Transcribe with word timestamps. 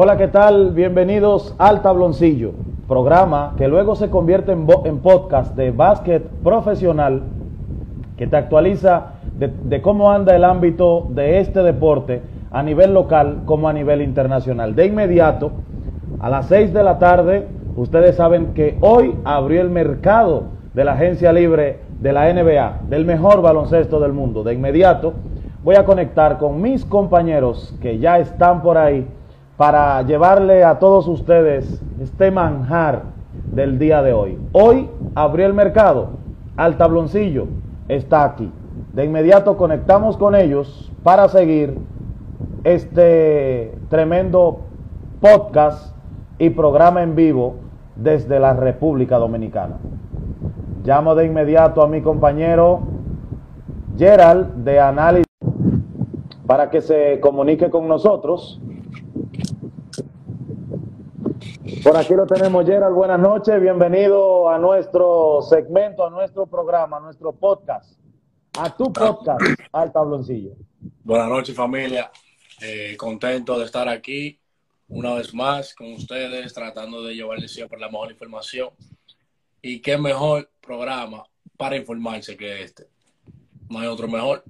Hola, 0.00 0.16
¿qué 0.16 0.28
tal? 0.28 0.70
Bienvenidos 0.74 1.56
al 1.58 1.82
Tabloncillo, 1.82 2.52
programa 2.86 3.54
que 3.58 3.66
luego 3.66 3.96
se 3.96 4.10
convierte 4.10 4.52
en, 4.52 4.64
en 4.84 4.98
podcast 5.00 5.56
de 5.56 5.72
básquet 5.72 6.22
profesional 6.44 7.24
que 8.16 8.28
te 8.28 8.36
actualiza 8.36 9.14
de, 9.36 9.48
de, 9.48 9.82
cómo 9.82 10.12
anda 10.12 10.36
el 10.36 10.44
ámbito 10.44 11.08
de 11.10 11.40
este 11.40 11.64
deporte 11.64 12.22
a 12.52 12.62
nivel 12.62 12.94
local 12.94 13.40
como 13.44 13.68
a 13.68 13.72
nivel 13.72 14.00
internacional. 14.00 14.76
De 14.76 14.86
inmediato, 14.86 15.50
a 16.20 16.30
las 16.30 16.46
6 16.46 16.72
de 16.72 16.84
la 16.84 17.00
tarde, 17.00 17.48
ustedes 17.74 18.14
saben 18.14 18.54
que 18.54 18.78
hoy 18.80 19.16
abrió 19.24 19.60
el 19.62 19.70
mercado 19.70 20.44
de 20.74 20.84
la 20.84 20.92
agencia 20.92 21.32
libre 21.32 21.80
de 21.98 22.12
la 22.12 22.32
NBA, 22.32 22.82
del 22.88 23.04
mejor 23.04 23.42
baloncesto 23.42 23.98
del 23.98 24.12
mundo. 24.12 24.44
De 24.44 24.54
inmediato, 24.54 25.14
voy 25.64 25.74
a 25.74 25.84
conectar 25.84 26.38
con 26.38 26.62
mis 26.62 26.84
compañeros 26.84 27.76
que 27.82 27.98
ya 27.98 28.20
están 28.20 28.62
por 28.62 28.78
ahí 28.78 29.04
para 29.58 30.00
llevarle 30.02 30.62
a 30.62 30.78
todos 30.78 31.08
ustedes 31.08 31.82
este 32.00 32.30
manjar 32.30 33.02
del 33.50 33.76
día 33.76 34.02
de 34.02 34.12
hoy. 34.12 34.38
Hoy 34.52 34.88
abrió 35.16 35.46
el 35.46 35.52
mercado, 35.52 36.10
al 36.56 36.76
tabloncillo 36.76 37.48
está 37.88 38.24
aquí. 38.24 38.52
De 38.92 39.04
inmediato 39.04 39.56
conectamos 39.56 40.16
con 40.16 40.36
ellos 40.36 40.92
para 41.02 41.28
seguir 41.28 41.76
este 42.62 43.74
tremendo 43.88 44.60
podcast 45.20 45.92
y 46.38 46.50
programa 46.50 47.02
en 47.02 47.16
vivo 47.16 47.56
desde 47.96 48.38
la 48.38 48.52
República 48.52 49.18
Dominicana. 49.18 49.78
Llamo 50.84 51.16
de 51.16 51.26
inmediato 51.26 51.82
a 51.82 51.88
mi 51.88 52.00
compañero 52.00 52.82
Gerald 53.96 54.54
de 54.62 54.78
Análisis 54.78 55.26
para 56.46 56.70
que 56.70 56.80
se 56.80 57.18
comunique 57.18 57.70
con 57.70 57.88
nosotros. 57.88 58.62
Por 61.82 61.96
aquí 61.96 62.14
lo 62.14 62.26
tenemos, 62.26 62.64
Gerald. 62.64 62.94
Buenas 62.94 63.20
noches. 63.20 63.60
Bienvenido 63.60 64.48
a 64.48 64.58
nuestro 64.58 65.42
segmento, 65.42 66.06
a 66.06 66.10
nuestro 66.10 66.46
programa, 66.46 66.96
a 66.96 67.00
nuestro 67.00 67.32
podcast, 67.32 68.00
a 68.58 68.74
tu 68.74 68.90
podcast, 68.90 69.42
al 69.72 69.92
tabloncillo. 69.92 70.52
Buenas 71.04 71.28
noches, 71.28 71.54
familia. 71.54 72.10
Eh, 72.62 72.96
contento 72.96 73.58
de 73.58 73.66
estar 73.66 73.86
aquí 73.86 74.40
una 74.88 75.12
vez 75.14 75.34
más 75.34 75.74
con 75.74 75.92
ustedes, 75.92 76.54
tratando 76.54 77.02
de 77.02 77.14
llevarles 77.14 77.52
siempre 77.52 77.78
la 77.78 77.90
mejor 77.90 78.10
información. 78.12 78.70
Y 79.60 79.80
qué 79.80 79.98
mejor 79.98 80.50
programa 80.62 81.24
para 81.58 81.76
informarse 81.76 82.36
que 82.36 82.62
este. 82.62 82.88
No 83.68 83.80
hay 83.80 83.88
otro 83.88 84.08
mejor. 84.08 84.42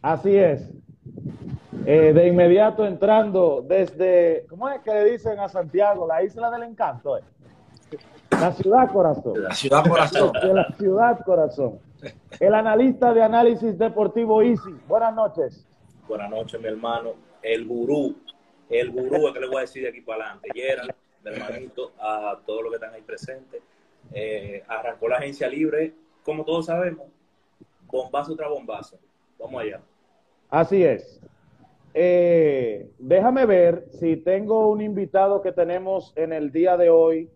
Así 0.00 0.34
es. 0.34 0.70
Eh, 1.88 2.12
de 2.12 2.26
inmediato 2.26 2.84
entrando 2.84 3.64
desde, 3.64 4.44
¿cómo 4.50 4.68
es 4.68 4.80
que 4.80 4.92
le 4.92 5.04
dicen 5.04 5.38
a 5.38 5.48
Santiago? 5.48 6.04
La 6.04 6.20
isla 6.20 6.50
del 6.50 6.64
encanto. 6.64 7.16
Eh? 7.16 7.22
La 8.30 8.52
ciudad 8.52 8.90
corazón. 8.92 9.40
La 9.40 9.54
ciudad 9.54 9.86
corazón. 9.86 10.32
De 10.32 10.52
la 10.52 10.68
ciudad 10.76 11.20
corazón. 11.24 11.78
El 12.40 12.54
analista 12.54 13.14
de 13.14 13.22
análisis 13.22 13.78
deportivo 13.78 14.42
Easy. 14.42 14.74
Buenas 14.88 15.14
noches. 15.14 15.64
Buenas 16.08 16.28
noches, 16.28 16.60
mi 16.60 16.66
hermano. 16.66 17.12
El 17.40 17.64
gurú. 17.66 18.16
El 18.68 18.90
gurú 18.90 19.28
es 19.28 19.34
que 19.34 19.40
le 19.40 19.46
voy 19.46 19.58
a 19.58 19.60
decir 19.60 19.84
de 19.84 19.90
aquí 19.90 20.00
para 20.00 20.24
adelante. 20.24 20.48
Gerald, 20.52 20.92
mi 21.24 21.30
hermanito, 21.30 21.92
a 22.00 22.36
todos 22.44 22.62
los 22.62 22.72
que 22.72 22.76
están 22.76 22.94
ahí 22.94 23.02
presentes. 23.02 23.62
Eh, 24.12 24.64
arrancó 24.66 25.06
la 25.06 25.18
agencia 25.18 25.46
libre, 25.46 25.94
como 26.24 26.44
todos 26.44 26.66
sabemos. 26.66 27.06
Bombazo 27.86 28.34
tras 28.34 28.50
bombazo. 28.50 28.98
Vamos 29.38 29.62
allá. 29.62 29.80
Así 30.50 30.82
es. 30.82 31.20
Eh, 31.98 32.90
déjame 32.98 33.46
ver 33.46 33.86
si 33.88 34.18
tengo 34.18 34.68
un 34.68 34.82
invitado 34.82 35.40
que 35.40 35.50
tenemos 35.50 36.12
en 36.14 36.34
el 36.34 36.52
día 36.52 36.76
de 36.76 36.90
hoy, 36.90 37.30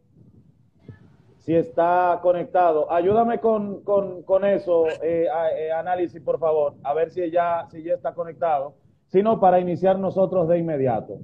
si 1.38 1.54
está 1.54 2.18
conectado. 2.20 2.92
Ayúdame 2.92 3.40
con, 3.40 3.82
con, 3.84 4.22
con 4.22 4.44
eso, 4.44 4.86
eh, 5.02 5.28
eh, 5.56 5.72
análisis, 5.72 6.20
por 6.20 6.38
favor, 6.38 6.74
a 6.82 6.92
ver 6.92 7.10
si 7.10 7.30
ya, 7.30 7.66
si 7.70 7.82
ya 7.82 7.94
está 7.94 8.12
conectado. 8.12 8.74
Si 9.06 9.22
no, 9.22 9.40
para 9.40 9.60
iniciar 9.60 9.98
nosotros 9.98 10.46
de 10.46 10.58
inmediato. 10.58 11.20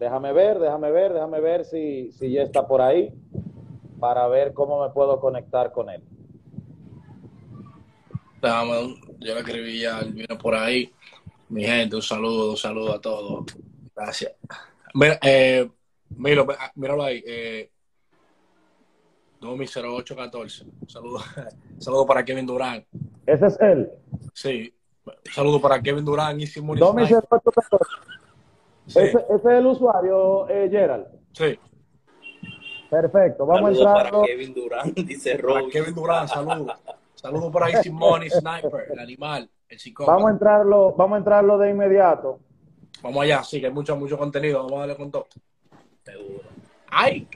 Déjame 0.00 0.32
ver, 0.32 0.58
déjame 0.58 0.90
ver, 0.90 1.12
déjame 1.12 1.40
ver 1.40 1.64
si, 1.66 2.10
si 2.10 2.32
ya 2.32 2.42
está 2.42 2.66
por 2.66 2.82
ahí, 2.82 3.14
para 4.00 4.26
ver 4.26 4.52
cómo 4.54 4.82
me 4.82 4.90
puedo 4.90 5.20
conectar 5.20 5.70
con 5.70 5.88
él. 5.88 6.02
Yo 8.40 9.34
le 9.34 9.40
escribí 9.40 9.80
ya, 9.80 10.00
vino 10.00 10.38
por 10.38 10.54
ahí. 10.54 10.92
Mi 11.48 11.64
gente, 11.64 11.96
un 11.96 12.02
saludo, 12.02 12.50
un 12.50 12.56
saludo 12.56 12.94
a 12.94 13.00
todos. 13.00 13.46
Gracias. 13.94 14.32
Mira, 14.94 15.18
eh, 15.22 15.68
míralo, 16.10 16.46
míralo 16.74 17.02
ahí. 17.02 17.22
Eh, 17.26 17.70
200814. 19.40 20.64
Un 20.64 20.88
saludo, 20.88 21.18
saludo 21.78 22.06
para 22.06 22.24
Kevin 22.24 22.46
Durán. 22.46 22.84
¿Ese 23.26 23.46
es 23.46 23.60
él? 23.60 23.90
Sí. 24.34 24.74
Saludo 25.32 25.60
para 25.60 25.80
Kevin 25.80 26.04
Durán 26.04 26.40
y 26.40 26.46
Simón 26.46 26.78
200814. 26.78 27.76
Sí. 28.86 28.98
¿Ese, 29.00 29.18
¿Ese, 29.18 29.34
es 29.34 29.44
el 29.44 29.66
usuario, 29.66 30.48
eh, 30.48 30.68
Gerald? 30.70 31.06
Sí. 31.32 31.58
Perfecto. 32.90 33.46
Vamos 33.46 33.76
Saludos 33.76 33.86
a 33.86 33.90
entrar. 33.90 34.12
para 34.12 34.26
Kevin 34.26 34.54
Durán, 34.54 34.92
dice 34.96 35.36
Para 35.36 35.60
Rob. 35.60 35.70
Kevin 35.70 35.94
Durán, 35.94 36.28
saludo. 36.28 36.74
Saludo 37.18 37.50
por 37.50 37.64
ahí 37.64 37.74
Simón 37.82 38.22
y 38.22 38.30
Sniper, 38.30 38.86
el 38.92 38.98
animal, 39.00 39.50
el 39.68 39.78
psicólogo. 39.78 40.12
Vamos 40.12 40.28
a 40.28 40.32
entrarlo, 40.34 40.94
vamos 40.96 41.16
a 41.16 41.18
entrarlo 41.18 41.58
de 41.58 41.70
inmediato. 41.70 42.38
Vamos 43.02 43.24
allá, 43.24 43.42
sí, 43.42 43.58
que 43.60 43.66
hay 43.66 43.72
mucho, 43.72 43.96
mucho 43.96 44.16
contenido. 44.16 44.62
Vamos 44.62 44.74
a 44.74 44.78
darle 44.78 44.96
con 44.96 45.10
todo. 45.10 45.26
Seguro. 46.04 46.44
¡Ay! 46.88 47.26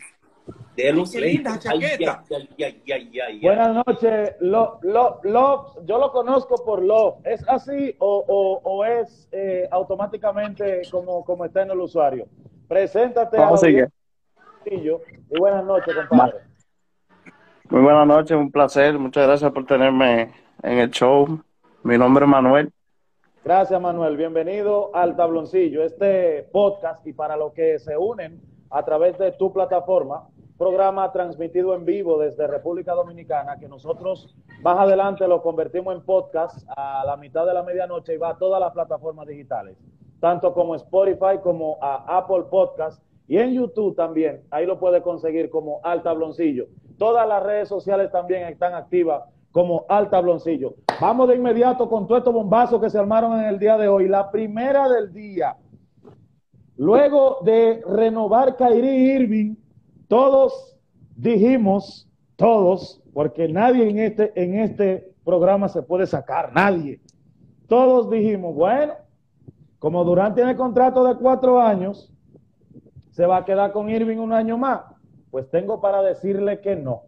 De 0.76 1.04
qué 1.12 1.20
linda 1.20 1.59
chaqueta. 1.59 2.22
Ay, 2.31 2.48
ay, 2.59 2.82
ay, 2.87 2.93
ay, 2.93 3.20
ay. 3.20 3.41
Buenas 3.41 3.84
noches. 3.84 4.37
Lo, 4.38 4.78
lo, 4.82 5.20
Love, 5.25 5.84
yo 5.84 5.99
lo 5.99 6.12
conozco 6.12 6.64
por 6.64 6.81
Love. 6.81 7.16
¿Es 7.25 7.47
así 7.49 7.97
o, 7.99 8.25
o, 8.28 8.60
o 8.62 8.84
es 8.84 9.28
eh, 9.32 9.66
automáticamente 9.69 10.82
como, 10.93 11.25
como 11.25 11.44
está 11.44 11.62
en 11.62 11.72
el 11.72 11.81
usuario? 11.81 12.28
Preséntate 12.69 13.37
Vamos 13.37 13.60
a 13.60 13.66
seguir. 13.66 13.88
Y 14.64 15.38
buenas 15.38 15.64
noches, 15.64 15.93
compadre. 16.09 16.52
Muy 17.72 17.81
buenas 17.81 18.06
noches, 18.06 18.37
un 18.37 18.53
placer. 18.53 18.99
Muchas 18.99 19.27
gracias 19.27 19.50
por 19.50 19.65
tenerme 19.65 20.31
en 20.62 20.78
el 20.78 20.91
show. 20.91 21.27
Mi 21.83 21.97
nombre 21.97 22.27
es 22.27 22.31
Manuel. 22.31 22.71
Gracias, 23.43 23.81
Manuel. 23.81 24.19
Bienvenido 24.19 24.94
al 24.94 25.16
Tabloncillo, 25.16 25.82
este 25.82 26.50
podcast 26.53 27.06
y 27.06 27.15
para 27.15 27.34
los 27.34 27.55
que 27.55 27.78
se 27.78 27.97
unen 27.97 28.43
a 28.69 28.84
través 28.84 29.16
de 29.16 29.32
tu 29.32 29.55
plataforma, 29.55 30.28
programa 30.59 31.11
transmitido 31.12 31.75
en 31.75 31.87
vivo 31.87 32.19
desde 32.19 32.47
República 32.47 32.93
Dominicana, 32.93 33.59
que 33.59 33.69
nosotros 33.69 34.37
más 34.61 34.78
adelante 34.78 35.27
lo 35.27 35.41
convertimos 35.41 35.94
en 35.94 36.03
podcast 36.03 36.69
a 36.77 37.05
la 37.06 37.16
mitad 37.16 37.47
de 37.47 37.55
la 37.55 37.62
medianoche 37.62 38.12
y 38.12 38.19
va 38.19 38.32
a 38.32 38.37
todas 38.38 38.61
las 38.61 38.72
plataformas 38.75 39.27
digitales, 39.27 39.78
tanto 40.21 40.53
como 40.53 40.75
Spotify 40.75 41.38
como 41.43 41.78
a 41.81 42.19
Apple 42.19 42.44
Podcast 42.50 43.03
y 43.27 43.38
en 43.38 43.55
YouTube 43.55 43.97
también. 43.97 44.43
Ahí 44.50 44.66
lo 44.66 44.78
puede 44.78 45.00
conseguir 45.00 45.49
como 45.49 45.81
Al 45.84 46.03
Tabloncillo. 46.03 46.66
Todas 47.03 47.27
las 47.27 47.43
redes 47.43 47.69
sociales 47.69 48.13
también 48.13 48.45
están 48.45 48.75
activas 48.75 49.25
como 49.51 49.85
Al 49.89 50.09
Tabloncillo. 50.09 50.77
Vamos 51.01 51.27
de 51.27 51.35
inmediato 51.35 51.89
con 51.89 52.07
todos 52.07 52.21
estos 52.21 52.33
bombazos 52.33 52.81
que 52.81 52.89
se 52.89 52.97
armaron 52.97 53.41
en 53.41 53.47
el 53.47 53.59
día 53.59 53.77
de 53.77 53.89
hoy. 53.89 54.07
La 54.07 54.31
primera 54.31 54.89
del 54.89 55.12
día. 55.12 55.57
Luego 56.77 57.39
de 57.43 57.83
renovar 57.89 58.55
Kyrie 58.55 59.17
Irving, 59.17 59.57
todos 60.07 60.79
dijimos, 61.17 62.09
todos, 62.37 63.03
porque 63.12 63.49
nadie 63.49 63.91
en 63.91 63.99
este, 63.99 64.41
en 64.41 64.61
este 64.61 65.12
programa 65.25 65.69
se 65.69 65.82
puede 65.82 66.06
sacar, 66.06 66.53
nadie. 66.53 67.00
Todos 67.67 68.11
dijimos, 68.11 68.55
bueno, 68.55 68.93
como 69.81 70.05
Durant 70.05 70.37
tiene 70.37 70.55
contrato 70.55 71.03
de 71.03 71.17
cuatro 71.17 71.61
años, 71.61 72.15
se 73.11 73.26
va 73.26 73.38
a 73.38 73.44
quedar 73.44 73.73
con 73.73 73.91
Irving 73.91 74.19
un 74.19 74.32
año 74.32 74.56
más. 74.56 74.92
Pues 75.32 75.49
tengo 75.49 75.81
para 75.81 76.02
decirle 76.02 76.61
que 76.61 76.76
no. 76.76 77.05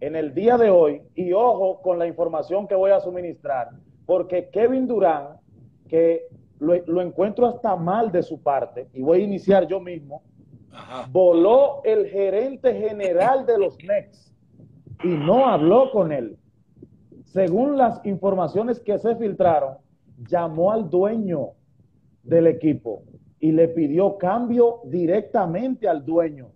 En 0.00 0.16
el 0.16 0.34
día 0.34 0.58
de 0.58 0.68
hoy, 0.68 1.00
y 1.14 1.32
ojo 1.32 1.80
con 1.80 1.96
la 1.96 2.08
información 2.08 2.66
que 2.66 2.74
voy 2.74 2.90
a 2.90 2.98
suministrar, 2.98 3.68
porque 4.04 4.48
Kevin 4.50 4.88
Durant, 4.88 5.38
que 5.86 6.26
lo, 6.58 6.74
lo 6.86 7.00
encuentro 7.00 7.46
hasta 7.46 7.76
mal 7.76 8.10
de 8.10 8.24
su 8.24 8.42
parte, 8.42 8.88
y 8.92 9.00
voy 9.00 9.20
a 9.20 9.24
iniciar 9.24 9.68
yo 9.68 9.78
mismo, 9.78 10.24
Ajá. 10.72 11.08
voló 11.12 11.80
el 11.84 12.08
gerente 12.08 12.74
general 12.74 13.46
de 13.46 13.58
los 13.58 13.76
Knicks 13.76 14.34
y 15.04 15.08
no 15.08 15.46
habló 15.46 15.92
con 15.92 16.10
él. 16.10 16.36
Según 17.26 17.78
las 17.78 18.04
informaciones 18.04 18.80
que 18.80 18.98
se 18.98 19.14
filtraron, 19.14 19.76
llamó 20.28 20.72
al 20.72 20.90
dueño 20.90 21.50
del 22.24 22.48
equipo 22.48 23.04
y 23.38 23.52
le 23.52 23.68
pidió 23.68 24.18
cambio 24.18 24.80
directamente 24.86 25.88
al 25.88 26.04
dueño. 26.04 26.48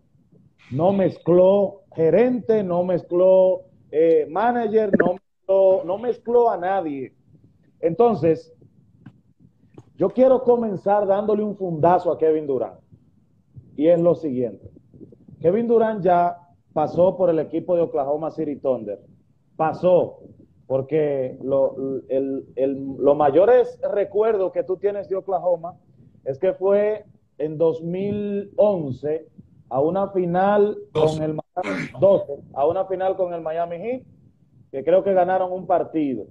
No 0.70 0.92
mezcló 0.92 1.82
gerente, 1.94 2.62
no 2.62 2.84
mezcló 2.84 3.62
eh, 3.90 4.26
manager, 4.30 4.90
no 4.98 5.14
mezcló, 5.14 5.84
no 5.84 5.98
mezcló 5.98 6.50
a 6.50 6.56
nadie. 6.56 7.14
Entonces, 7.80 8.52
Yo 10.02 10.10
quiero 10.10 10.42
comenzar 10.42 11.06
dándole 11.06 11.44
un 11.44 11.56
fundazo 11.56 12.10
a 12.10 12.18
Kevin 12.18 12.46
Durant. 12.46 12.80
Y 13.76 13.86
es 13.86 14.00
lo 14.00 14.16
siguiente. 14.16 14.68
Kevin 15.40 15.68
Durant 15.68 16.02
ya 16.02 16.38
pasó 16.72 17.16
por 17.16 17.30
el 17.30 17.38
equipo 17.38 17.76
de 17.76 17.82
Oklahoma 17.82 18.30
City 18.30 18.56
Thunder. 18.56 18.98
Pasó, 19.54 20.18
porque 20.66 21.38
lo, 21.42 21.76
el, 22.08 22.46
el, 22.56 22.96
los 22.98 24.52
que 24.52 24.64
tú 24.64 24.76
tienes 24.76 25.08
de 25.08 25.16
Oklahoma 25.16 25.78
es 26.24 26.38
que 26.38 26.52
fue 26.54 27.04
en 27.38 27.58
2011 27.58 29.28
a 29.72 29.80
una 29.80 30.08
final 30.08 30.76
12. 30.92 31.16
con 31.16 31.22
el 31.22 31.40
12, 31.98 32.32
a 32.52 32.66
una 32.66 32.84
final 32.84 33.16
con 33.16 33.32
el 33.32 33.40
Miami 33.40 33.76
Heat, 33.78 34.02
que 34.70 34.84
creo 34.84 35.02
que 35.02 35.14
ganaron 35.14 35.50
un 35.50 35.66
partido. 35.66 36.26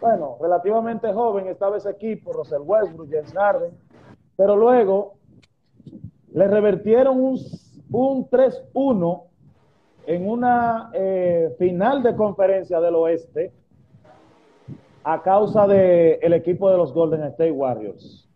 Bueno, 0.00 0.36
relativamente 0.40 1.12
joven 1.12 1.48
estaba 1.48 1.78
ese 1.78 1.90
equipo, 1.90 2.32
Russell 2.32 2.62
Westbrook, 2.64 3.10
James 3.10 3.32
Harden, 3.32 3.72
pero 4.36 4.54
luego 4.54 5.14
le 6.32 6.46
revertieron 6.46 7.20
un, 7.20 7.40
un 7.90 8.30
3-1 8.30 9.22
en 10.06 10.30
una 10.30 10.90
eh, 10.94 11.52
final 11.58 12.04
de 12.04 12.14
conferencia 12.14 12.80
del 12.80 12.94
oeste 12.94 13.52
a 15.02 15.20
causa 15.22 15.66
del 15.66 16.18
el 16.22 16.32
equipo 16.34 16.70
de 16.70 16.76
los 16.76 16.92
Golden 16.94 17.24
State 17.24 17.50
Warriors. 17.50 18.28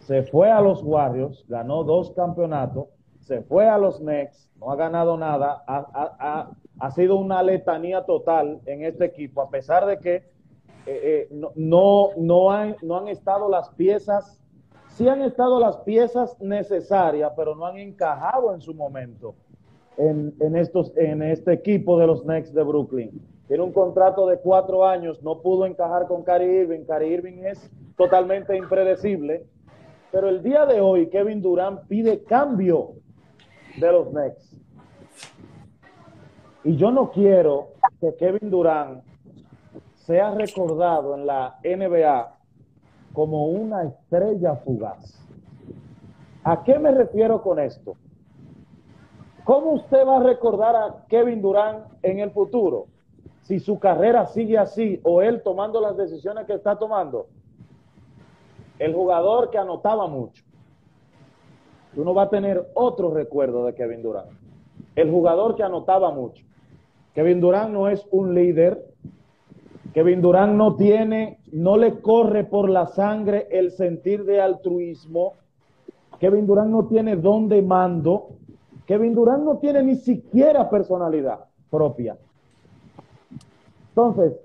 Se 0.00 0.24
fue 0.24 0.50
a 0.50 0.60
los 0.60 0.82
Warriors, 0.82 1.44
ganó 1.48 1.84
dos 1.84 2.10
campeonatos, 2.10 2.88
se 3.24 3.42
fue 3.42 3.68
a 3.68 3.78
los 3.78 3.98
Knicks, 3.98 4.50
no 4.60 4.70
ha 4.70 4.76
ganado 4.76 5.16
nada, 5.16 5.64
ha, 5.66 5.86
ha, 6.18 6.50
ha 6.78 6.90
sido 6.90 7.16
una 7.16 7.42
letanía 7.42 8.04
total 8.04 8.60
en 8.66 8.84
este 8.84 9.06
equipo, 9.06 9.40
a 9.40 9.50
pesar 9.50 9.86
de 9.86 9.98
que 9.98 10.14
eh, 10.16 10.22
eh, 10.86 11.28
no, 11.30 11.50
no, 11.54 12.10
no, 12.18 12.50
han, 12.50 12.76
no 12.82 12.98
han 12.98 13.08
estado 13.08 13.48
las 13.48 13.70
piezas, 13.70 14.38
sí 14.88 15.08
han 15.08 15.22
estado 15.22 15.58
las 15.58 15.78
piezas 15.78 16.38
necesarias, 16.40 17.32
pero 17.36 17.54
no 17.54 17.64
han 17.64 17.78
encajado 17.78 18.54
en 18.54 18.60
su 18.60 18.74
momento 18.74 19.34
en, 19.96 20.34
en, 20.40 20.56
estos, 20.56 20.92
en 20.96 21.22
este 21.22 21.52
equipo 21.54 21.98
de 21.98 22.06
los 22.06 22.22
Knicks 22.22 22.52
de 22.52 22.62
Brooklyn. 22.62 23.10
Tiene 23.48 23.62
un 23.62 23.72
contrato 23.72 24.26
de 24.26 24.38
cuatro 24.38 24.86
años, 24.86 25.22
no 25.22 25.40
pudo 25.40 25.66
encajar 25.66 26.06
con 26.06 26.22
Cary 26.22 26.44
Irving. 26.44 26.84
Cary 26.84 27.12
Irving 27.12 27.44
es 27.44 27.70
totalmente 27.96 28.56
impredecible. 28.56 29.46
Pero 30.10 30.28
el 30.28 30.42
día 30.42 30.64
de 30.64 30.80
hoy, 30.80 31.08
Kevin 31.08 31.42
Durant 31.42 31.80
pide 31.88 32.22
cambio 32.24 32.94
de 33.76 33.92
los 33.92 34.08
Knicks. 34.08 34.56
Y 36.64 36.76
yo 36.76 36.90
no 36.90 37.10
quiero 37.10 37.68
que 38.00 38.14
Kevin 38.16 38.50
Durant 38.50 39.04
sea 40.06 40.30
recordado 40.32 41.14
en 41.14 41.26
la 41.26 41.58
NBA 41.62 42.34
como 43.12 43.46
una 43.46 43.84
estrella 43.84 44.56
fugaz. 44.56 45.20
¿A 46.42 46.62
qué 46.62 46.78
me 46.78 46.90
refiero 46.90 47.42
con 47.42 47.58
esto? 47.58 47.96
¿Cómo 49.44 49.72
usted 49.72 50.06
va 50.06 50.18
a 50.18 50.22
recordar 50.22 50.74
a 50.76 51.04
Kevin 51.08 51.42
Durant 51.42 51.86
en 52.02 52.20
el 52.20 52.30
futuro? 52.30 52.86
Si 53.42 53.60
su 53.60 53.78
carrera 53.78 54.26
sigue 54.26 54.56
así 54.56 55.00
o 55.04 55.20
él 55.20 55.42
tomando 55.42 55.80
las 55.80 55.96
decisiones 55.96 56.46
que 56.46 56.54
está 56.54 56.78
tomando. 56.78 57.26
El 58.78 58.94
jugador 58.94 59.50
que 59.50 59.58
anotaba 59.58 60.06
mucho. 60.06 60.42
Tú 61.94 62.04
no 62.04 62.14
vas 62.14 62.28
a 62.28 62.30
tener 62.30 62.70
otro 62.74 63.12
recuerdo 63.12 63.66
de 63.66 63.74
Kevin 63.74 64.02
Durant. 64.02 64.30
El 64.96 65.10
jugador 65.10 65.54
que 65.56 65.62
anotaba 65.62 66.10
mucho. 66.10 66.44
Kevin 67.14 67.40
Durant 67.40 67.72
no 67.72 67.88
es 67.88 68.06
un 68.10 68.34
líder, 68.34 68.84
Kevin 69.94 70.20
Durant 70.20 70.54
no 70.54 70.74
tiene, 70.74 71.38
no 71.52 71.76
le 71.76 72.00
corre 72.00 72.42
por 72.42 72.68
la 72.68 72.88
sangre 72.88 73.46
el 73.52 73.70
sentir 73.70 74.24
de 74.24 74.40
altruismo. 74.40 75.34
Kevin 76.18 76.46
Durant 76.46 76.68
no 76.68 76.86
tiene 76.86 77.14
don 77.14 77.48
de 77.48 77.62
mando. 77.62 78.30
Kevin 78.86 79.14
Durant 79.14 79.44
no 79.44 79.58
tiene 79.58 79.84
ni 79.84 79.94
siquiera 79.94 80.68
personalidad 80.68 81.44
propia. 81.70 82.16
Entonces, 83.90 84.36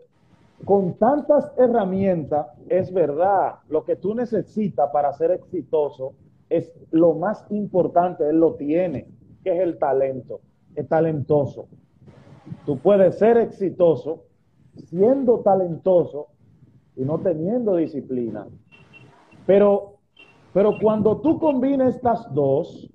con 0.65 0.93
tantas 0.93 1.51
herramientas, 1.57 2.45
es 2.67 2.93
verdad, 2.93 3.55
lo 3.69 3.83
que 3.83 3.95
tú 3.95 4.13
necesitas 4.13 4.91
para 4.91 5.11
ser 5.13 5.31
exitoso 5.31 6.13
es 6.49 6.71
lo 6.91 7.13
más 7.13 7.45
importante, 7.49 8.27
él 8.27 8.39
lo 8.39 8.55
tiene, 8.55 9.07
que 9.43 9.51
es 9.55 9.59
el 9.61 9.77
talento, 9.77 10.41
es 10.75 10.87
talentoso. 10.87 11.67
Tú 12.65 12.77
puedes 12.79 13.17
ser 13.17 13.37
exitoso 13.37 14.25
siendo 14.75 15.39
talentoso 15.39 16.27
y 16.95 17.03
no 17.03 17.19
teniendo 17.19 17.75
disciplina. 17.75 18.47
Pero, 19.45 19.97
pero 20.53 20.73
cuando 20.81 21.21
tú 21.21 21.39
combinas 21.39 21.95
estas 21.95 22.33
dos, 22.33 22.89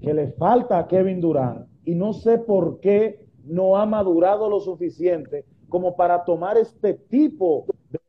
que 0.00 0.14
le 0.14 0.28
falta 0.32 0.78
a 0.78 0.86
Kevin 0.86 1.20
Durant, 1.20 1.66
y 1.84 1.94
no 1.94 2.12
sé 2.12 2.38
por 2.38 2.80
qué 2.80 3.26
no 3.44 3.76
ha 3.76 3.86
madurado 3.86 4.50
lo 4.50 4.60
suficiente 4.60 5.44
como 5.68 5.96
para 5.96 6.24
tomar 6.24 6.56
este 6.58 6.94
tipo 6.94 7.66
de 7.90 8.00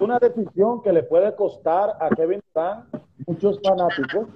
una 0.00 0.18
decisión 0.18 0.82
que 0.82 0.92
le 0.92 1.02
puede 1.02 1.34
costar 1.34 1.90
a 2.00 2.08
Kevin 2.10 2.40
Durant 2.54 2.86
muchos 3.26 3.60
fanáticos. 3.62 4.28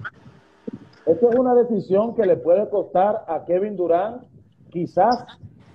Esta 1.06 1.28
es 1.28 1.34
una 1.34 1.54
decisión 1.54 2.14
que 2.14 2.26
le 2.26 2.36
puede 2.36 2.68
costar 2.68 3.24
a 3.26 3.44
Kevin 3.44 3.76
Durant 3.76 4.22
quizás 4.70 5.24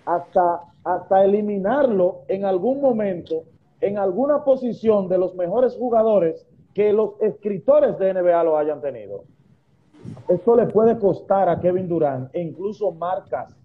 hasta, 0.06 0.62
hasta 0.84 1.25
eliminarlo 1.25 2.22
en 2.28 2.45
algún 2.45 2.80
momento, 2.80 3.44
en 3.81 3.98
alguna 3.98 4.44
posición 4.44 5.10
de 5.10 5.18
los 5.18 5.36
mejores 5.36 5.75
jugadores 5.75 6.48
que 6.74 6.94
los 6.94 7.19
escritores 7.22 7.98
de 7.98 8.13
NBA 8.13 8.44
lo 8.44 8.57
hayan 8.57 8.81
tenido. 8.81 9.24
Esto 10.28 10.56
le 10.56 10.68
puede 10.68 10.98
costar 11.00 11.50
a 11.50 11.60
Kevin 11.60 11.88
Durant 11.88 12.33
e 12.33 12.42
incluso 12.42 12.92
marcas 12.92 13.56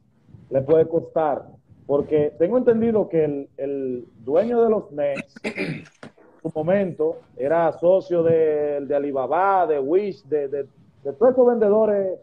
le 0.50 0.62
puede 0.62 0.88
costar, 0.88 1.46
porque 1.86 2.34
tengo 2.38 2.58
entendido 2.58 3.08
que 3.08 3.24
el, 3.24 3.48
el 3.56 4.06
dueño 4.24 4.62
de 4.62 4.70
los 4.70 4.90
Nets, 4.92 5.34
su 6.42 6.50
momento, 6.54 7.18
era 7.36 7.72
socio 7.78 8.22
de, 8.22 8.84
de 8.86 8.94
Alibaba, 8.94 9.66
de 9.66 9.78
Wish, 9.78 10.24
de, 10.24 10.48
de, 10.48 10.66
de 11.04 11.12
todos 11.12 11.32
esos 11.32 11.46
vendedores 11.46 12.18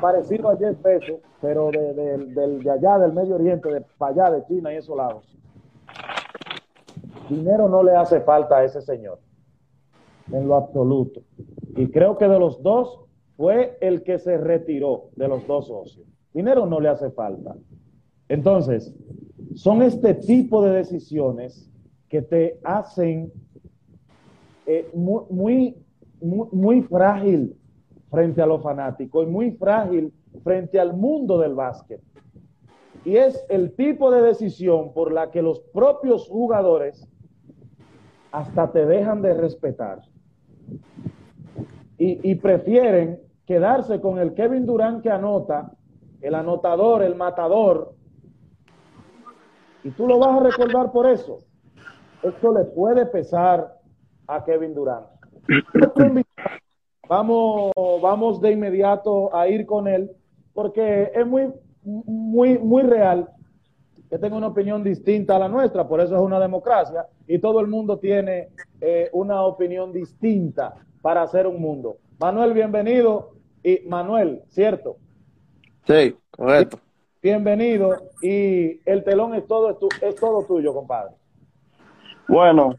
parecido 0.00 0.48
a 0.48 0.56
Jeff 0.56 0.80
Bezos, 0.82 1.20
pero 1.40 1.70
de, 1.70 1.94
de, 1.94 2.70
allá 2.70 2.98
del 2.98 3.12
Medio 3.12 3.36
Oriente, 3.36 3.68
de 3.72 3.84
para 3.98 4.12
allá 4.12 4.36
de 4.36 4.46
China 4.46 4.72
y 4.72 4.76
esos 4.76 4.96
lados. 4.96 5.36
Dinero 7.28 7.68
no 7.68 7.82
le 7.82 7.94
hace 7.94 8.20
falta 8.20 8.58
a 8.58 8.64
ese 8.64 8.82
señor, 8.82 9.18
en 10.30 10.48
lo 10.48 10.56
absoluto. 10.56 11.22
Y 11.76 11.88
creo 11.88 12.18
que 12.18 12.28
de 12.28 12.38
los 12.38 12.62
dos 12.62 13.00
fue 13.36 13.78
el 13.80 14.02
que 14.02 14.18
se 14.18 14.38
retiró 14.38 15.10
de 15.16 15.28
los 15.28 15.46
dos 15.46 15.68
socios. 15.68 16.06
Dinero 16.32 16.66
no 16.66 16.80
le 16.80 16.88
hace 16.88 17.10
falta. 17.10 17.54
Entonces, 18.28 18.94
son 19.54 19.82
este 19.82 20.14
tipo 20.14 20.62
de 20.64 20.72
decisiones 20.72 21.70
que 22.08 22.22
te 22.22 22.60
hacen 22.64 23.32
eh, 24.66 24.88
muy, 24.94 25.74
muy, 26.20 26.46
muy, 26.52 26.82
frágil 26.82 27.56
frente 28.10 28.40
a 28.40 28.46
los 28.46 28.62
fanáticos 28.62 29.26
y 29.26 29.30
muy 29.30 29.50
frágil 29.52 30.12
frente 30.44 30.78
al 30.78 30.94
mundo 30.94 31.38
del 31.38 31.54
básquet. 31.54 32.00
Y 33.04 33.16
es 33.16 33.44
el 33.48 33.74
tipo 33.74 34.12
de 34.12 34.22
decisión 34.22 34.92
por 34.92 35.10
la 35.10 35.30
que 35.30 35.42
los 35.42 35.60
propios 35.60 36.28
jugadores 36.28 37.08
hasta 38.30 38.70
te 38.70 38.86
dejan 38.86 39.20
de 39.20 39.34
respetar. 39.34 40.02
Y, 41.98 42.30
y, 42.30 42.36
prefieren 42.36 43.20
quedarse 43.46 44.00
con 44.00 44.18
el 44.18 44.34
Kevin 44.34 44.64
Durant 44.64 45.02
que 45.02 45.10
anota, 45.10 45.72
el 46.20 46.34
anotador, 46.34 47.02
el 47.02 47.16
matador. 47.16 47.94
Y 49.84 49.90
tú 49.90 50.06
lo 50.06 50.18
vas 50.18 50.40
a 50.40 50.44
recordar 50.44 50.92
por 50.92 51.06
eso. 51.06 51.38
Esto 52.22 52.52
le 52.52 52.64
puede 52.64 53.06
pesar 53.06 53.81
a 54.26 54.44
Kevin 54.44 54.74
Durant. 54.74 55.06
Vamos, 57.08 57.72
vamos 58.00 58.40
de 58.40 58.52
inmediato 58.52 59.34
a 59.36 59.46
ir 59.46 59.66
con 59.66 59.86
él, 59.86 60.10
porque 60.54 61.10
es 61.14 61.26
muy, 61.26 61.52
muy, 61.82 62.58
muy 62.58 62.82
real 62.84 63.28
que 64.08 64.18
tenga 64.18 64.36
una 64.36 64.46
opinión 64.46 64.82
distinta 64.82 65.36
a 65.36 65.38
la 65.38 65.48
nuestra, 65.48 65.86
por 65.86 66.00
eso 66.00 66.14
es 66.14 66.22
una 66.22 66.40
democracia 66.40 67.06
y 67.26 67.38
todo 67.38 67.60
el 67.60 67.66
mundo 67.66 67.98
tiene 67.98 68.48
eh, 68.80 69.10
una 69.12 69.42
opinión 69.42 69.92
distinta 69.92 70.74
para 71.02 71.22
hacer 71.22 71.46
un 71.46 71.60
mundo. 71.60 71.98
Manuel, 72.18 72.52
bienvenido. 72.52 73.32
Y 73.64 73.80
Manuel, 73.88 74.42
¿cierto? 74.48 74.96
Sí, 75.86 76.16
correcto. 76.30 76.78
Bienvenido 77.22 78.08
y 78.20 78.80
el 78.88 79.04
telón 79.04 79.34
es 79.34 79.46
todo, 79.46 79.78
es 80.00 80.14
todo 80.16 80.44
tuyo, 80.44 80.74
compadre. 80.74 81.14
Bueno, 82.28 82.74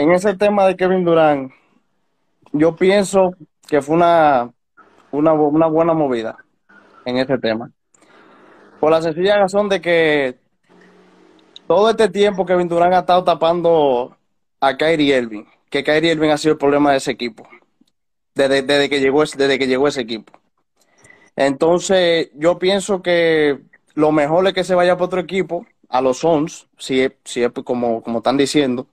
en 0.00 0.12
ese 0.12 0.34
tema 0.34 0.66
de 0.66 0.76
Kevin 0.76 1.04
Durant, 1.04 1.52
yo 2.52 2.74
pienso 2.74 3.34
que 3.68 3.82
fue 3.82 3.96
una, 3.96 4.50
una, 5.10 5.32
una 5.34 5.66
buena 5.66 5.92
movida 5.92 6.38
en 7.04 7.18
este 7.18 7.38
tema. 7.38 7.70
Por 8.80 8.90
la 8.90 9.02
sencilla 9.02 9.36
razón 9.36 9.68
de 9.68 9.80
que 9.80 10.38
todo 11.66 11.90
este 11.90 12.08
tiempo 12.08 12.46
Kevin 12.46 12.68
Durant 12.68 12.94
ha 12.94 13.00
estado 13.00 13.24
tapando 13.24 14.16
a 14.60 14.76
Kyrie 14.76 15.18
Irving, 15.18 15.44
que 15.68 15.84
Kyrie 15.84 16.12
Irving 16.12 16.30
ha 16.30 16.38
sido 16.38 16.52
el 16.52 16.58
problema 16.58 16.92
de 16.92 16.96
ese 16.96 17.10
equipo, 17.10 17.46
desde, 18.34 18.62
desde, 18.62 18.88
que, 18.88 19.00
llegó, 19.00 19.20
desde 19.20 19.58
que 19.58 19.66
llegó 19.66 19.86
ese 19.86 20.00
equipo. 20.00 20.32
Entonces, 21.36 22.30
yo 22.34 22.58
pienso 22.58 23.02
que 23.02 23.60
lo 23.94 24.12
mejor 24.12 24.46
es 24.46 24.54
que 24.54 24.64
se 24.64 24.74
vaya 24.74 24.94
para 24.94 25.04
otro 25.04 25.20
equipo, 25.20 25.66
a 25.90 26.00
los 26.00 26.18
Suns, 26.18 26.68
si 26.78 27.06
si 27.24 27.42
es 27.42 27.50
como, 27.64 28.02
como 28.02 28.18
están 28.18 28.38
diciendo. 28.38 28.86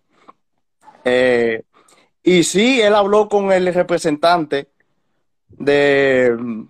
Eh, 1.09 1.63
y 2.21 2.43
sí, 2.43 2.81
él 2.81 2.93
habló 2.93 3.29
con 3.29 3.53
el 3.53 3.73
representante 3.73 4.67
de 5.47 6.35
mm, 6.37 6.67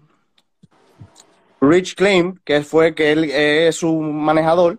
Rich 1.62 1.96
Claim, 1.96 2.36
que 2.46 2.62
fue 2.62 2.94
que 2.94 3.12
él 3.14 3.24
es 3.32 3.78
su 3.78 4.00
manejador. 4.00 4.78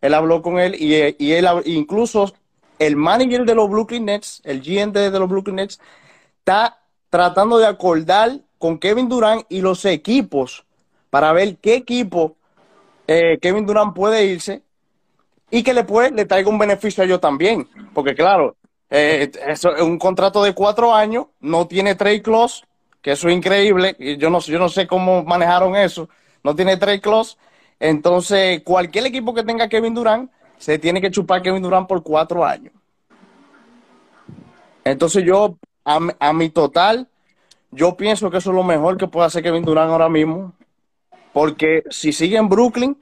Él 0.00 0.14
habló 0.14 0.42
con 0.42 0.60
él 0.60 0.76
y, 0.78 0.94
y 1.18 1.32
él 1.32 1.46
incluso 1.64 2.32
el 2.78 2.94
manager 2.94 3.44
de 3.44 3.54
los 3.56 3.68
Brooklyn 3.68 4.04
Nets, 4.04 4.40
el 4.44 4.62
GM 4.62 4.92
de 4.92 5.18
los 5.18 5.28
Brooklyn 5.28 5.56
Nets, 5.56 5.80
está 6.38 6.78
tratando 7.10 7.58
de 7.58 7.66
acordar 7.66 8.38
con 8.58 8.78
Kevin 8.78 9.08
Durant 9.08 9.44
y 9.48 9.60
los 9.60 9.84
equipos 9.84 10.64
para 11.10 11.32
ver 11.32 11.56
qué 11.56 11.74
equipo 11.74 12.36
eh, 13.08 13.38
Kevin 13.42 13.66
Durant 13.66 13.92
puede 13.92 14.24
irse 14.24 14.62
y 15.50 15.64
que 15.64 15.74
le, 15.74 15.82
puede, 15.82 16.12
le 16.12 16.24
traiga 16.24 16.48
un 16.48 16.58
beneficio 16.58 17.02
a 17.02 17.06
ellos 17.06 17.20
también. 17.20 17.68
Porque 17.92 18.14
claro, 18.14 18.54
eh, 18.90 19.30
es 19.46 19.64
un 19.64 19.98
contrato 19.98 20.42
de 20.42 20.54
cuatro 20.54 20.94
años, 20.94 21.26
no 21.40 21.66
tiene 21.66 21.94
trade 21.94 22.22
clause, 22.22 22.64
que 23.00 23.12
eso 23.12 23.28
es 23.28 23.36
increíble. 23.36 23.96
Y 23.98 24.16
yo 24.16 24.30
no, 24.30 24.40
yo 24.40 24.58
no 24.58 24.68
sé 24.68 24.86
cómo 24.86 25.22
manejaron 25.24 25.76
eso. 25.76 26.08
No 26.42 26.54
tiene 26.54 26.76
trade 26.76 27.00
clause. 27.00 27.36
Entonces, 27.78 28.62
cualquier 28.64 29.06
equipo 29.06 29.32
que 29.34 29.44
tenga 29.44 29.68
Kevin 29.68 29.94
Durant 29.94 30.30
se 30.58 30.78
tiene 30.78 31.00
que 31.00 31.10
chupar 31.10 31.42
Kevin 31.42 31.62
Durant 31.62 31.88
por 31.88 32.02
cuatro 32.02 32.44
años. 32.44 32.74
Entonces 34.84 35.24
yo, 35.24 35.56
a, 35.84 35.98
a 36.18 36.32
mi 36.32 36.50
total, 36.50 37.08
yo 37.70 37.96
pienso 37.96 38.30
que 38.30 38.38
eso 38.38 38.50
es 38.50 38.56
lo 38.56 38.64
mejor 38.64 38.96
que 38.96 39.08
puede 39.08 39.26
hacer 39.26 39.42
Kevin 39.42 39.64
Durant 39.64 39.90
ahora 39.90 40.08
mismo. 40.08 40.52
Porque 41.32 41.84
si 41.90 42.12
sigue 42.12 42.36
en 42.36 42.48
Brooklyn, 42.48 42.96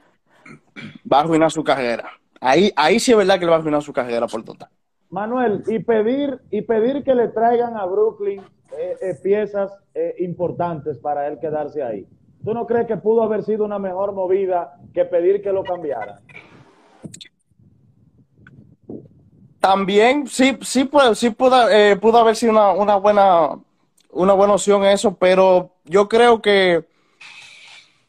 va 1.11 1.17
a 1.17 1.21
arruinar 1.21 1.51
su 1.51 1.63
carrera. 1.63 2.11
Ahí, 2.41 2.71
ahí 2.75 2.99
sí 2.99 3.11
es 3.11 3.17
verdad 3.17 3.39
que 3.39 3.45
le 3.45 3.51
va 3.51 3.57
a 3.57 3.59
arruinar 3.59 3.81
su 3.83 3.93
carrera 3.93 4.27
por 4.27 4.43
total. 4.43 4.69
Manuel, 5.09 5.63
y 5.67 5.79
pedir, 5.79 6.39
y 6.51 6.61
pedir 6.61 7.03
que 7.03 7.15
le 7.15 7.29
traigan 7.29 7.75
a 7.75 7.85
Brooklyn 7.85 8.41
eh, 8.77 8.95
eh, 9.01 9.15
piezas 9.21 9.71
eh, 9.95 10.15
importantes 10.19 10.97
para 10.99 11.27
él 11.27 11.39
quedarse 11.39 11.81
ahí. 11.81 12.07
¿Tú 12.43 12.53
no 12.53 12.67
crees 12.67 12.85
que 12.85 12.97
pudo 12.97 13.23
haber 13.23 13.43
sido 13.43 13.65
una 13.65 13.79
mejor 13.79 14.13
movida 14.13 14.79
que 14.93 15.05
pedir 15.05 15.41
que 15.41 15.51
lo 15.51 15.63
cambiara? 15.63 16.21
También 19.59 20.27
sí, 20.27 20.57
sí, 20.61 20.89
sí 21.15 21.29
pudo, 21.31 21.65
pudo 21.99 22.17
haber 22.17 22.35
sido 22.35 22.51
una, 22.53 22.71
una, 22.71 22.95
buena, 22.95 23.59
una 24.11 24.33
buena 24.33 24.53
opción 24.53 24.85
eso, 24.85 25.15
pero 25.15 25.71
yo 25.83 26.07
creo 26.07 26.41
que 26.41 26.85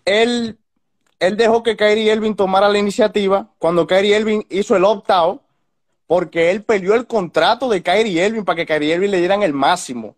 él, 0.05 0.59
él 1.19 1.37
dejó 1.37 1.63
que 1.63 1.77
Kyrie 1.77 2.13
Elvin 2.13 2.37
tomara 2.37 2.69
la 2.69 2.79
iniciativa 2.79 3.49
cuando 3.59 3.87
Kyrie 3.87 4.17
Elvin 4.17 4.47
hizo 4.49 4.77
el 4.77 4.85
opt-out, 4.85 5.41
porque 6.11 6.51
él 6.51 6.65
perdió 6.65 6.97
el 6.97 7.07
contrato 7.07 7.69
de 7.69 7.85
Kyrie 7.85 8.27
Elvin 8.27 8.45
para 8.45 8.57
que 8.57 8.67
Kyrie 8.67 8.95
Elvin 8.95 9.13
le 9.13 9.19
dieran 9.19 9.45
el 9.45 9.53
máximo. 9.53 10.17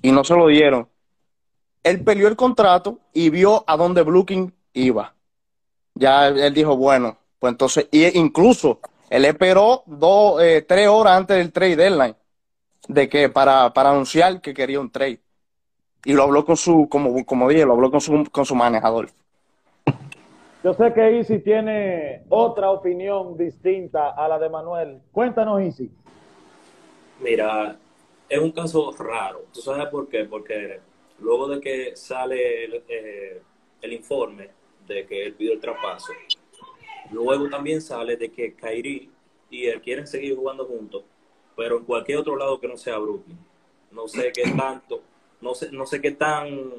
Y 0.00 0.10
no 0.12 0.24
se 0.24 0.34
lo 0.34 0.46
dieron. 0.46 0.88
Él 1.82 2.02
perdió 2.02 2.26
el 2.26 2.36
contrato 2.36 2.98
y 3.12 3.28
vio 3.28 3.64
a 3.66 3.76
dónde 3.76 4.00
Brooklyn 4.00 4.50
iba. 4.72 5.14
Ya 5.92 6.28
él 6.28 6.54
dijo, 6.54 6.74
bueno, 6.74 7.18
pues 7.38 7.50
entonces, 7.50 7.86
y 7.90 8.18
incluso 8.18 8.80
él 9.10 9.26
esperó 9.26 9.82
dos, 9.84 10.42
eh, 10.42 10.64
tres 10.66 10.88
horas 10.88 11.18
antes 11.18 11.36
del 11.36 11.52
trade 11.52 11.76
deadline 11.76 12.16
de 12.88 13.10
que 13.10 13.28
para, 13.28 13.74
para 13.74 13.90
anunciar 13.90 14.40
que 14.40 14.54
quería 14.54 14.80
un 14.80 14.90
trade 14.90 15.20
y 16.06 16.14
lo 16.14 16.22
habló 16.22 16.46
con 16.46 16.56
su, 16.56 16.88
como, 16.90 17.26
como 17.26 17.50
dije, 17.50 17.66
lo 17.66 17.74
habló 17.74 17.90
con 17.90 18.00
su, 18.00 18.26
con 18.32 18.46
su 18.46 18.54
manejador. 18.54 19.10
Yo 20.68 20.74
sé 20.74 20.92
que 20.92 21.00
Easy 21.00 21.38
tiene 21.38 22.24
otra 22.28 22.70
opinión 22.70 23.38
distinta 23.38 24.10
a 24.10 24.28
la 24.28 24.38
de 24.38 24.50
Manuel. 24.50 25.00
Cuéntanos, 25.12 25.62
Easy. 25.62 25.90
Mira, 27.22 27.78
es 28.28 28.38
un 28.38 28.52
caso 28.52 28.94
raro. 28.98 29.46
¿Tú 29.50 29.62
sabes 29.62 29.86
por 29.86 30.10
qué? 30.10 30.26
Porque 30.26 30.78
luego 31.20 31.48
de 31.48 31.58
que 31.62 31.96
sale 31.96 32.66
el, 32.66 32.84
eh, 32.86 33.40
el 33.80 33.92
informe 33.94 34.50
de 34.86 35.06
que 35.06 35.24
él 35.24 35.32
pidió 35.32 35.54
el 35.54 35.60
traspaso, 35.60 36.12
luego 37.12 37.48
también 37.48 37.80
sale 37.80 38.18
de 38.18 38.30
que 38.30 38.52
Kairi 38.52 39.10
y 39.48 39.64
él 39.68 39.80
quieren 39.80 40.06
seguir 40.06 40.36
jugando 40.36 40.66
juntos, 40.66 41.02
pero 41.56 41.78
en 41.78 41.84
cualquier 41.86 42.18
otro 42.18 42.36
lado 42.36 42.60
que 42.60 42.68
no 42.68 42.76
sea 42.76 42.98
Brooklyn. 42.98 43.38
No 43.90 44.06
sé 44.06 44.32
qué 44.34 44.42
tanto 44.54 45.00
no 45.40 45.54
sé, 45.54 45.70
no 45.72 45.86
sé 45.86 46.00
qué 46.00 46.10
tan 46.10 46.70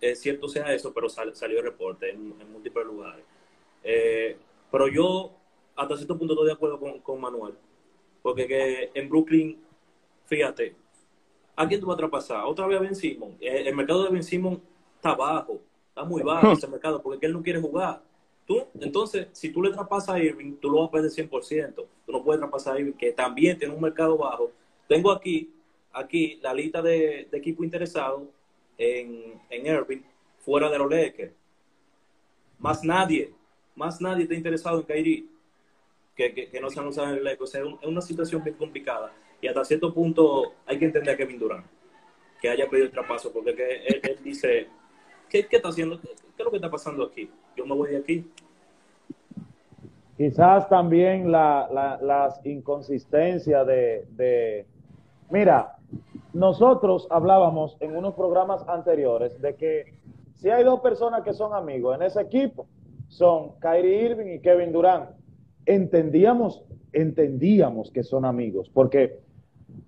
es 0.00 0.20
cierto 0.20 0.48
sea 0.48 0.72
eso, 0.72 0.92
pero 0.92 1.08
salió 1.08 1.58
el 1.58 1.64
reporte 1.64 2.10
en, 2.10 2.34
múltiples 2.52 2.86
lugares. 2.86 3.24
Eh, 3.82 4.36
pero 4.70 4.88
yo 4.88 5.32
hasta 5.76 5.96
cierto 5.96 6.18
punto 6.18 6.34
estoy 6.34 6.46
de 6.46 6.52
acuerdo 6.52 7.02
con, 7.02 7.20
Manuel, 7.20 7.54
porque 8.22 8.46
que 8.46 8.90
en 8.94 9.08
Brooklyn, 9.08 9.58
fíjate, 10.26 10.74
¿a 11.56 11.66
quién 11.66 11.80
tú 11.80 11.86
vas 11.86 11.94
a 11.94 11.98
traspasar? 11.98 12.44
Otra 12.44 12.66
vez 12.66 12.78
a 12.78 12.82
Ben 12.82 12.94
Simon. 12.94 13.36
Eh, 13.40 13.64
el, 13.66 13.74
mercado 13.74 14.04
de 14.04 14.10
Ben 14.10 14.22
Simon 14.22 14.60
está 14.96 15.14
bajo, 15.14 15.60
está 15.88 16.04
muy 16.04 16.22
bajo 16.22 16.52
ese 16.52 16.68
mercado, 16.68 17.02
porque 17.02 17.26
él 17.26 17.32
no 17.32 17.42
quiere 17.42 17.60
jugar. 17.60 18.02
Tú, 18.46 18.64
entonces, 18.80 19.28
si 19.32 19.52
tú 19.52 19.62
le 19.62 19.70
traspasas 19.70 20.16
a 20.16 20.18
Irving, 20.18 20.56
tú 20.56 20.70
lo 20.70 20.80
vas 20.80 20.88
a 20.88 20.92
perder 20.92 21.10
100%. 21.10 21.74
Tú 21.74 22.12
no 22.12 22.24
puedes 22.24 22.40
traspasar 22.40 22.76
a 22.76 22.80
Irving, 22.80 22.92
que 22.92 23.12
también 23.12 23.58
tiene 23.58 23.72
un 23.72 23.80
mercado 23.80 24.16
bajo. 24.18 24.50
Tengo 24.88 25.12
aquí 25.12 25.52
aquí 25.92 26.38
la 26.42 26.54
lista 26.54 26.82
de, 26.82 27.28
de 27.30 27.38
equipos 27.38 27.64
interesados 27.64 28.22
en, 28.80 29.38
en 29.50 29.66
Irving 29.66 30.00
fuera 30.38 30.70
de 30.70 30.78
los 30.78 30.90
Lakers. 30.90 31.32
Más 32.58 32.82
nadie, 32.82 33.32
más 33.76 34.00
nadie 34.00 34.22
está 34.22 34.34
interesado 34.34 34.80
en 34.80 34.86
Kyrie 34.86 35.26
que, 36.16 36.34
que, 36.34 36.60
no 36.60 36.70
se 36.70 36.80
han 36.80 37.10
en 37.10 37.18
el 37.18 37.24
Lakers. 37.24 37.54
es, 37.54 37.62
una 37.82 38.00
situación 38.00 38.42
bien 38.42 38.56
complicada 38.56 39.12
y 39.40 39.48
hasta 39.48 39.64
cierto 39.64 39.92
punto 39.92 40.54
hay 40.66 40.78
que 40.78 40.86
entender 40.86 41.14
a 41.14 41.16
Kevin 41.16 41.38
Durant 41.38 41.66
que 42.40 42.48
haya 42.48 42.68
pedido 42.68 42.86
el 42.86 42.92
traspaso 42.92 43.30
porque 43.32 43.50
él, 43.86 44.18
dice, 44.24 44.68
¿qué, 45.28 45.46
¿qué, 45.46 45.56
está 45.56 45.68
haciendo? 45.68 46.00
¿Qué, 46.00 46.08
es 46.38 46.44
lo 46.44 46.50
que 46.50 46.56
está 46.56 46.70
pasando 46.70 47.04
aquí? 47.04 47.30
Yo 47.54 47.66
me 47.66 47.74
voy 47.74 47.90
de 47.90 47.98
aquí. 47.98 48.30
Quizás 50.16 50.68
también 50.68 51.30
la, 51.30 51.68
la, 51.70 51.98
las 52.00 52.44
inconsistencias 52.46 53.66
de, 53.66 54.06
de, 54.10 54.66
Mira, 55.30 55.76
nosotros 56.32 57.06
hablábamos 57.10 57.76
en 57.80 57.96
unos 57.96 58.14
programas 58.14 58.66
anteriores 58.68 59.40
de 59.40 59.56
que 59.56 59.98
si 60.34 60.48
hay 60.48 60.64
dos 60.64 60.80
personas 60.80 61.22
que 61.22 61.34
son 61.34 61.54
amigos 61.54 61.96
en 61.96 62.02
ese 62.02 62.20
equipo, 62.20 62.66
son 63.08 63.58
Kyrie 63.60 64.04
Irving 64.04 64.34
y 64.34 64.40
Kevin 64.40 64.72
Durant. 64.72 65.10
Entendíamos, 65.66 66.64
entendíamos 66.92 67.90
que 67.90 68.02
son 68.02 68.24
amigos, 68.24 68.70
porque 68.72 69.20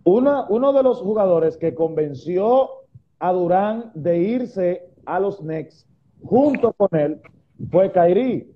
una, 0.04 0.46
uno 0.50 0.72
de 0.72 0.82
los 0.82 1.00
jugadores 1.00 1.56
que 1.56 1.75
convenció 1.75 2.68
a 3.18 3.32
Durant 3.32 3.94
de 3.94 4.18
irse 4.18 4.90
a 5.06 5.20
los 5.20 5.38
Knicks 5.38 5.87
junto 6.25 6.72
con 6.72 6.88
él 6.99 7.20
fue 7.70 7.92
Kyrie. 7.92 8.49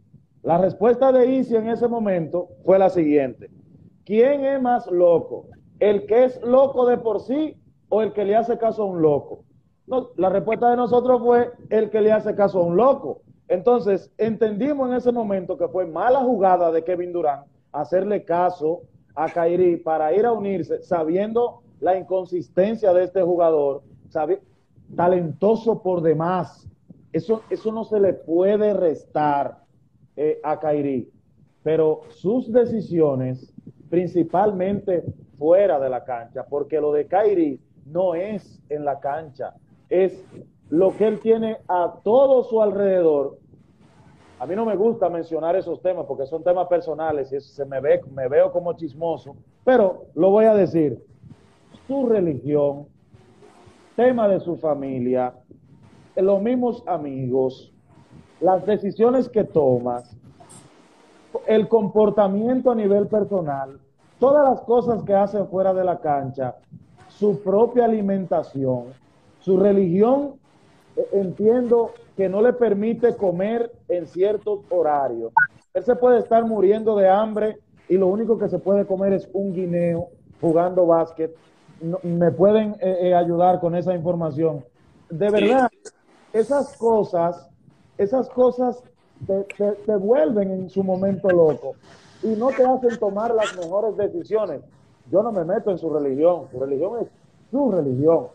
La 0.42 0.58
respuesta 0.58 1.12
de 1.12 1.26
Isi 1.26 1.56
en 1.56 1.68
ese 1.68 1.88
momento 1.88 2.48
fue 2.64 2.78
la 2.78 2.90
siguiente. 2.90 3.50
¿Quién 4.04 4.44
es 4.44 4.60
más 4.60 4.86
loco? 4.88 5.46
¿El 5.80 6.06
que 6.06 6.24
es 6.24 6.40
loco 6.42 6.86
de 6.86 6.98
por 6.98 7.20
sí 7.20 7.56
o 7.88 8.02
el 8.02 8.12
que 8.12 8.24
le 8.24 8.36
hace 8.36 8.58
caso 8.58 8.82
a 8.82 8.86
un 8.86 9.02
loco? 9.02 9.44
No, 9.86 10.10
la 10.16 10.28
respuesta 10.28 10.70
de 10.70 10.76
nosotros 10.76 11.20
fue 11.22 11.52
el 11.70 11.90
que 11.90 12.00
le 12.00 12.12
hace 12.12 12.34
caso 12.34 12.60
a 12.60 12.64
un 12.64 12.76
loco. 12.76 13.22
Entonces, 13.48 14.10
entendimos 14.18 14.88
en 14.88 14.96
ese 14.96 15.12
momento 15.12 15.56
que 15.56 15.68
fue 15.68 15.86
mala 15.86 16.20
jugada 16.20 16.72
de 16.72 16.82
Kevin 16.82 17.12
Durant 17.12 17.46
hacerle 17.72 18.24
caso 18.24 18.82
a 19.14 19.28
Kairi 19.28 19.76
para 19.76 20.12
ir 20.12 20.26
a 20.26 20.32
unirse, 20.32 20.82
sabiendo 20.82 21.62
la 21.80 21.96
inconsistencia 21.96 22.92
de 22.92 23.04
este 23.04 23.22
jugador, 23.22 23.82
sabe, 24.08 24.40
talentoso 24.94 25.82
por 25.82 26.02
demás. 26.02 26.66
Eso, 27.12 27.42
eso 27.48 27.72
no 27.72 27.84
se 27.84 28.00
le 28.00 28.12
puede 28.12 28.74
restar 28.74 29.58
eh, 30.16 30.40
a 30.42 30.58
Kairi, 30.58 31.10
pero 31.62 32.02
sus 32.08 32.52
decisiones, 32.52 33.52
principalmente 33.88 35.04
fuera 35.38 35.78
de 35.78 35.88
la 35.88 36.04
cancha, 36.04 36.44
porque 36.44 36.80
lo 36.80 36.92
de 36.92 37.06
Kairi 37.06 37.60
no 37.86 38.14
es 38.14 38.60
en 38.68 38.84
la 38.84 39.00
cancha, 39.00 39.54
es 39.88 40.24
lo 40.68 40.96
que 40.96 41.06
él 41.06 41.20
tiene 41.20 41.58
a 41.68 41.94
todo 42.02 42.44
su 42.44 42.60
alrededor. 42.60 43.38
A 44.38 44.46
mí 44.46 44.54
no 44.54 44.66
me 44.66 44.76
gusta 44.76 45.08
mencionar 45.08 45.56
esos 45.56 45.80
temas 45.80 46.04
porque 46.06 46.26
son 46.26 46.42
temas 46.42 46.66
personales 46.68 47.32
y 47.32 47.40
se 47.40 47.64
me 47.64 47.80
ve, 47.80 48.00
me 48.14 48.28
veo 48.28 48.52
como 48.52 48.74
chismoso, 48.74 49.36
pero 49.64 50.06
lo 50.14 50.30
voy 50.30 50.44
a 50.44 50.54
decir. 50.54 51.02
Su 51.86 52.06
religión, 52.06 52.86
tema 53.94 54.28
de 54.28 54.40
su 54.40 54.56
familia, 54.56 55.32
los 56.16 56.42
mismos 56.42 56.82
amigos, 56.86 57.72
las 58.40 58.66
decisiones 58.66 59.28
que 59.28 59.44
tomas, 59.44 60.16
el 61.46 61.68
comportamiento 61.68 62.72
a 62.72 62.74
nivel 62.74 63.06
personal, 63.06 63.78
todas 64.18 64.50
las 64.50 64.60
cosas 64.62 65.02
que 65.04 65.14
hace 65.14 65.44
fuera 65.44 65.72
de 65.72 65.84
la 65.84 66.00
cancha, 66.00 66.56
su 67.18 67.40
propia 67.40 67.84
alimentación, 67.84 68.86
su 69.40 69.58
religión, 69.58 70.34
eh, 70.96 71.06
entiendo 71.12 71.92
que 72.16 72.28
no 72.28 72.40
le 72.42 72.52
permite 72.52 73.16
comer 73.16 73.70
en 73.88 74.06
ciertos 74.06 74.60
horarios. 74.70 75.32
Él 75.74 75.84
se 75.84 75.96
puede 75.96 76.18
estar 76.18 76.44
muriendo 76.44 76.96
de 76.96 77.08
hambre 77.08 77.58
y 77.88 77.96
lo 77.96 78.06
único 78.08 78.38
que 78.38 78.48
se 78.48 78.58
puede 78.58 78.86
comer 78.86 79.12
es 79.12 79.28
un 79.32 79.52
guineo 79.52 80.08
jugando 80.40 80.86
básquet. 80.86 81.34
me 82.02 82.30
pueden 82.30 82.76
eh, 82.80 83.08
eh, 83.08 83.14
ayudar 83.14 83.60
con 83.60 83.74
esa 83.74 83.94
información. 83.94 84.64
De 85.10 85.30
verdad, 85.30 85.68
esas 86.32 86.76
cosas, 86.76 87.48
esas 87.96 88.28
cosas 88.30 88.82
te, 89.26 89.72
te, 89.72 89.96
vuelven 89.96 90.50
en 90.50 90.70
su 90.70 90.82
momento 90.82 91.28
loco 91.30 91.74
y 92.22 92.28
no 92.28 92.48
te 92.48 92.64
hacen 92.64 92.98
tomar 92.98 93.34
las 93.34 93.56
mejores 93.56 93.96
decisiones. 93.96 94.62
Yo 95.10 95.22
no 95.22 95.32
me 95.32 95.44
meto 95.44 95.70
en 95.70 95.78
su 95.78 95.90
religión, 95.90 96.46
su 96.50 96.60
religión 96.60 97.00
es 97.02 97.08
su 97.50 97.70
religión. 97.70 98.26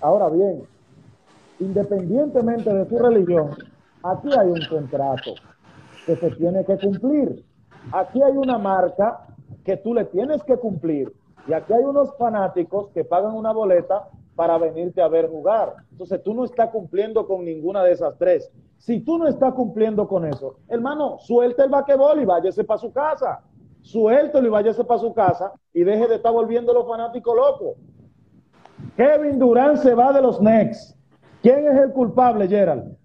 Ahora 0.00 0.28
bien, 0.28 0.62
independientemente 1.60 2.72
de 2.72 2.88
su 2.88 2.98
religión, 2.98 3.50
aquí 4.02 4.28
hay 4.38 4.48
un 4.48 4.60
contrato 4.68 5.32
que 6.06 6.16
se 6.16 6.30
tiene 6.32 6.64
que 6.64 6.78
cumplir. 6.78 7.44
Aquí 7.92 8.22
hay 8.22 8.36
una 8.36 8.58
marca 8.58 9.26
que 9.64 9.76
tú 9.76 9.94
le 9.94 10.04
tienes 10.06 10.42
que 10.44 10.56
cumplir. 10.56 11.12
Y 11.46 11.52
aquí 11.52 11.72
hay 11.72 11.82
unos 11.82 12.14
fanáticos 12.16 12.88
que 12.88 13.04
pagan 13.04 13.34
una 13.34 13.52
boleta 13.52 14.08
para 14.36 14.58
venirte 14.58 15.00
a 15.02 15.08
ver 15.08 15.28
jugar. 15.28 15.74
Entonces 15.90 16.22
tú 16.22 16.34
no 16.34 16.44
estás 16.44 16.70
cumpliendo 16.70 17.26
con 17.26 17.44
ninguna 17.44 17.82
de 17.82 17.92
esas 17.92 18.16
tres. 18.18 18.50
Si 18.76 19.00
tú 19.00 19.18
no 19.18 19.26
estás 19.26 19.52
cumpliendo 19.54 20.06
con 20.06 20.24
eso, 20.24 20.56
hermano, 20.68 21.18
suelta 21.18 21.64
el 21.64 21.70
vaquebol 21.70 22.20
y 22.20 22.24
váyase 22.24 22.64
para 22.64 22.78
su 22.78 22.92
casa. 22.92 23.42
Suéltelo 23.88 24.46
y 24.46 24.50
váyase 24.50 24.84
para 24.84 25.00
su 25.00 25.14
casa 25.14 25.50
y 25.72 25.82
deje 25.82 26.06
de 26.06 26.16
estar 26.16 26.30
volviendo 26.30 26.74
los 26.74 26.86
fanáticos 26.86 27.34
locos. 27.34 27.78
Kevin 28.98 29.38
Durant 29.38 29.78
se 29.78 29.94
va 29.94 30.12
de 30.12 30.20
los 30.20 30.36
Knicks. 30.40 30.94
¿Quién 31.40 31.66
es 31.66 31.80
el 31.80 31.90
culpable, 31.92 32.46
Gerald? 32.46 32.98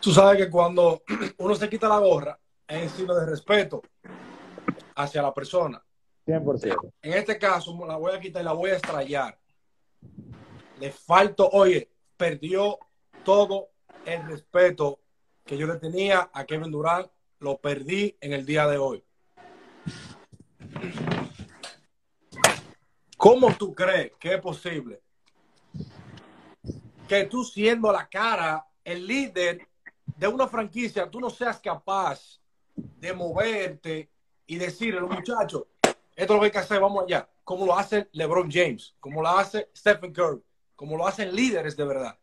Tú 0.00 0.10
sabes 0.10 0.38
que 0.38 0.50
cuando 0.50 1.02
uno 1.38 1.54
se 1.54 1.68
quita 1.68 1.88
la 1.88 2.00
gorra 2.00 2.36
es 2.66 2.90
signo 2.90 3.14
de 3.14 3.26
respeto 3.26 3.80
hacia 4.96 5.22
la 5.22 5.32
persona. 5.32 5.80
100%. 6.26 6.92
En 7.00 7.12
este 7.12 7.38
caso, 7.38 7.78
la 7.86 7.96
voy 7.96 8.12
a 8.12 8.18
quitar 8.18 8.42
y 8.42 8.44
la 8.44 8.54
voy 8.54 8.70
a 8.70 8.76
estrellar. 8.76 9.38
Le 10.80 10.90
falto, 10.90 11.48
oye, 11.48 11.92
perdió 12.16 12.76
todo 13.24 13.68
el 14.04 14.26
respeto 14.26 14.98
que 15.44 15.56
yo 15.56 15.68
le 15.68 15.76
tenía 15.76 16.28
a 16.32 16.44
Kevin 16.44 16.72
Durant. 16.72 17.08
Lo 17.42 17.58
perdí 17.58 18.16
en 18.20 18.34
el 18.34 18.46
día 18.46 18.68
de 18.68 18.78
hoy. 18.78 19.02
¿Cómo 23.16 23.52
tú 23.56 23.74
crees 23.74 24.12
que 24.20 24.34
es 24.34 24.40
posible 24.40 25.02
que 27.08 27.24
tú 27.24 27.42
siendo 27.42 27.90
la 27.90 28.08
cara, 28.08 28.64
el 28.84 29.04
líder 29.04 29.66
de 30.04 30.28
una 30.28 30.46
franquicia, 30.46 31.10
tú 31.10 31.18
no 31.18 31.30
seas 31.30 31.58
capaz 31.58 32.40
de 32.76 33.12
moverte 33.12 34.08
y 34.46 34.56
decirle 34.56 34.98
a 34.98 35.02
los 35.02 35.10
muchachos, 35.10 35.64
esto 35.82 35.94
es 36.14 36.30
lo 36.30 36.38
que 36.38 36.44
hay 36.44 36.52
que 36.52 36.58
hacer, 36.58 36.80
vamos 36.80 37.02
allá, 37.02 37.28
como 37.42 37.66
lo 37.66 37.76
hace 37.76 38.08
LeBron 38.12 38.48
James, 38.52 38.94
como 39.00 39.20
lo 39.20 39.28
hace 39.30 39.68
Stephen 39.76 40.12
Curry, 40.12 40.40
como 40.76 40.96
lo 40.96 41.08
hacen 41.08 41.34
líderes 41.34 41.76
de 41.76 41.84
verdad. 41.84 42.16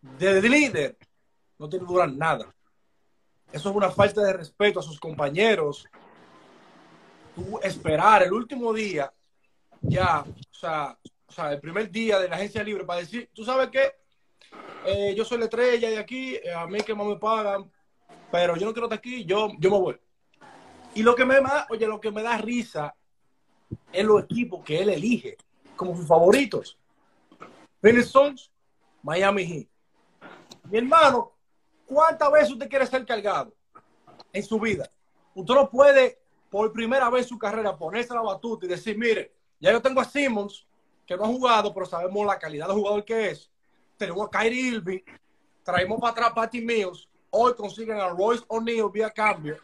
De 0.00 0.40
líder 0.40 0.96
no 1.58 1.68
tiene 1.68 1.84
que 1.84 1.92
durar 1.92 2.12
nada. 2.12 2.54
Eso 3.52 3.70
es 3.70 3.76
una 3.76 3.90
falta 3.90 4.22
de 4.22 4.32
respeto 4.32 4.80
a 4.80 4.82
sus 4.82 5.00
compañeros. 5.00 5.86
Tú 7.34 7.58
esperar 7.62 8.22
el 8.22 8.32
último 8.32 8.72
día, 8.72 9.12
ya, 9.80 10.22
o 10.22 10.54
sea, 10.54 10.96
o 11.26 11.32
sea, 11.32 11.52
el 11.52 11.60
primer 11.60 11.90
día 11.90 12.18
de 12.18 12.28
la 12.28 12.36
agencia 12.36 12.62
libre 12.62 12.84
para 12.84 13.00
decir, 13.00 13.30
tú 13.32 13.44
sabes 13.44 13.68
qué, 13.70 13.92
eh, 14.84 15.14
yo 15.16 15.24
soy 15.24 15.38
la 15.38 15.44
estrella 15.44 15.90
de 15.90 15.98
aquí, 15.98 16.34
eh, 16.34 16.52
a 16.52 16.66
mí 16.66 16.80
que 16.80 16.94
más 16.94 17.06
me 17.06 17.16
pagan, 17.16 17.70
pero 18.30 18.56
yo 18.56 18.66
no 18.66 18.72
quiero 18.72 18.86
estar 18.86 18.98
aquí, 18.98 19.24
yo, 19.24 19.48
yo 19.58 19.70
me 19.70 19.78
voy. 19.78 20.00
Y 20.94 21.02
lo 21.02 21.14
que 21.14 21.24
me 21.24 21.40
da, 21.40 21.66
oye, 21.70 21.86
lo 21.86 22.00
que 22.00 22.10
me 22.10 22.22
da 22.22 22.36
risa 22.38 22.94
es 23.92 24.04
los 24.04 24.24
equipos 24.24 24.64
que 24.64 24.80
él 24.80 24.88
elige 24.88 25.36
como 25.76 25.96
sus 25.96 26.06
favoritos. 26.06 26.76
Phoenix 27.80 28.08
Suns, 28.08 28.50
Miami 29.02 29.46
Heat. 29.46 29.68
Mi 30.64 30.78
hermano, 30.78 31.32
¿cuántas 31.90 32.30
veces 32.30 32.52
usted 32.52 32.68
quiere 32.68 32.86
ser 32.86 33.04
cargado 33.04 33.52
en 34.32 34.42
su 34.44 34.60
vida? 34.60 34.88
Usted 35.34 35.54
no 35.54 35.68
puede, 35.68 36.20
por 36.48 36.72
primera 36.72 37.10
vez 37.10 37.24
en 37.24 37.28
su 37.30 37.38
carrera, 37.38 37.76
ponerse 37.76 38.14
la 38.14 38.22
batuta 38.22 38.66
y 38.66 38.68
decir, 38.68 38.96
mire, 38.96 39.34
ya 39.58 39.72
yo 39.72 39.82
tengo 39.82 40.00
a 40.00 40.04
Simmons, 40.04 40.66
que 41.04 41.16
no 41.16 41.24
ha 41.24 41.26
jugado, 41.26 41.74
pero 41.74 41.86
sabemos 41.86 42.24
la 42.24 42.38
calidad 42.38 42.68
de 42.68 42.74
jugador 42.74 43.04
que 43.04 43.30
es. 43.30 43.50
Tenemos 43.96 44.28
a 44.28 44.30
Kyrie 44.30 44.68
Irving, 44.68 45.00
traemos 45.64 46.00
para 46.00 46.12
atrás 46.12 46.30
a 46.30 46.34
Patty 46.34 46.60
Mills, 46.60 47.08
hoy 47.30 47.54
consiguen 47.54 47.98
a 47.98 48.08
Royce 48.08 48.44
O'Neal 48.46 48.90
vía 48.90 49.10
cambio, 49.10 49.56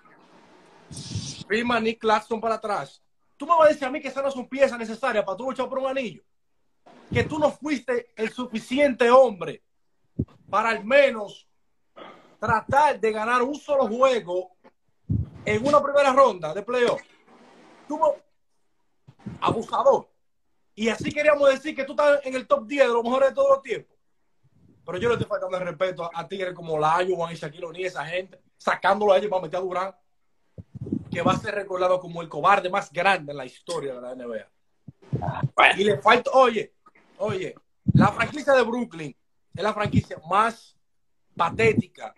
firma 1.48 1.78
Nick 1.78 2.00
Claxton 2.00 2.40
para 2.40 2.56
atrás. 2.56 3.00
Tú 3.36 3.46
me 3.46 3.52
vas 3.52 3.66
a 3.66 3.68
decir 3.68 3.84
a 3.84 3.90
mí 3.90 4.00
que 4.00 4.08
esa 4.08 4.20
no 4.20 4.28
es 4.28 4.36
una 4.36 4.48
pieza 4.48 4.76
necesaria 4.76 5.24
para 5.24 5.36
tú 5.36 5.44
luchar 5.44 5.68
por 5.68 5.78
un 5.78 5.86
anillo. 5.86 6.22
Que 7.12 7.22
tú 7.22 7.38
no 7.38 7.50
fuiste 7.52 8.12
el 8.16 8.30
suficiente 8.30 9.10
hombre 9.10 9.62
para 10.50 10.70
al 10.70 10.84
menos 10.84 11.46
tratar 12.38 13.00
de 13.00 13.12
ganar 13.12 13.42
un 13.42 13.54
solo 13.54 13.86
juego 13.88 14.56
en 15.44 15.66
una 15.66 15.82
primera 15.82 16.12
ronda 16.12 16.52
de 16.52 16.62
playoff. 16.62 17.00
Tú, 17.86 18.00
abusador. 19.40 20.08
Y 20.74 20.88
así 20.88 21.10
queríamos 21.10 21.48
decir 21.48 21.74
que 21.74 21.84
tú 21.84 21.92
estás 21.92 22.20
en 22.24 22.34
el 22.34 22.46
top 22.46 22.66
10 22.66 22.86
de 22.86 22.92
los 22.92 23.02
mejores 23.02 23.30
de 23.30 23.34
todos 23.34 23.50
los 23.50 23.62
tiempos. 23.62 23.96
Pero 24.84 24.98
yo 24.98 25.08
le 25.08 25.14
estoy 25.14 25.28
faltando 25.28 25.56
el 25.56 25.64
respeto 25.64 26.10
a, 26.12 26.28
Tigres 26.28 26.54
como 26.54 26.78
Layo, 26.78 27.16
Juan 27.16 27.32
y 27.32 27.36
Shaquille 27.36 27.64
O'Neal, 27.64 27.86
esa 27.86 28.04
gente, 28.04 28.40
sacándolo 28.56 29.12
a 29.12 29.18
ellos 29.18 29.30
para 29.30 29.42
meter 29.42 29.58
a 29.58 29.62
Durán, 29.62 29.94
que 31.10 31.22
va 31.22 31.32
a 31.32 31.38
ser 31.38 31.54
recordado 31.54 31.98
como 31.98 32.22
el 32.22 32.28
cobarde 32.28 32.68
más 32.68 32.92
grande 32.92 33.32
en 33.32 33.38
la 33.38 33.46
historia 33.46 33.94
de 33.94 34.00
la 34.00 34.14
NBA. 34.14 35.76
Y 35.76 35.84
le 35.84 35.98
falta, 35.98 36.30
oye, 36.32 36.74
oye, 37.18 37.54
la 37.94 38.08
franquicia 38.08 38.52
de 38.52 38.62
Brooklyn 38.62 39.16
es 39.54 39.62
la 39.62 39.72
franquicia 39.72 40.20
más 40.28 40.76
patética 41.34 42.14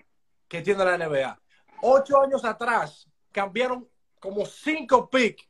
que 0.48 0.62
tiene 0.62 0.84
la 0.84 0.96
NBA. 0.96 1.38
Ocho 1.82 2.20
años 2.20 2.44
atrás 2.44 3.08
cambiaron 3.30 3.88
como 4.18 4.44
cinco 4.46 5.08
picks 5.08 5.46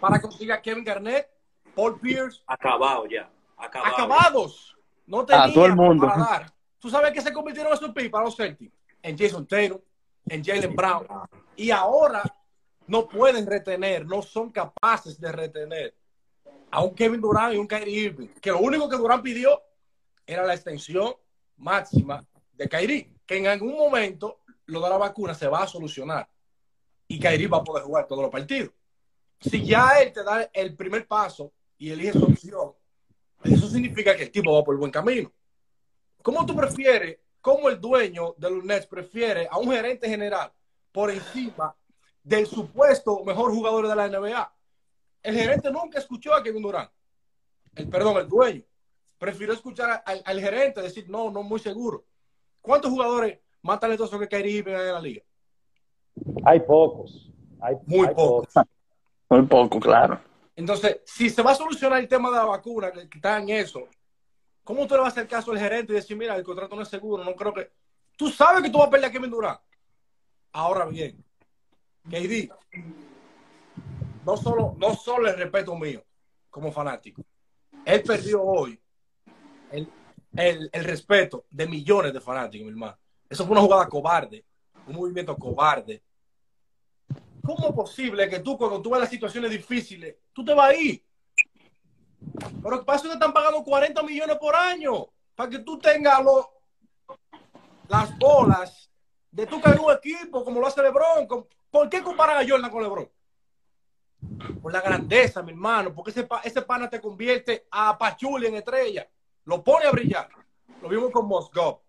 para 0.00 0.20
conseguir 0.20 0.52
a 0.52 0.60
Kevin 0.60 0.84
Garnett 0.84 1.30
Paul 1.74 1.98
Pierce. 2.00 2.42
Acabado 2.46 3.06
ya. 3.06 3.30
Acabados. 3.56 4.76
No 5.06 5.24
tenían 5.24 5.52
todo 5.52 5.66
el 5.66 5.76
mundo. 5.76 6.06
para 6.06 6.18
dar. 6.18 6.52
¿Tú 6.78 6.90
sabes 6.90 7.12
que 7.12 7.20
se 7.20 7.32
convirtieron 7.32 7.72
esos 7.72 7.90
picks 7.92 8.10
para 8.10 8.24
los 8.24 8.36
Celtics? 8.36 8.74
En 9.02 9.16
Jason 9.16 9.46
Taylor, 9.46 9.82
en 10.26 10.44
Jalen 10.44 10.74
Brown. 10.74 11.06
Y 11.56 11.70
ahora 11.70 12.22
no 12.86 13.08
pueden 13.08 13.46
retener, 13.46 14.04
no 14.06 14.22
son 14.22 14.50
capaces 14.50 15.20
de 15.20 15.32
retener 15.32 15.94
a 16.70 16.82
un 16.82 16.94
Kevin 16.94 17.20
Durant 17.20 17.54
y 17.54 17.58
un 17.58 17.66
Kyrie 17.66 18.06
Irving. 18.06 18.28
Que 18.40 18.50
lo 18.50 18.60
único 18.60 18.88
que 18.88 18.96
Durant 18.96 19.22
pidió 19.22 19.62
era 20.26 20.44
la 20.44 20.54
extensión 20.54 21.14
máxima 21.56 22.24
de 22.54 22.68
Kyrie. 22.68 23.11
En 23.32 23.46
algún 23.46 23.76
momento 23.76 24.40
lo 24.66 24.80
de 24.82 24.90
la 24.90 24.98
vacuna 24.98 25.34
se 25.34 25.48
va 25.48 25.62
a 25.62 25.66
solucionar. 25.66 26.28
Y 27.08 27.18
Kyrie 27.18 27.48
va 27.48 27.58
a 27.58 27.64
poder 27.64 27.82
jugar 27.84 28.06
todos 28.06 28.22
los 28.22 28.30
partidos. 28.30 28.72
Si 29.40 29.64
ya 29.64 30.00
él 30.00 30.12
te 30.12 30.22
da 30.22 30.50
el 30.52 30.76
primer 30.76 31.06
paso 31.06 31.52
y 31.78 31.90
elige 31.90 32.12
su 32.12 32.24
opción, 32.24 32.72
eso 33.42 33.68
significa 33.68 34.14
que 34.14 34.24
el 34.24 34.30
tipo 34.30 34.54
va 34.54 34.62
por 34.62 34.74
el 34.74 34.78
buen 34.78 34.92
camino. 34.92 35.32
¿Cómo 36.22 36.44
tú 36.44 36.54
prefieres, 36.54 37.18
cómo 37.40 37.70
el 37.70 37.80
dueño 37.80 38.34
de 38.36 38.50
los 38.50 38.64
Nets 38.64 38.86
prefiere 38.86 39.48
a 39.50 39.58
un 39.58 39.72
gerente 39.72 40.08
general 40.08 40.52
por 40.92 41.10
encima 41.10 41.74
del 42.22 42.46
supuesto 42.46 43.24
mejor 43.24 43.50
jugador 43.50 43.88
de 43.88 43.96
la 43.96 44.08
NBA? 44.08 44.54
El 45.22 45.34
gerente 45.34 45.70
nunca 45.70 45.98
escuchó 45.98 46.34
a 46.34 46.42
Kevin 46.42 46.62
Durant. 46.62 46.90
El, 47.74 47.88
perdón, 47.88 48.18
el 48.18 48.28
dueño. 48.28 48.62
Prefirió 49.18 49.54
escuchar 49.54 50.02
al, 50.04 50.40
gerente 50.40 50.82
decir, 50.82 51.08
no, 51.08 51.30
no 51.30 51.42
muy 51.42 51.60
seguro. 51.60 52.04
¿Cuántos 52.62 52.90
jugadores 52.90 53.40
más 53.60 53.80
talentosos 53.80 54.18
que 54.20 54.28
Kyrie 54.28 54.58
Irving 54.58 54.72
en 54.72 54.92
la 54.92 55.00
liga? 55.00 55.22
Hay 56.44 56.60
pocos. 56.60 57.30
Hay, 57.60 57.76
muy 57.86 58.08
pocos. 58.08 58.54
Muy 59.28 59.46
poco, 59.46 59.80
claro. 59.80 60.20
Entonces, 60.54 61.00
si 61.06 61.30
se 61.30 61.40
va 61.40 61.52
a 61.52 61.54
solucionar 61.54 61.98
el 61.98 62.06
tema 62.06 62.28
de 62.28 62.36
la 62.36 62.44
vacuna, 62.44 62.92
que 62.92 63.08
está 63.14 63.38
en 63.38 63.48
eso, 63.48 63.88
¿cómo 64.62 64.86
tú 64.86 64.94
le 64.94 65.00
vas 65.00 65.08
a 65.08 65.20
hacer 65.20 65.26
caso 65.26 65.52
al 65.52 65.58
gerente 65.58 65.90
y 65.90 65.96
decir, 65.96 66.18
mira, 66.18 66.36
el 66.36 66.42
contrato 66.42 66.76
no 66.76 66.82
es 66.82 66.88
seguro? 66.88 67.24
No 67.24 67.34
creo 67.34 67.54
que. 67.54 67.70
Tú 68.14 68.28
sabes 68.28 68.62
que 68.62 68.68
tú 68.68 68.76
vas 68.76 68.88
a 68.88 68.90
perder 68.90 69.08
a 69.08 69.12
Kevin 69.12 69.30
Durant. 69.30 69.58
Ahora 70.52 70.84
bien, 70.84 71.24
KD, 72.10 72.52
no 74.26 74.36
solo, 74.36 74.74
no 74.76 74.94
solo 74.94 75.28
el 75.28 75.36
respeto 75.38 75.74
mío 75.76 76.04
como 76.50 76.70
fanático, 76.70 77.22
él 77.86 78.02
perdió 78.02 78.42
hoy 78.42 78.78
el, 79.70 79.88
el 80.34 80.84
respeto 80.84 81.44
de 81.50 81.66
millones 81.66 82.12
de 82.12 82.20
fanáticos, 82.20 82.64
mi 82.64 82.72
hermano. 82.72 82.96
Eso 83.28 83.44
fue 83.44 83.52
una 83.52 83.62
jugada 83.62 83.88
cobarde, 83.88 84.44
un 84.86 84.96
movimiento 84.96 85.36
cobarde 85.36 86.02
¿cómo 87.42 87.68
es 87.68 87.74
posible 87.74 88.28
que 88.28 88.40
tú, 88.40 88.56
cuando 88.56 88.80
tú 88.80 88.90
ves 88.90 89.00
las 89.00 89.10
situaciones 89.10 89.50
difíciles, 89.50 90.16
tú 90.32 90.44
te 90.44 90.54
vas 90.54 90.70
ahí? 90.70 91.04
Pero 92.62 92.84
para 92.84 92.96
eso 92.96 93.08
te 93.08 93.14
están 93.14 93.32
pagando 93.32 93.62
40 93.64 94.02
millones 94.04 94.36
por 94.38 94.54
año, 94.54 95.08
para 95.34 95.50
que 95.50 95.58
tú 95.58 95.78
tengas 95.78 96.20
las 97.88 98.18
bolas 98.18 98.90
de 99.30 99.46
tu 99.46 99.60
caer 99.60 99.80
un 99.80 99.92
equipo 99.92 100.44
como 100.44 100.60
lo 100.60 100.66
hace 100.66 100.82
LeBron. 100.82 101.26
¿Por 101.70 101.88
qué 101.88 102.02
comparan 102.02 102.38
a 102.38 102.48
Jordan 102.48 102.70
con 102.70 102.82
LeBron? 102.82 103.10
Por 104.62 104.72
la 104.72 104.80
grandeza, 104.80 105.42
mi 105.42 105.50
hermano, 105.50 105.92
porque 105.92 106.12
ese, 106.12 106.28
ese 106.44 106.62
pana 106.62 106.88
te 106.88 107.00
convierte 107.00 107.66
a 107.70 107.98
Pachuli 107.98 108.46
en 108.46 108.54
estrella, 108.54 109.08
lo 109.44 109.62
pone 109.62 109.86
a 109.86 109.90
brillar. 109.90 110.28
Lo 110.80 110.88
vimos 110.88 111.10
con 111.10 111.26
Moscov, 111.26 111.80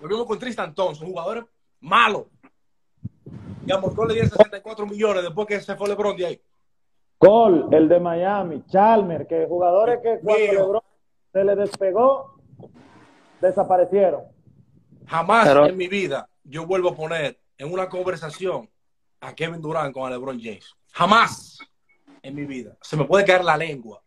lo 0.00 0.08
vimos 0.08 0.26
con 0.26 0.38
Tristan 0.38 0.74
Thompson, 0.74 1.06
jugadores 1.06 1.44
malos. 1.80 2.26
Y 3.64 3.72
a 3.72 3.78
Moscov 3.78 4.06
le 4.06 4.14
dieron 4.14 4.30
64 4.30 4.86
millones 4.86 5.22
después 5.22 5.46
que 5.46 5.60
se 5.60 5.76
fue 5.76 5.88
LeBron 5.88 6.16
de 6.16 6.26
ahí. 6.26 6.42
Cole, 7.18 7.76
el 7.76 7.88
de 7.88 7.98
Miami, 7.98 8.64
Chalmer, 8.66 9.26
que 9.26 9.46
jugadores 9.46 10.00
que 10.02 10.18
cuando 10.22 10.52
LeBron 10.52 10.82
se 11.32 11.44
le 11.44 11.56
despegó, 11.56 12.38
desaparecieron. 13.40 14.22
Jamás 15.06 15.48
Pero... 15.48 15.66
en 15.66 15.76
mi 15.76 15.88
vida 15.88 16.28
yo 16.44 16.66
vuelvo 16.66 16.90
a 16.90 16.94
poner 16.94 17.40
en 17.58 17.72
una 17.72 17.88
conversación 17.88 18.68
a 19.20 19.34
Kevin 19.34 19.60
Durant 19.60 19.92
con 19.92 20.06
a 20.06 20.10
LeBron 20.10 20.38
James. 20.40 20.74
Jamás 20.92 21.58
en 22.22 22.34
mi 22.34 22.44
vida. 22.44 22.76
Se 22.80 22.96
me 22.96 23.04
puede 23.04 23.24
caer 23.24 23.44
la 23.44 23.56
lengua 23.56 24.02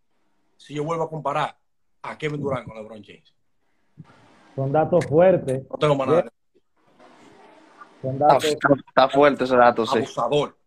si 0.58 0.74
yo 0.74 0.84
vuelvo 0.84 1.04
a 1.04 1.10
comparar 1.10 1.59
a 2.02 2.18
Kevin 2.18 2.42
Durant 2.42 2.66
con 2.66 2.78
LeBron 2.78 3.04
James. 3.04 3.34
Son 4.56 4.72
datos 4.72 5.06
fuertes. 5.06 5.64
No 5.70 5.78
tengo 5.78 5.96
más 5.96 6.08
nada. 6.08 6.32
Son 8.02 8.18
datos... 8.18 8.44
Está, 8.44 8.70
está, 8.74 9.10
fuerte 9.10 9.44
ese 9.44 9.56
dato, 9.56 9.86
sí. 9.86 10.00
Abusador. 10.00 10.58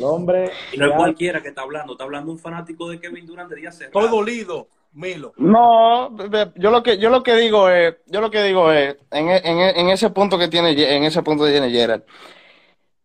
hombre. 0.00 0.50
Y 0.72 0.78
no 0.78 0.86
es 0.86 0.92
cualquiera 0.96 1.42
que 1.42 1.48
está 1.48 1.62
hablando, 1.62 1.92
está 1.92 2.04
hablando 2.04 2.32
un 2.32 2.38
fanático 2.38 2.88
de 2.88 3.00
Kevin 3.00 3.26
Durant 3.26 3.50
de 3.50 3.56
día 3.56 3.70
Estoy 3.70 4.08
dolido, 4.08 4.68
Milo. 4.92 5.32
No, 5.36 6.16
yo 6.56 6.70
lo 6.70 6.82
que 6.82 6.98
yo 6.98 7.10
lo 7.10 7.22
que 7.22 7.36
digo 7.36 7.68
es, 7.68 7.96
yo 8.06 8.20
lo 8.20 8.30
que 8.30 8.42
digo 8.42 8.72
es, 8.72 8.96
en, 9.10 9.28
en, 9.28 9.58
en 9.76 9.88
ese 9.88 10.10
punto 10.10 10.38
que 10.38 10.48
tiene, 10.48 10.70
en 10.70 11.04
ese 11.04 11.22
punto 11.22 11.44
que 11.44 11.52
tiene 11.52 11.70
Gerard, 11.70 12.02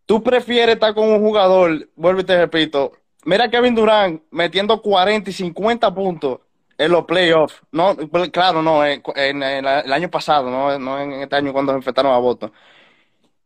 tú 0.05 0.23
prefieres 0.23 0.75
estar 0.75 0.93
con 0.93 1.07
un 1.07 1.19
jugador, 1.19 1.89
vuelvo 1.95 2.21
y 2.21 2.25
te 2.25 2.37
repito, 2.37 2.93
mira 3.25 3.49
Kevin 3.49 3.75
Durant 3.75 4.21
metiendo 4.31 4.81
40 4.81 5.29
y 5.29 5.33
50 5.33 5.93
puntos 5.93 6.39
en 6.77 6.91
los 6.91 7.05
playoffs, 7.05 7.61
no, 7.71 7.95
claro, 8.31 8.61
no, 8.61 8.85
en, 8.85 9.01
en, 9.15 9.43
en 9.43 9.65
el 9.65 9.93
año 9.93 10.09
pasado, 10.09 10.49
no, 10.49 10.77
no 10.79 10.99
en 10.99 11.13
este 11.13 11.35
año 11.35 11.53
cuando 11.53 11.71
se 11.71 11.77
enfrentaron 11.77 12.13
a 12.13 12.17
Boston. 12.17 12.51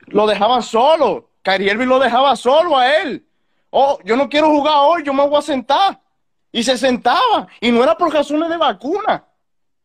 Lo 0.08 0.26
dejaban 0.28 0.64
solo, 0.64 1.30
Kyrie 1.44 1.72
Irving 1.72 1.88
lo 1.88 2.00
dejaba 2.00 2.36
solo 2.36 2.78
a 2.78 2.98
él. 2.98 3.26
Oh, 3.70 4.00
yo 4.04 4.16
no 4.16 4.30
quiero 4.30 4.50
jugar 4.50 4.76
hoy, 4.80 5.04
yo 5.04 5.14
me 5.14 5.28
voy 5.28 5.38
a 5.38 5.42
sentar. 5.42 6.00
Y 6.52 6.64
se 6.64 6.78
sentaba, 6.78 7.48
y 7.62 7.72
no 7.72 7.84
era 7.84 7.96
por 7.96 8.12
razones 8.12 8.50
de 8.50 8.58
vacuna, 8.58 9.26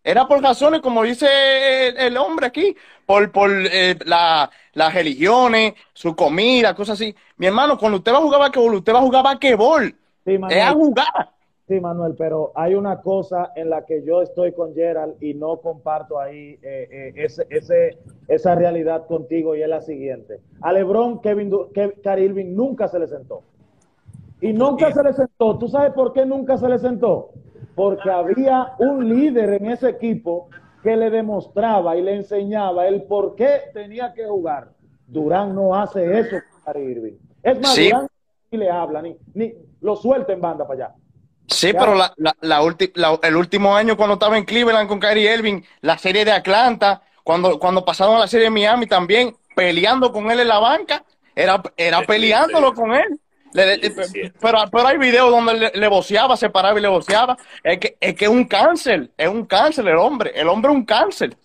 era 0.03 0.27
por 0.27 0.43
razones, 0.43 0.81
como 0.81 1.03
dice 1.03 1.89
el 1.89 2.17
hombre 2.17 2.47
aquí, 2.47 2.77
por, 3.07 3.31
por 3.33 3.51
eh, 3.53 3.99
la, 4.07 4.51
las 4.73 4.95
religiones, 4.95 5.75
su 5.93 6.17
comida, 6.17 6.75
cosas 6.75 7.01
así. 7.01 7.15
Mi 7.37 7.47
hermano, 7.47 7.79
cuando 7.79 7.99
usted 7.99 8.13
va 8.13 8.19
a 8.19 8.23
jugar 8.23 8.41
basquetbol, 8.41 8.75
usted 8.77 8.95
va 8.95 8.99
a 8.99 9.03
jugar 9.03 9.25
basquetbol. 9.25 9.97
Sí, 10.25 10.39
es 10.49 10.63
a 10.65 10.73
jugar. 10.73 11.35
Sí, 11.67 11.81
Manuel, 11.81 12.15
pero 12.15 12.53
hay 12.55 12.75
una 12.75 13.01
cosa 13.01 13.53
en 13.57 13.71
la 13.71 13.87
que 13.87 14.03
yo 14.05 14.21
estoy 14.21 14.53
con 14.53 14.75
Gerald 14.75 15.15
y 15.23 15.33
no 15.33 15.57
comparto 15.61 16.21
ahí 16.21 16.59
eh, 16.63 16.89
eh, 16.91 17.13
ese, 17.17 17.47
ese, 17.49 17.99
esa 18.29 18.55
realidad 18.55 19.07
contigo 19.07 19.57
y 19.57 19.63
es 19.63 19.69
la 19.69 19.81
siguiente. 19.81 20.41
A 20.61 20.75
LeBron, 20.75 21.23
Kevin, 21.23 21.51
Kevin 21.73 21.95
Irving 22.05 22.55
nunca 22.55 22.87
se 22.89 22.99
le 22.99 23.07
sentó. 23.07 23.45
Y 24.43 24.53
nunca 24.53 24.93
se 24.93 25.03
le 25.03 25.15
sentó. 25.15 25.57
¿Tú 25.57 25.69
sabes 25.69 25.95
por 25.95 26.13
qué 26.13 26.27
nunca 26.27 26.59
se 26.59 26.69
le 26.69 26.79
sentó? 26.79 27.31
Porque 27.75 28.11
había 28.11 28.75
un 28.79 29.09
líder 29.09 29.55
en 29.55 29.71
ese 29.71 29.89
equipo 29.89 30.51
que 30.83 30.97
le 30.97 31.09
demostraba 31.09 31.97
y 31.97 32.03
le 32.03 32.17
enseñaba 32.17 32.87
el 32.87 33.05
por 33.05 33.37
qué 33.37 33.63
tenía 33.73 34.13
que 34.13 34.27
jugar. 34.27 34.69
Durán 35.07 35.55
no 35.55 35.75
hace 35.75 36.19
eso 36.19 36.37
con 36.63 36.83
Irving. 36.83 37.15
Es 37.43 37.59
más, 37.59 37.75
sí. 37.75 37.87
Durán 37.89 38.07
ni 38.51 38.59
le 38.59 38.71
habla, 38.71 39.01
ni, 39.01 39.17
ni 39.33 39.55
lo 39.81 39.97
suelta 39.97 40.35
en 40.35 40.43
banda 40.43 40.67
para 40.67 40.89
allá. 40.89 40.95
Sí, 41.47 41.73
pero 41.73 41.95
la, 41.95 42.13
la, 42.17 42.35
la, 42.41 43.19
el 43.23 43.37
último 43.37 43.77
año 43.77 43.97
cuando 43.97 44.15
estaba 44.15 44.39
en 44.39 44.45
Cleveland 44.45 44.89
con 44.89 44.99
Kyrie 44.99 45.35
Irving, 45.35 45.63
la 45.83 45.99
serie 45.99 46.25
de 46.25 46.33
Atlanta, 46.33 47.03
cuando, 47.23 47.59
cuando 47.59 47.85
pasaron 47.85 48.17
a 48.17 48.21
la 48.21 48.29
serie 48.29 48.47
de 48.47 48.51
Miami 48.51 48.87
también, 48.87 49.37
peleando 49.55 50.13
con 50.13 50.31
él 50.31 50.41
en 50.41 50.49
la 50.49 50.59
banca, 50.59 51.05
era, 51.35 51.63
era 51.77 52.03
peleándolo 52.03 52.75
con 52.75 52.95
él. 52.95 53.21
Le, 53.53 53.79
pero, 54.41 54.59
pero 54.71 54.87
hay 54.87 54.99
videos 54.99 55.31
donde 55.31 55.55
le, 55.55 55.73
le 55.75 55.89
boceaba, 55.89 56.37
se 56.37 56.51
paraba 56.51 56.79
y 56.79 56.83
le 56.83 56.89
boceaba. 56.89 57.37
Es 57.63 57.79
que 57.79 57.97
es 58.01 58.15
que 58.15 58.29
un 58.29 58.45
cáncer, 58.47 59.11
es 59.17 59.29
un 59.29 59.47
cáncer 59.47 59.87
el 59.87 59.97
hombre. 59.97 60.33
El 60.35 60.49
hombre 60.49 60.73
es 60.73 60.77
un 60.77 60.85
cáncer. 60.85 61.37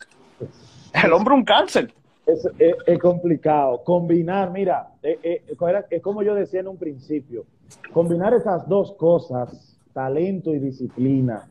El 0.92 1.14
hombre 1.14 1.36
un 1.36 1.46
cáncer. 1.46 1.94
Es, 2.26 2.48
es, 2.58 2.76
es 2.88 3.00
complicado. 3.00 3.84
Combinar, 3.84 4.50
mira, 4.50 4.88
es, 5.04 5.42
es 5.90 6.02
como 6.02 6.24
yo 6.24 6.34
decía 6.34 6.62
en 6.62 6.68
un 6.68 6.78
principio, 6.78 7.46
combinar 7.94 8.34
esas 8.34 8.68
dos 8.68 8.94
cosas, 8.94 9.69
talento 10.00 10.54
y 10.54 10.60
disciplina. 10.60 11.50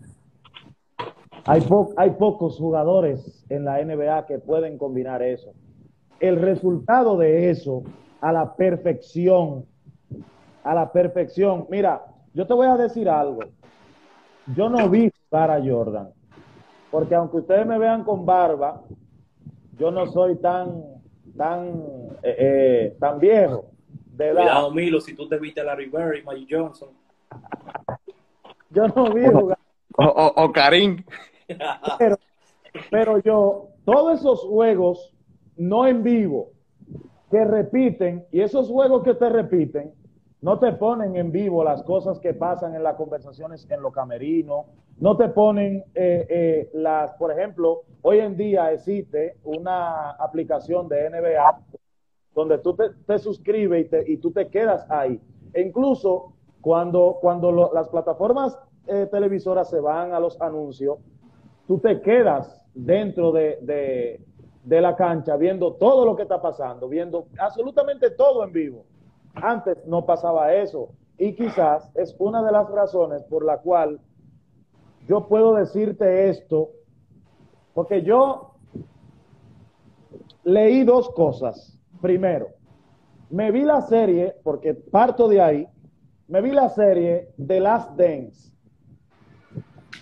Hay, 1.45 1.61
po 1.61 1.93
hay 1.99 2.13
pocos 2.13 2.57
jugadores 2.57 3.45
en 3.51 3.67
la 3.67 3.85
NBA 3.85 4.25
que 4.25 4.39
pueden 4.39 4.79
combinar 4.79 5.23
eso. 5.23 5.53
El 6.19 6.41
resultado 6.41 7.19
de 7.19 7.51
eso 7.51 7.83
a 8.23 8.33
la 8.33 8.57
perfección 8.57 9.67
a 10.65 10.75
la 10.75 10.91
perfección. 10.91 11.67
Mira, 11.69 12.07
yo 12.33 12.47
te 12.47 12.55
voy 12.55 12.67
a 12.69 12.79
decir 12.79 13.07
algo. 13.07 13.41
Yo 14.57 14.71
no 14.71 14.89
vi 14.89 15.13
jugar 15.29 15.51
a 15.51 15.63
Jordan, 15.63 16.09
porque 16.91 17.15
aunque 17.15 17.37
ustedes 17.37 17.67
me 17.67 17.79
vean 17.79 18.03
con 18.03 18.25
barba, 18.25 18.81
yo 19.79 19.91
no 19.91 20.07
soy 20.07 20.37
tan, 20.37 20.85
tan, 21.37 21.67
eh, 22.23 22.37
eh, 22.39 22.97
tan 22.99 23.19
viejo. 23.19 23.67
De 24.17 24.29
edad. 24.29 24.41
Cuidado, 24.41 24.71
Milo, 24.71 25.01
si 25.03 25.15
tú 25.15 25.29
te 25.29 25.39
viste 25.39 25.61
a 25.61 25.65
Larry 25.65 25.91
Bird 25.91 26.17
y 26.17 26.23
Magic 26.23 26.49
Johnson. 26.51 26.89
Yo 28.71 28.89
no 28.89 29.13
vi 29.13 29.27
jugar. 29.27 29.59
O, 29.97 30.05
o, 30.05 30.45
o 30.45 30.53
Karim. 30.53 31.05
Pero, 31.99 32.17
pero 32.91 33.19
yo, 33.19 33.69
todos 33.85 34.21
esos 34.21 34.41
juegos, 34.43 35.15
no 35.57 35.87
en 35.87 36.03
vivo, 36.03 36.51
que 37.31 37.45
repiten, 37.45 38.27
y 38.31 38.41
esos 38.41 38.69
juegos 38.69 39.03
que 39.03 39.15
te 39.15 39.29
repiten, 39.29 39.93
no 40.41 40.59
te 40.59 40.73
ponen 40.73 41.17
en 41.17 41.33
vivo 41.33 41.65
las 41.65 41.83
cosas 41.83 42.21
que 42.21 42.33
pasan 42.33 42.75
en 42.75 42.83
las 42.83 42.97
conversaciones 42.97 43.67
en 43.71 43.83
lo 43.83 43.91
camerino, 43.91 44.67
no 44.99 45.17
te 45.17 45.29
ponen 45.29 45.85
eh, 45.95 46.27
eh, 46.29 46.71
las, 46.75 47.13
por 47.15 47.33
ejemplo, 47.33 47.83
hoy 48.03 48.21
en 48.21 48.37
día 48.37 48.73
existe 48.73 49.37
una 49.45 50.11
aplicación 50.13 50.89
de 50.89 51.11
NBA 51.11 51.61
donde 52.35 52.59
tú 52.59 52.75
te, 52.75 52.91
te 53.07 53.19
suscribes 53.19 53.87
y, 53.87 53.89
te, 53.89 54.13
y, 54.13 54.17
tú 54.19 54.31
te 54.31 54.49
quedas 54.49 54.89
ahí. 54.91 55.21
E 55.53 55.63
incluso 55.63 56.35
cuando, 56.61 57.19
cuando 57.21 57.53
lo, 57.53 57.73
las 57.73 57.89
plataformas 57.89 58.59
eh, 58.87 59.07
televisoras 59.11 59.69
se 59.69 59.81
van 59.81 60.13
a 60.13 60.21
los 60.21 60.41
anuncios, 60.41 60.99
tú 61.67 61.79
te 61.79 62.01
quedas 62.01 62.65
dentro 62.75 63.33
de, 63.33 63.59
de, 63.63 64.21
de 64.65 64.81
la 64.81 64.97
cancha 64.97 65.37
viendo 65.37 65.75
todo 65.75 66.05
lo 66.05 66.17
que 66.17 66.23
está 66.23 66.41
pasando, 66.41 66.89
viendo 66.89 67.27
absolutamente 67.39 68.11
todo 68.11 68.45
en 68.45 68.53
vivo. 68.53 68.85
Antes 69.35 69.85
no 69.87 70.05
pasaba 70.05 70.55
eso. 70.55 70.91
Y 71.17 71.35
quizás 71.35 71.91
es 71.95 72.15
una 72.19 72.43
de 72.43 72.53
las 72.53 72.69
razones 72.71 73.23
por 73.25 73.45
la 73.45 73.59
cual 73.59 74.01
yo 75.09 75.27
puedo 75.27 75.55
decirte 75.55 76.29
esto, 76.29 76.71
porque 77.75 78.03
yo 78.03 78.53
leí 80.45 80.85
dos 80.85 81.11
cosas. 81.11 81.79
Primero, 82.01 82.49
me 83.31 83.51
vi 83.51 83.63
la 83.63 83.81
serie, 83.83 84.37
porque 84.45 84.75
parto 84.75 85.29
de 85.29 85.41
ahí, 85.41 85.69
me 86.29 86.43
vi 86.43 86.51
la 86.51 86.69
serie 86.69 87.31
The 87.45 87.61
Last 87.61 87.97
Dance, 87.97 88.53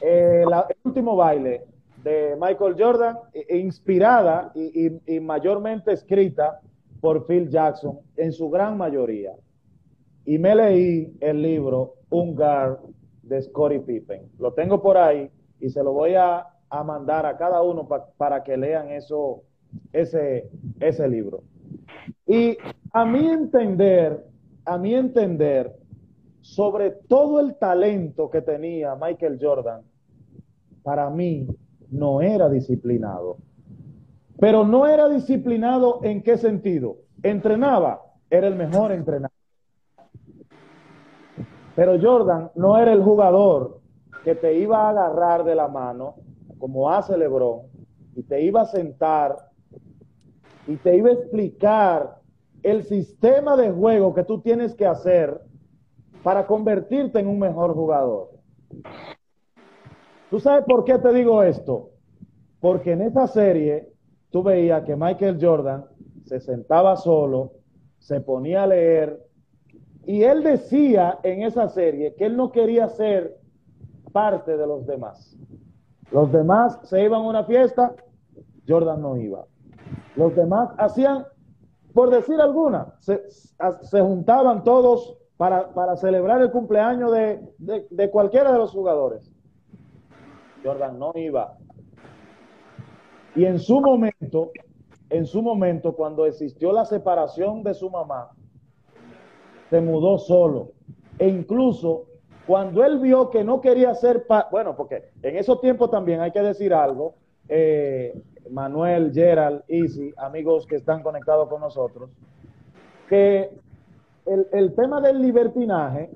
eh, 0.02 0.42
el 0.44 0.76
último 0.84 1.16
baile 1.16 1.64
de 2.02 2.36
Michael 2.40 2.76
Jordan, 2.78 3.16
e, 3.32 3.56
inspirada 3.58 4.50
y, 4.54 4.86
y, 4.86 5.16
y 5.16 5.20
mayormente 5.20 5.92
escrita 5.92 6.60
por 7.00 7.26
Phil 7.26 7.48
Jackson 7.48 7.98
en 8.16 8.32
su 8.32 8.50
gran 8.50 8.76
mayoría. 8.76 9.32
Y 10.24 10.38
me 10.38 10.54
leí 10.54 11.16
el 11.20 11.40
libro 11.40 11.94
Un 12.10 12.34
Guard 12.34 12.78
de 13.22 13.42
Scottie 13.42 13.80
Pippen. 13.80 14.22
Lo 14.38 14.52
tengo 14.52 14.82
por 14.82 14.96
ahí 14.96 15.30
y 15.60 15.70
se 15.70 15.82
lo 15.82 15.92
voy 15.92 16.14
a, 16.14 16.46
a 16.68 16.82
mandar 16.82 17.26
a 17.26 17.36
cada 17.36 17.62
uno 17.62 17.86
pa, 17.86 18.06
para 18.16 18.42
que 18.42 18.56
lean 18.56 18.90
eso, 18.90 19.42
ese, 19.92 20.50
ese 20.80 21.08
libro. 21.08 21.42
Y 22.26 22.56
a 22.92 23.04
mi 23.04 23.28
entender, 23.28 24.24
a 24.64 24.78
mi 24.78 24.94
entender, 24.94 25.72
sobre 26.46 26.92
todo 26.92 27.40
el 27.40 27.56
talento 27.56 28.30
que 28.30 28.40
tenía 28.40 28.94
Michael 28.94 29.36
Jordan, 29.42 29.82
para 30.84 31.10
mí 31.10 31.48
no 31.90 32.22
era 32.22 32.48
disciplinado. 32.48 33.38
Pero 34.38 34.64
no 34.64 34.86
era 34.86 35.08
disciplinado 35.08 35.98
en 36.04 36.22
qué 36.22 36.38
sentido? 36.38 36.98
Entrenaba, 37.24 38.00
era 38.30 38.46
el 38.46 38.54
mejor 38.54 38.92
entrenador. 38.92 39.32
Pero 41.74 42.00
Jordan 42.00 42.52
no 42.54 42.78
era 42.78 42.92
el 42.92 43.02
jugador 43.02 43.80
que 44.22 44.36
te 44.36 44.56
iba 44.56 44.86
a 44.86 44.90
agarrar 44.90 45.42
de 45.42 45.56
la 45.56 45.66
mano, 45.66 46.14
como 46.58 46.90
hace 46.92 47.18
LeBron, 47.18 47.62
y 48.14 48.22
te 48.22 48.40
iba 48.42 48.62
a 48.62 48.66
sentar 48.66 49.36
y 50.68 50.76
te 50.76 50.96
iba 50.96 51.10
a 51.10 51.14
explicar 51.14 52.20
el 52.62 52.84
sistema 52.84 53.56
de 53.56 53.72
juego 53.72 54.14
que 54.14 54.22
tú 54.22 54.40
tienes 54.40 54.76
que 54.76 54.86
hacer 54.86 55.40
para 56.26 56.44
convertirte 56.44 57.20
en 57.20 57.28
un 57.28 57.38
mejor 57.38 57.72
jugador. 57.72 58.30
¿Tú 60.28 60.40
sabes 60.40 60.64
por 60.64 60.82
qué 60.82 60.98
te 60.98 61.12
digo 61.12 61.40
esto? 61.44 61.90
Porque 62.58 62.94
en 62.94 63.02
esa 63.02 63.28
serie 63.28 63.92
tú 64.30 64.42
veías 64.42 64.82
que 64.82 64.96
Michael 64.96 65.38
Jordan 65.40 65.84
se 66.24 66.40
sentaba 66.40 66.96
solo, 66.96 67.52
se 68.00 68.20
ponía 68.20 68.64
a 68.64 68.66
leer, 68.66 69.24
y 70.04 70.24
él 70.24 70.42
decía 70.42 71.20
en 71.22 71.44
esa 71.44 71.68
serie 71.68 72.16
que 72.16 72.26
él 72.26 72.36
no 72.36 72.50
quería 72.50 72.88
ser 72.88 73.38
parte 74.10 74.56
de 74.56 74.66
los 74.66 74.84
demás. 74.84 75.38
Los 76.10 76.32
demás 76.32 76.80
se 76.82 77.04
iban 77.04 77.20
a 77.20 77.28
una 77.28 77.44
fiesta, 77.44 77.94
Jordan 78.66 79.00
no 79.00 79.16
iba. 79.16 79.44
Los 80.16 80.34
demás 80.34 80.70
hacían, 80.76 81.24
por 81.94 82.10
decir 82.10 82.40
alguna, 82.40 82.96
se, 82.98 84.00
juntaban 84.00 84.64
todos 84.64 85.18
para, 85.36 85.96
celebrar 85.96 86.40
el 86.40 86.50
cumpleaños 86.50 87.12
de, 87.12 87.86
de 87.90 88.10
cualquiera 88.10 88.52
de 88.52 88.58
los 88.58 88.70
jugadores. 88.70 89.32
Jordan 90.64 90.98
no 90.98 91.12
iba. 91.14 91.56
Y 93.34 93.44
en 93.44 93.58
su 93.58 93.80
momento, 93.80 94.50
en 95.10 95.26
su 95.26 95.42
momento, 95.42 95.94
cuando 95.94 96.26
existió 96.26 96.72
la 96.72 96.84
separación 96.84 97.62
de 97.62 97.74
su 97.74 97.90
mamá, 97.90 98.30
se 99.70 99.80
mudó 99.80 100.18
solo. 100.18 100.72
E 101.18 101.28
incluso 101.28 102.06
cuando 102.46 102.84
él 102.84 103.00
vio 103.00 103.30
que 103.30 103.42
no 103.42 103.60
quería 103.60 103.94
ser, 103.94 104.24
bueno, 104.50 104.76
porque 104.76 105.10
en 105.22 105.36
esos 105.36 105.60
tiempos 105.60 105.90
también 105.90 106.20
hay 106.20 106.30
que 106.30 106.42
decir 106.42 106.72
algo, 106.72 107.14
eh, 107.48 108.14
Manuel, 108.50 109.12
Gerald, 109.12 109.62
Easy, 109.66 110.14
amigos 110.16 110.66
que 110.66 110.76
están 110.76 111.02
conectados 111.02 111.48
con 111.48 111.60
nosotros, 111.60 112.08
que 113.08 113.50
el, 114.26 114.74
tema 114.74 115.00
del 115.00 115.22
libertinaje 115.22 116.10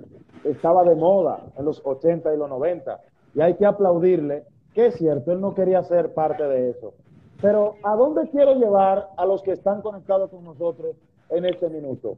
estaba 0.45 0.85
de 0.85 0.95
moda 0.95 1.41
en 1.57 1.65
los 1.65 1.81
80 1.85 2.35
y 2.35 2.37
los 2.37 2.49
90, 2.49 3.01
y 3.35 3.41
hay 3.41 3.55
que 3.55 3.67
aplaudirle, 3.67 4.45
que 4.75 4.87
es 4.87 4.95
cierto, 4.95 5.33
él 5.33 5.41
no 5.41 5.55
quería 5.55 5.83
ser 5.85 6.13
parte 6.13 6.43
de 6.43 6.71
eso. 6.71 6.95
Pero 7.41 7.77
¿a 7.83 7.95
dónde 7.95 8.29
quiero 8.31 8.55
llevar 8.55 9.09
a 9.17 9.25
los 9.25 9.43
que 9.43 9.53
están 9.53 9.81
conectados 9.81 10.31
con 10.31 10.45
nosotros 10.45 10.97
en 11.31 11.45
este 11.45 11.71
minuto? 11.71 12.17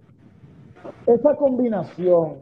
Esa 1.06 1.36
combinación 1.36 2.38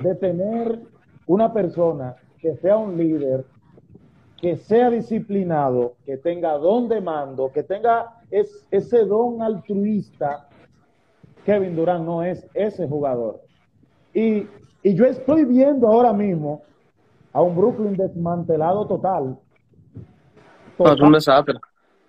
de 0.00 0.14
tener 0.14 0.80
una 1.26 1.52
persona 1.52 2.16
que 2.40 2.56
sea 2.56 2.76
un 2.76 2.96
líder, 2.96 3.44
que 4.40 4.56
sea 4.56 4.90
disciplinado, 4.90 5.94
que 6.04 6.16
tenga 6.16 6.56
don 6.58 6.88
de 6.88 7.00
mando, 7.00 7.50
que 7.52 7.62
tenga 7.62 8.22
ese 8.30 9.04
don 9.04 9.42
altruista, 9.42 10.47
Kevin 11.48 11.74
Durant 11.74 12.04
no 12.04 12.22
es 12.22 12.46
ese 12.52 12.86
jugador. 12.86 13.40
Y, 14.12 14.46
yo 14.84 15.06
estoy 15.06 15.46
viendo 15.46 15.88
ahora 15.88 16.12
mismo 16.12 16.62
a 17.32 17.40
un 17.40 17.56
Brooklyn 17.56 17.96
desmantelado 17.96 18.86
total. 18.86 19.38
total 20.76 21.02
un 21.02 21.12
desastre. 21.12 21.54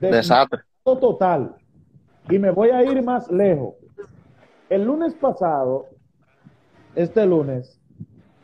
Desastre. 0.01 0.59
Total. 0.83 1.55
Y 2.29 2.37
me 2.37 2.51
voy 2.51 2.71
a 2.71 2.83
ir 2.83 3.01
más 3.01 3.31
lejos. 3.31 3.75
El 4.69 4.83
lunes 4.83 5.13
pasado, 5.15 5.85
este 6.93 7.25
lunes, 7.25 7.79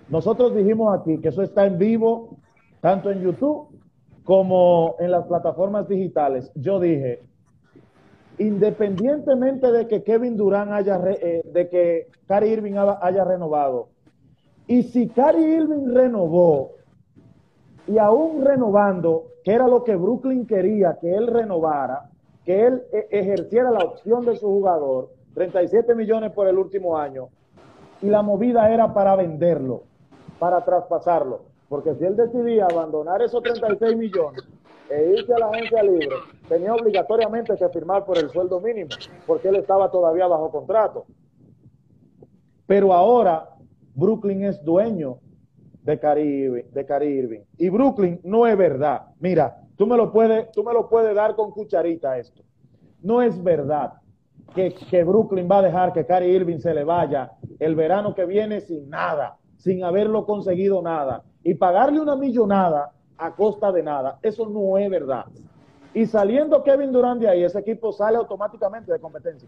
nosotros 0.07 0.55
dijimos 0.55 0.97
aquí 0.97 1.19
que 1.19 1.27
eso 1.27 1.41
está 1.41 1.65
en 1.65 1.77
vivo, 1.77 2.37
tanto 2.79 3.11
en 3.11 3.21
YouTube 3.21 3.67
como 4.23 4.95
en 4.99 5.11
las 5.11 5.25
plataformas 5.25 5.89
digitales. 5.89 6.49
Yo 6.55 6.79
dije, 6.79 7.21
independientemente 8.37 9.71
de 9.71 9.87
que 9.87 10.03
Kevin 10.03 10.35
Durant 10.35 10.71
haya, 10.71 10.99
eh, 11.09 11.41
de 11.45 11.69
que 11.69 12.07
Cary 12.27 12.49
Irving 12.49 12.75
haya 12.75 13.23
renovado, 13.23 13.89
y 14.67 14.83
si 14.83 15.07
Cary 15.09 15.43
Irving 15.43 15.93
renovó, 15.93 16.71
y 17.87 17.97
aún 17.97 18.43
renovando, 18.43 19.25
que 19.43 19.53
era 19.53 19.67
lo 19.67 19.83
que 19.83 19.95
Brooklyn 19.95 20.47
quería 20.47 20.97
que 20.99 21.13
él 21.13 21.27
renovara, 21.27 22.09
que 22.43 22.65
él 22.65 22.83
eh, 22.91 23.07
ejerciera 23.11 23.71
la 23.71 23.79
opción 23.79 24.25
de 24.25 24.35
su 24.35 24.47
jugador, 24.47 25.09
37 25.35 25.93
millones 25.93 26.31
por 26.31 26.47
el 26.47 26.57
último 26.57 26.97
año, 26.97 27.29
y 28.01 28.07
la 28.07 28.21
movida 28.21 28.71
era 28.71 28.93
para 28.93 29.15
venderlo 29.15 29.83
para 30.39 30.63
traspasarlo. 30.63 31.41
Porque 31.69 31.95
si 31.95 32.05
él 32.05 32.15
decidía 32.15 32.65
abandonar 32.65 33.21
esos 33.21 33.41
36 33.41 33.97
millones 33.97 34.43
e 34.89 35.13
irse 35.17 35.33
a 35.33 35.39
la 35.39 35.47
agencia 35.47 35.83
libre, 35.83 36.15
tenía 36.47 36.73
obligatoriamente 36.73 37.55
que 37.55 37.69
firmar 37.69 38.05
por 38.05 38.17
el 38.17 38.29
sueldo 38.29 38.59
mínimo, 38.59 38.89
porque 39.25 39.49
él 39.49 39.55
estaba 39.55 39.89
todavía 39.89 40.27
bajo 40.27 40.51
contrato. 40.51 41.05
Pero 42.67 42.93
ahora 42.93 43.49
Brooklyn 43.93 44.43
es 44.43 44.63
dueño 44.63 45.19
de 45.83 45.99
Caribe, 45.99 46.67
de 46.71 47.09
Irving. 47.09 47.41
Y 47.57 47.69
Brooklyn 47.69 48.19
no 48.23 48.47
es 48.47 48.57
verdad. 48.57 49.07
Mira, 49.19 49.57
tú 49.75 49.85
me 49.85 49.97
lo 49.97 50.11
puedes, 50.11 50.51
tú 50.51 50.63
me 50.63 50.73
lo 50.73 50.89
puedes 50.89 51.15
dar 51.15 51.35
con 51.35 51.51
cucharita 51.51 52.17
esto. 52.17 52.43
No 53.01 53.21
es 53.21 53.41
verdad 53.43 53.93
que, 54.55 54.73
que 54.73 55.03
Brooklyn 55.03 55.47
va 55.49 55.59
a 55.59 55.63
dejar 55.63 55.93
que 55.93 56.05
Cary 56.05 56.27
Irving 56.27 56.57
se 56.57 56.73
le 56.73 56.83
vaya 56.83 57.33
el 57.59 57.75
verano 57.75 58.15
que 58.15 58.25
viene 58.25 58.61
sin 58.61 58.89
nada 58.89 59.37
sin 59.65 59.83
haberlo 59.83 60.27
conseguido 60.27 60.81
nada 60.83 61.23
y 61.43 61.55
pagarle 61.55 61.99
una 61.99 62.15
millonada 62.15 62.91
a 63.17 63.31
costa 63.31 63.71
de 63.71 63.83
nada, 63.83 64.19
eso 64.21 64.47
no 64.47 64.77
es 64.77 64.89
verdad. 64.89 65.25
Y 65.93 66.05
saliendo 66.05 66.61
Kevin 66.63 66.91
Durant 66.91 67.21
de 67.21 67.29
ahí, 67.29 67.43
ese 67.43 67.59
equipo 67.59 67.91
sale 67.93 68.17
automáticamente 68.17 68.91
de 68.91 68.99
competencia. 68.99 69.47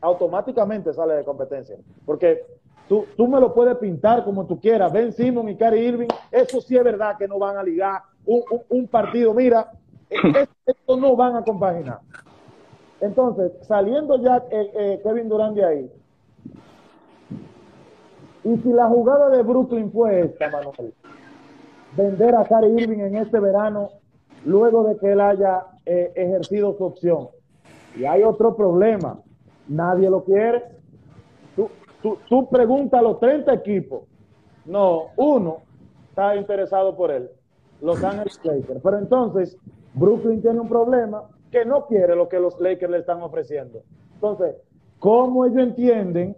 Automáticamente 0.00 0.92
sale 0.94 1.14
de 1.14 1.24
competencia. 1.24 1.76
Porque 2.06 2.42
tú, 2.88 3.04
tú 3.16 3.28
me 3.28 3.38
lo 3.38 3.52
puedes 3.52 3.76
pintar 3.76 4.24
como 4.24 4.46
tú 4.46 4.58
quieras. 4.58 4.92
Ben 4.92 5.12
Simon 5.12 5.48
y 5.50 5.56
Cary 5.56 5.80
Irving, 5.80 6.08
eso 6.30 6.60
sí 6.62 6.76
es 6.76 6.84
verdad 6.84 7.18
que 7.18 7.28
no 7.28 7.38
van 7.38 7.58
a 7.58 7.62
ligar 7.62 8.00
un, 8.24 8.88
partido. 8.88 9.34
Mira, 9.34 9.72
esto 10.66 10.96
no 10.96 11.14
van 11.16 11.36
a 11.36 11.44
compaginar. 11.44 12.00
Entonces, 13.00 13.52
saliendo 13.66 14.16
ya 14.22 14.38
eh, 14.50 14.70
eh, 14.74 15.00
Kevin 15.02 15.28
Durant 15.28 15.54
de 15.54 15.64
ahí, 15.64 15.90
y 18.44 18.56
si 18.58 18.68
la 18.70 18.88
jugada 18.88 19.30
de 19.30 19.42
Brooklyn 19.42 19.90
fue 19.90 20.20
esta, 20.20 20.50
Manuel, 20.50 20.94
vender 21.96 22.34
a 22.34 22.44
Cary 22.44 22.68
Irving 22.78 23.00
en 23.00 23.16
este 23.16 23.38
verano 23.40 23.90
luego 24.44 24.84
de 24.84 24.96
que 24.96 25.12
él 25.12 25.20
haya 25.20 25.66
eh, 25.86 26.12
ejercido 26.14 26.76
su 26.76 26.84
opción. 26.84 27.28
Y 27.96 28.04
hay 28.04 28.22
otro 28.22 28.56
problema, 28.56 29.20
nadie 29.68 30.10
lo 30.10 30.24
quiere. 30.24 30.64
Tú, 31.54 31.68
tú, 32.02 32.18
tú 32.28 32.48
preguntas 32.48 33.00
a 33.00 33.02
los 33.02 33.20
30 33.20 33.52
equipos, 33.52 34.02
no, 34.64 35.06
uno 35.16 35.58
está 36.08 36.36
interesado 36.36 36.96
por 36.96 37.10
él, 37.10 37.30
Los 37.80 38.02
Ángeles 38.02 38.40
Lakers. 38.42 38.80
Pero 38.82 38.98
entonces, 38.98 39.56
Brooklyn 39.94 40.40
tiene 40.42 40.60
un 40.60 40.68
problema 40.68 41.24
que 41.50 41.64
no 41.64 41.86
quiere 41.86 42.16
lo 42.16 42.28
que 42.28 42.40
los 42.40 42.58
Lakers 42.60 42.90
le 42.90 42.98
están 42.98 43.22
ofreciendo. 43.22 43.82
Entonces, 44.14 44.56
¿cómo 44.98 45.44
ellos 45.44 45.62
entienden 45.62 46.36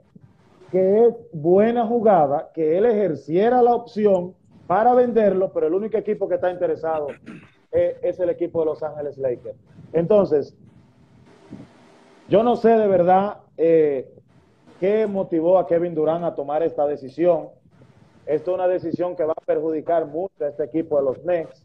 que 0.71 1.07
es 1.07 1.15
buena 1.33 1.87
jugada, 1.87 2.51
que 2.53 2.77
él 2.77 2.87
ejerciera 2.87 3.63
la 3.63 3.75
opción 3.75 4.35
para 4.67 4.95
venderlo, 4.95 5.53
pero 5.53 5.67
el 5.67 5.75
único 5.75 5.97
equipo 5.97 6.29
que 6.29 6.37
está 6.37 6.51
interesado 6.51 7.09
es, 7.71 8.19
el 8.19 8.31
equipo 8.31 8.61
de 8.61 8.67
Los 8.67 8.83
Ángeles 8.83 9.19
Lakers. 9.19 9.57
Entonces, 9.93 10.57
yo 12.29 12.43
no 12.43 12.57
sé 12.57 12.71
de 12.71 12.87
verdad 12.87 13.39
eh, 13.57 14.11
qué 14.81 15.07
motivó 15.07 15.59
a 15.59 15.67
Kevin 15.67 15.95
Durant 15.95 16.25
a 16.25 16.35
tomar 16.35 16.63
esta 16.63 16.87
decisión. 16.87 17.49
Esto 18.25 18.53
es 18.53 18.55
una 18.55 18.67
decisión 18.67 19.15
que 19.15 19.25
va 19.25 19.35
a 19.37 19.45
perjudicar 19.45 20.07
mucho 20.07 20.45
a 20.45 20.49
este 20.49 20.65
equipo 20.65 20.99
de 20.99 21.05
los 21.05 21.19
Knicks. 21.19 21.65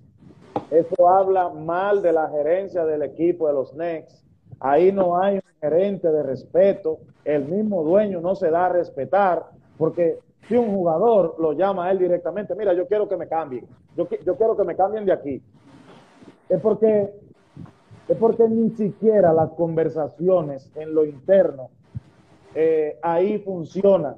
Eso 0.70 1.10
habla 1.10 1.50
mal 1.50 2.02
de 2.02 2.14
la 2.14 2.30
gerencia 2.30 2.86
del 2.86 3.02
equipo 3.02 3.48
de 3.48 3.54
los 3.54 3.72
Knicks. 3.72 4.24
Ahí 4.60 4.92
no 4.92 5.18
hay 5.18 5.36
un 5.36 5.42
gerente 5.60 6.12
de 6.12 6.24
respeto 6.24 7.00
el 7.26 7.46
mismo 7.46 7.84
dueño 7.84 8.20
no 8.22 8.36
se 8.36 8.50
da 8.50 8.66
a 8.66 8.70
respetar, 8.70 9.46
porque 9.78 10.20
si 10.48 10.56
un 10.56 10.74
jugador 10.74 11.36
lo 11.40 11.54
llama 11.54 11.86
a 11.86 11.92
él 11.92 12.00
directamente, 12.00 12.56
mira, 12.56 12.74
yo 12.74 12.88
quiero 12.88 13.08
que 13.08 13.18
me 13.18 13.28
cambien, 13.28 13.66
yo, 13.96 14.08
yo 14.26 14.36
quiero 14.36 14.58
que 14.58 14.64
me 14.64 14.76
cambien 14.76 15.06
de 15.06 15.14
aquí, 15.14 15.42
es 16.50 16.60
porque, 16.60 17.10
es 18.08 18.18
porque 18.18 18.48
ni 18.50 18.70
siquiera 18.72 19.32
las 19.34 19.52
conversaciones 19.52 20.72
en 20.76 20.94
lo 20.94 21.06
interno 21.06 21.70
eh, 22.54 23.00
ahí 23.02 23.40
funcionan. 23.40 24.16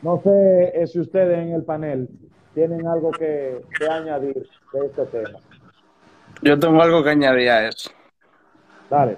No 0.00 0.20
sé 0.22 0.72
eh, 0.74 0.86
si 0.86 0.98
ustedes 0.98 1.38
en 1.38 1.52
el 1.52 1.64
panel 1.64 2.08
tienen 2.54 2.86
algo 2.86 3.10
que, 3.10 3.62
que 3.78 3.86
añadir 3.86 4.48
de 4.72 4.86
este 4.86 5.06
tema. 5.06 5.38
Yo 6.42 6.58
tengo 6.58 6.80
algo 6.82 7.02
que 7.04 7.10
añadir 7.10 7.50
a 7.50 7.68
eso. 7.68 7.90
Dale. 8.90 9.16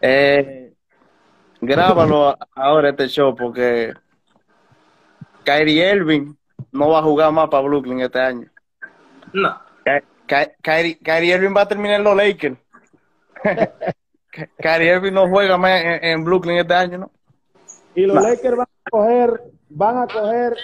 Eh, 0.00 0.72
grábalo 1.60 2.34
ahora 2.54 2.90
este 2.90 3.08
show 3.08 3.34
porque 3.34 3.92
Kyrie 5.44 5.90
Irving 5.94 6.34
no 6.72 6.88
va 6.90 6.98
a 6.98 7.02
jugar 7.02 7.32
más 7.32 7.48
para 7.48 7.62
Brooklyn 7.62 8.00
este 8.00 8.20
año. 8.20 8.48
No. 9.32 9.56
Ky- 10.26 10.52
Kyrie, 10.62 10.98
Kyrie 10.98 11.34
Irving 11.34 11.54
va 11.56 11.62
a 11.62 11.68
terminar 11.68 11.96
en 11.96 12.04
los 12.04 12.16
Lakers. 12.16 12.56
Kyrie 14.62 14.92
Irving 14.94 15.12
no 15.12 15.28
juega 15.28 15.56
más 15.58 15.80
en, 15.82 16.04
en 16.04 16.24
Brooklyn 16.24 16.58
este 16.58 16.74
año, 16.74 16.98
¿no? 16.98 17.10
Y 17.94 18.02
los 18.06 18.14
No. 18.16 18.22
Lakers 18.22 18.56
van 18.56 18.66
a 18.86 18.90
coger, 18.90 19.40
van 19.70 19.98
a 19.98 20.06
coger 20.06 20.56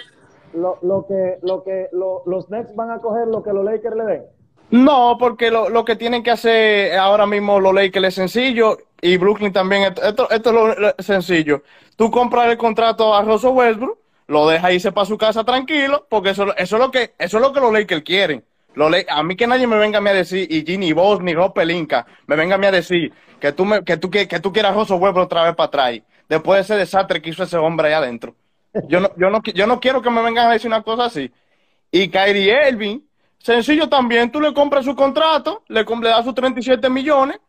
lo, 0.53 0.79
lo 0.81 1.05
que, 1.07 1.37
lo 1.43 1.63
que, 1.63 1.87
lo- 1.91 2.23
los 2.25 2.49
Nets 2.49 2.73
van 2.75 2.91
a 2.91 2.99
coger 2.99 3.27
lo 3.27 3.43
que 3.43 3.51
los 3.51 3.65
Lakers 3.65 3.95
le 3.95 4.03
den. 4.05 4.23
No, 4.69 5.17
porque 5.19 5.49
lo, 5.51 5.69
lo 5.69 5.85
que 5.85 5.95
tienen 5.95 6.23
que 6.23 6.31
hacer 6.31 6.97
ahora 6.97 7.25
mismo 7.25 7.59
los 7.59 7.73
Lakers 7.73 8.07
es 8.07 8.15
sencillo 8.15 8.77
y 9.01 9.17
Brooklyn 9.17 9.53
también. 9.53 9.83
Esto, 9.83 10.29
esto, 10.29 10.49
es 10.49 10.55
lo, 10.55 10.75
lo 10.75 10.93
sencillo. 10.99 11.61
Tú 11.95 12.11
compras 12.11 12.49
el 12.49 12.57
contrato 12.57 13.13
a 13.13 13.21
Russell 13.23 13.51
Westbrook, 13.51 13.97
lo 14.27 14.47
dejas 14.47 14.73
irse 14.73 14.91
para 14.91 15.05
su 15.05 15.17
casa 15.17 15.43
tranquilo, 15.43 16.05
porque 16.09 16.31
eso, 16.31 16.55
eso 16.57 16.75
es 16.75 16.81
lo 16.81 16.91
que 16.91 17.13
eso 17.17 17.37
es 17.37 17.41
lo 17.43 17.53
que 17.53 17.59
los 17.59 17.71
Lakers 17.73 18.03
quieren. 18.03 18.43
Los 18.75 18.91
La- 18.91 19.03
a 19.09 19.23
mí 19.23 19.35
que 19.35 19.47
nadie 19.47 19.67
me 19.67 19.77
venga 19.77 19.97
a 19.99 20.01
mí 20.01 20.09
a 20.09 20.13
decir, 20.13 20.47
y 20.51 20.63
Ginny 20.65 20.93
Boss 20.93 21.21
ni 21.21 21.33
Rob 21.33 21.53
Pelinka, 21.53 22.05
me 22.27 22.35
venga 22.35 22.55
a 22.55 22.57
mí 22.57 22.67
a 22.67 22.71
decir 22.71 23.11
que 23.39 23.51
tú, 23.51 23.65
me, 23.65 23.83
que 23.83 23.97
tú, 23.97 24.09
que, 24.09 24.27
que 24.27 24.39
tú 24.39 24.51
quieras 24.51 24.75
Russell 24.75 24.97
Westbrook 24.99 25.25
otra 25.25 25.43
vez 25.43 25.55
para 25.55 25.67
atrás, 25.67 25.99
después 26.29 26.57
de 26.57 26.61
ese 26.61 26.75
desastre 26.79 27.21
que 27.21 27.29
hizo 27.31 27.43
ese 27.43 27.57
hombre 27.57 27.87
allá 27.87 27.99
adentro. 27.99 28.35
Yo 28.87 28.99
no, 28.99 29.09
yo 29.17 29.29
no, 29.29 29.41
yo 29.43 29.65
no 29.67 29.79
quiero 29.79 30.01
que 30.01 30.09
me 30.11 30.21
vengan 30.21 30.47
a 30.47 30.53
decir 30.53 30.67
una 30.69 30.83
cosa 30.83 31.05
así. 31.05 31.31
Y 31.91 32.09
Kyrie 32.09 32.69
Irving, 32.69 32.99
sencillo 33.39 33.89
también, 33.89 34.31
tú 34.31 34.41
le 34.41 34.53
compras 34.53 34.85
su 34.85 34.95
contrato, 34.95 35.63
le, 35.67 35.83
le 35.83 36.09
das 36.09 36.25
sus 36.25 36.35
37 36.35 36.89
millones, 36.89 37.39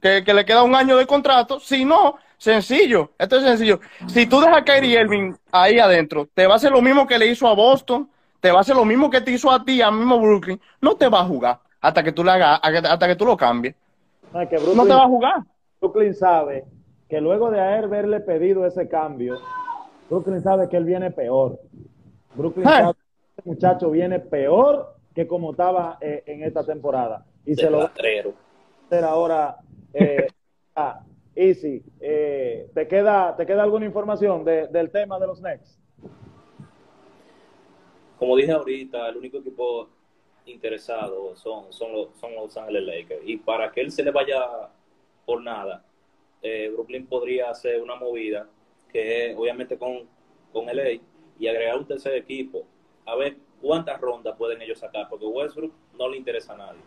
que, 0.00 0.24
que 0.24 0.34
le 0.34 0.44
queda 0.44 0.62
un 0.62 0.74
año 0.74 0.96
de 0.96 1.06
contrato. 1.06 1.60
Si 1.60 1.84
no, 1.84 2.16
sencillo, 2.36 3.10
esto 3.18 3.36
es 3.36 3.42
sencillo. 3.44 3.80
Si 4.06 4.26
tú 4.26 4.40
dejas 4.40 4.58
a 4.58 4.64
Kyrie 4.64 5.00
Irving 5.00 5.34
ahí 5.52 5.78
adentro, 5.78 6.28
te 6.32 6.46
va 6.46 6.54
a 6.54 6.56
hacer 6.56 6.72
lo 6.72 6.80
mismo 6.80 7.06
que 7.06 7.18
le 7.18 7.26
hizo 7.26 7.46
a 7.46 7.54
Boston, 7.54 8.08
te 8.40 8.50
va 8.50 8.58
a 8.58 8.60
hacer 8.60 8.76
lo 8.76 8.84
mismo 8.84 9.10
que 9.10 9.20
te 9.20 9.32
hizo 9.32 9.50
a 9.50 9.64
ti, 9.64 9.82
a 9.82 9.90
mismo 9.90 10.20
Brooklyn. 10.20 10.60
No 10.80 10.96
te 10.96 11.08
va 11.08 11.20
a 11.20 11.24
jugar 11.24 11.58
hasta 11.80 12.02
que 12.02 12.12
tú 12.12 12.24
le 12.24 12.30
hagas, 12.30 12.60
hasta 12.62 13.08
que 13.08 13.16
tú 13.16 13.24
lo 13.24 13.36
cambies. 13.36 13.74
Que 14.48 14.58
No 14.74 14.84
te 14.84 14.94
va 14.94 15.04
a 15.04 15.08
jugar. 15.08 15.42
Brooklyn 15.80 16.14
sabe 16.14 16.64
que 17.08 17.20
luego 17.20 17.50
de 17.50 17.60
haberle 17.60 18.20
pedido 18.20 18.66
ese 18.66 18.88
cambio, 18.88 19.38
Brooklyn 20.10 20.42
sabe 20.42 20.68
que 20.68 20.76
él 20.76 20.84
viene 20.84 21.10
peor. 21.10 21.58
Brooklyn 22.34 22.66
sabe 22.66 22.94
que 22.94 23.00
este 23.36 23.50
muchacho 23.50 23.90
viene 23.90 24.18
peor 24.20 24.94
que 25.14 25.26
como 25.26 25.52
estaba 25.52 25.98
eh, 26.00 26.22
en 26.26 26.42
esta 26.42 26.64
temporada. 26.64 27.24
Y 27.44 27.54
se 27.54 27.70
lo 27.70 27.78
va 27.78 27.84
a 27.84 27.86
hacer 27.88 29.04
ahora. 29.04 29.56
Eh, 30.00 30.28
ah, 30.76 31.02
Easy, 31.34 31.82
eh, 32.00 32.70
¿te, 32.72 32.86
queda, 32.86 33.36
¿te 33.36 33.44
queda 33.46 33.64
alguna 33.64 33.84
información 33.84 34.44
de- 34.44 34.68
del 34.68 34.90
tema 34.90 35.18
de 35.18 35.26
los 35.26 35.40
Knicks? 35.40 35.78
Como 38.16 38.36
dije 38.36 38.52
ahorita, 38.52 39.08
el 39.08 39.16
único 39.16 39.38
equipo 39.38 39.88
interesado 40.46 41.34
son, 41.36 41.72
son, 41.72 41.92
los, 41.92 42.08
son 42.18 42.34
los 42.34 42.56
Angeles 42.56 42.82
Lakers. 42.82 43.22
Y 43.24 43.36
para 43.38 43.70
que 43.72 43.80
él 43.80 43.90
se 43.90 44.02
le 44.04 44.10
vaya 44.12 44.70
por 45.26 45.42
nada, 45.42 45.84
eh, 46.42 46.70
Brooklyn 46.72 47.06
podría 47.06 47.50
hacer 47.50 47.80
una 47.82 47.96
movida 47.96 48.48
que 48.92 49.34
obviamente 49.36 49.76
con, 49.78 50.08
con 50.52 50.68
LA 50.68 51.00
y 51.38 51.46
agregar 51.48 51.76
un 51.76 51.86
tercer 51.86 52.14
equipo. 52.14 52.64
A 53.04 53.16
ver 53.16 53.36
cuántas 53.60 54.00
rondas 54.00 54.36
pueden 54.36 54.62
ellos 54.62 54.78
sacar, 54.78 55.08
porque 55.08 55.26
Westbrook 55.26 55.72
no 55.96 56.08
le 56.08 56.16
interesa 56.16 56.54
a 56.54 56.56
nadie. 56.56 56.80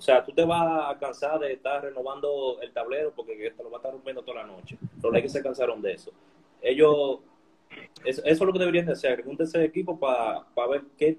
O 0.00 0.02
sea, 0.02 0.24
tú 0.24 0.32
te 0.32 0.46
vas 0.46 0.90
a 0.90 0.98
cansar 0.98 1.38
de 1.38 1.52
estar 1.52 1.82
renovando 1.82 2.58
el 2.62 2.72
tablero 2.72 3.12
porque 3.14 3.52
te 3.54 3.62
lo 3.62 3.70
va 3.70 3.76
a 3.76 3.80
estar 3.80 3.92
rompiendo 3.92 4.22
toda 4.22 4.40
la 4.40 4.46
noche. 4.46 4.78
Los 5.02 5.12
Lakers 5.12 5.34
se 5.34 5.42
cansaron 5.42 5.82
de 5.82 5.92
eso. 5.92 6.10
Ellos 6.62 7.18
eso, 8.02 8.22
es 8.24 8.40
lo 8.40 8.50
que 8.50 8.58
deberían 8.58 8.86
de 8.86 8.92
hacer, 8.92 9.22
un 9.26 9.36
tercer 9.36 9.60
equipo 9.60 10.00
para 10.00 10.46
ver 10.70 10.84
qué, 10.96 11.18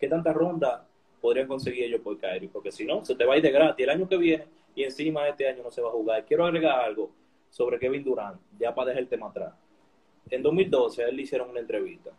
qué 0.00 0.08
tanta 0.08 0.32
ronda 0.32 0.88
podrían 1.20 1.46
conseguir 1.46 1.84
ellos 1.84 2.00
por 2.00 2.18
Kyrie, 2.18 2.48
porque 2.48 2.72
si 2.72 2.84
no, 2.84 3.04
se 3.04 3.14
te 3.14 3.24
va 3.24 3.34
a 3.34 3.36
ir 3.36 3.44
de 3.44 3.52
gratis 3.52 3.84
el 3.84 3.90
año 3.90 4.08
que 4.08 4.16
viene 4.16 4.44
y 4.74 4.82
encima 4.82 5.28
este 5.28 5.46
año 5.46 5.62
no 5.62 5.70
se 5.70 5.80
va 5.80 5.88
a 5.88 5.92
jugar. 5.92 6.24
Quiero 6.24 6.46
agregar 6.46 6.80
algo 6.80 7.12
sobre 7.48 7.78
Kevin 7.78 8.02
Durant, 8.02 8.40
ya 8.58 8.74
para 8.74 8.88
dejar 8.88 9.04
el 9.04 9.08
tema 9.08 9.28
atrás. 9.28 9.54
En 10.30 10.42
2012 10.42 11.04
a 11.04 11.08
él 11.10 11.14
le 11.14 11.22
hicieron 11.22 11.48
una 11.48 11.60
entrevista 11.60 12.10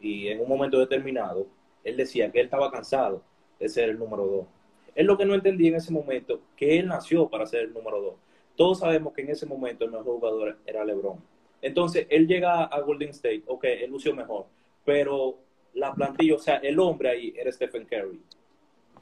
y 0.00 0.28
en 0.28 0.42
un 0.42 0.48
momento 0.50 0.78
determinado 0.78 1.46
él 1.82 1.96
decía 1.96 2.30
que 2.30 2.40
él 2.40 2.44
estaba 2.44 2.70
cansado 2.70 3.22
de 3.58 3.70
ser 3.70 3.88
el 3.88 3.98
número 3.98 4.26
dos. 4.26 4.46
Es 4.94 5.06
lo 5.06 5.16
que 5.16 5.24
no 5.24 5.34
entendí 5.34 5.68
en 5.68 5.76
ese 5.76 5.92
momento, 5.92 6.40
que 6.56 6.78
él 6.78 6.88
nació 6.88 7.28
para 7.28 7.46
ser 7.46 7.62
el 7.62 7.72
número 7.72 8.00
dos. 8.00 8.14
Todos 8.56 8.80
sabemos 8.80 9.12
que 9.12 9.22
en 9.22 9.30
ese 9.30 9.46
momento 9.46 9.84
el 9.84 9.90
mejor 9.90 10.14
jugador 10.14 10.58
era 10.66 10.84
LeBron. 10.84 11.18
Entonces, 11.62 12.06
él 12.10 12.26
llega 12.26 12.64
a 12.64 12.80
Golden 12.80 13.10
State, 13.10 13.42
ok, 13.46 13.64
él 13.64 13.90
lució 13.90 14.14
mejor, 14.14 14.46
pero 14.84 15.36
la 15.74 15.94
plantilla, 15.94 16.34
o 16.34 16.38
sea, 16.38 16.56
el 16.56 16.78
hombre 16.78 17.10
ahí 17.10 17.34
era 17.36 17.52
Stephen 17.52 17.84
Curry. 17.84 18.20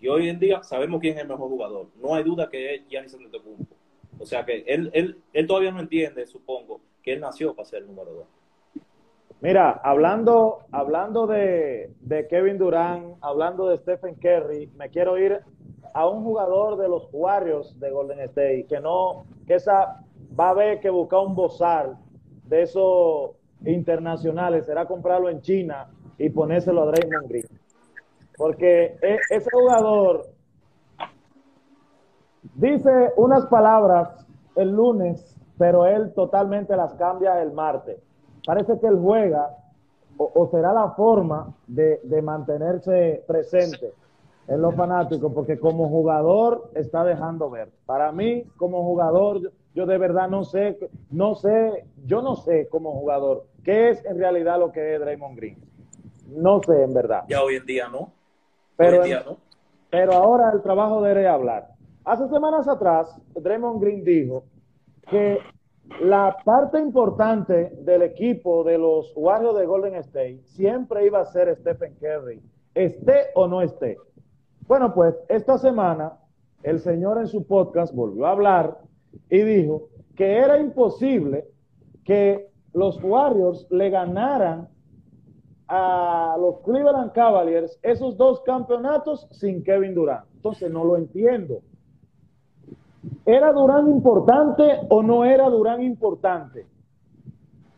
Y 0.01 0.09
hoy 0.09 0.29
en 0.29 0.39
día 0.39 0.63
sabemos 0.63 1.01
quién 1.01 1.17
es 1.17 1.23
el 1.23 1.29
mejor 1.29 1.49
jugador. 1.49 1.87
No 2.01 2.15
hay 2.15 2.23
duda 2.23 2.49
que 2.49 2.75
es 2.75 2.89
Giannis 2.89 3.15
Antetokounmpo. 3.15 3.75
O 4.19 4.27
sea 4.27 4.45
que 4.45 4.65
él, 4.67 4.91
él, 4.93 5.19
él 5.33 5.47
todavía 5.47 5.71
no 5.71 5.81
entiende, 5.81 6.27
supongo, 6.27 6.81
que 7.03 7.13
él 7.13 7.21
nació 7.21 7.55
para 7.55 7.69
ser 7.69 7.83
el 7.83 7.89
número 7.89 8.13
dos. 8.13 8.27
Mira, 9.41 9.81
hablando, 9.85 10.65
hablando 10.73 11.29
de, 11.29 11.93
de 12.01 12.27
Kevin 12.27 12.59
Durant, 12.59 13.17
hablando 13.21 13.69
de 13.69 13.79
Stephen 13.79 14.17
Curry, 14.17 14.69
me 14.77 14.91
quiero 14.91 15.17
ir 15.17 15.41
a 15.93 16.09
un 16.09 16.25
jugador 16.25 16.77
de 16.77 16.89
los 16.89 17.09
Warriors 17.13 17.79
de 17.81 17.91
Golden 17.91 18.21
State 18.21 18.67
que 18.69 18.81
no, 18.81 19.25
que 19.47 19.55
esa 19.55 20.03
va 20.39 20.49
a 20.49 20.51
haber 20.51 20.81
que 20.81 20.91
buscar 20.91 21.21
un 21.21 21.35
bozal 21.35 21.97
de 22.45 22.63
esos 22.63 23.31
internacionales, 23.65 24.67
será 24.67 24.87
comprarlo 24.87 25.29
en 25.29 25.41
China 25.41 25.89
y 26.17 26.31
ponérselo 26.31 26.83
a 26.83 26.87
Draymond 26.87 27.29
Green. 27.29 27.47
Porque 28.37 28.97
e- 29.03 29.19
ese 29.31 29.51
jugador 29.51 30.27
dice 32.55 33.13
unas 33.17 33.47
palabras 33.47 34.25
el 34.55 34.71
lunes, 34.71 35.37
pero 35.59 35.87
él 35.87 36.13
totalmente 36.15 36.77
las 36.77 36.95
cambia 36.95 37.43
el 37.43 37.53
martes. 37.53 37.99
Parece 38.47 38.79
que 38.79 38.87
él 38.87 38.99
juega 39.01 39.57
o, 40.17 40.31
o 40.35 40.47
será 40.49 40.73
la 40.73 40.91
forma 40.93 41.55
de, 41.67 42.01
de 42.05 42.23
mantenerse 42.23 43.25
presente 43.27 43.93
en 44.49 44.63
los 44.63 44.75
fanáticos, 44.75 45.33
porque 45.33 45.59
como 45.59 45.89
jugador 45.89 46.71
está 46.75 47.05
dejando 47.05 47.51
ver. 47.51 47.69
Para 47.85 48.11
mí, 48.13 48.45
como 48.57 48.83
jugador, 48.83 49.53
yo, 49.75 49.87
de 49.87 49.99
verdad 49.99 50.29
no 50.29 50.43
sé, 50.45 50.79
no 51.11 51.35
sé, 51.35 51.85
yo 52.07 52.23
no 52.23 52.35
sé 52.35 52.67
como 52.69 52.93
jugador 52.93 53.45
qué 53.63 53.91
es 53.91 54.05
en 54.07 54.19
realidad 54.19 54.59
lo 54.59 54.73
que 54.73 54.95
es 54.95 55.01
Draymond 55.01 55.37
Green. 55.37 55.59
No 56.29 56.63
sé 56.63 56.83
en 56.83 56.95
verdad. 56.95 57.25
Ya 57.29 57.43
hoy 57.43 57.57
en 57.57 57.67
día 57.67 57.89
no. 57.89 58.13
Pero, 58.77 59.03
hoy 59.03 59.03
en 59.03 59.05
día 59.05 59.23
no. 59.27 59.37
pero 59.91 60.13
ahora 60.15 60.51
el 60.55 60.63
trabajo 60.63 61.03
de 61.03 61.29
hablar. 61.29 61.69
Hace 62.05 62.27
semanas 62.29 62.67
atrás, 62.69 63.21
Draymond 63.35 63.83
Green 63.83 64.03
dijo 64.03 64.45
que 65.11 65.39
la 66.01 66.37
parte 66.43 66.81
importante 66.81 67.71
del 67.81 68.03
equipo 68.03 68.65
de 68.65 68.79
los 68.79 69.13
Warriors 69.15 69.59
de 69.59 69.67
Golden 69.67 69.95
State 69.97 70.41
siempre 70.45 71.05
iba 71.07 71.21
a 71.21 71.25
ser 71.27 71.55
Stephen 71.57 71.95
Curry, 72.01 72.41
esté 72.75 73.27
o 73.35 73.47
no 73.47 73.61
esté. 73.61 73.99
Bueno, 74.69 74.93
pues 74.93 75.19
esta 75.31 75.57
semana 75.57 76.19
el 76.63 76.81
señor 76.81 77.17
en 77.19 77.27
su 77.27 77.47
podcast 77.47 77.95
volvió 77.95 78.27
a 78.27 78.33
hablar 78.33 78.77
y 79.31 79.41
dijo 79.41 79.89
que 80.15 80.37
era 80.37 80.59
imposible 80.59 81.47
que 82.05 82.51
los 82.75 83.03
Warriors 83.03 83.67
le 83.71 83.89
ganaran 83.89 84.69
a 85.69 86.37
los 86.39 86.61
Cleveland 86.61 87.13
Cavaliers 87.13 87.79
esos 87.83 88.19
dos 88.19 88.43
campeonatos 88.43 89.27
sin 89.31 89.65
Kevin 89.65 89.95
Durant. 89.95 90.27
Entonces 90.35 90.71
no 90.71 90.85
lo 90.85 90.99
entiendo. 90.99 91.63
¿Era 93.25 93.55
Durán 93.55 93.89
importante 93.89 94.81
o 94.91 95.03
no 95.03 95.25
era 95.25 95.49
Durán 95.49 95.83
importante? 95.83 96.67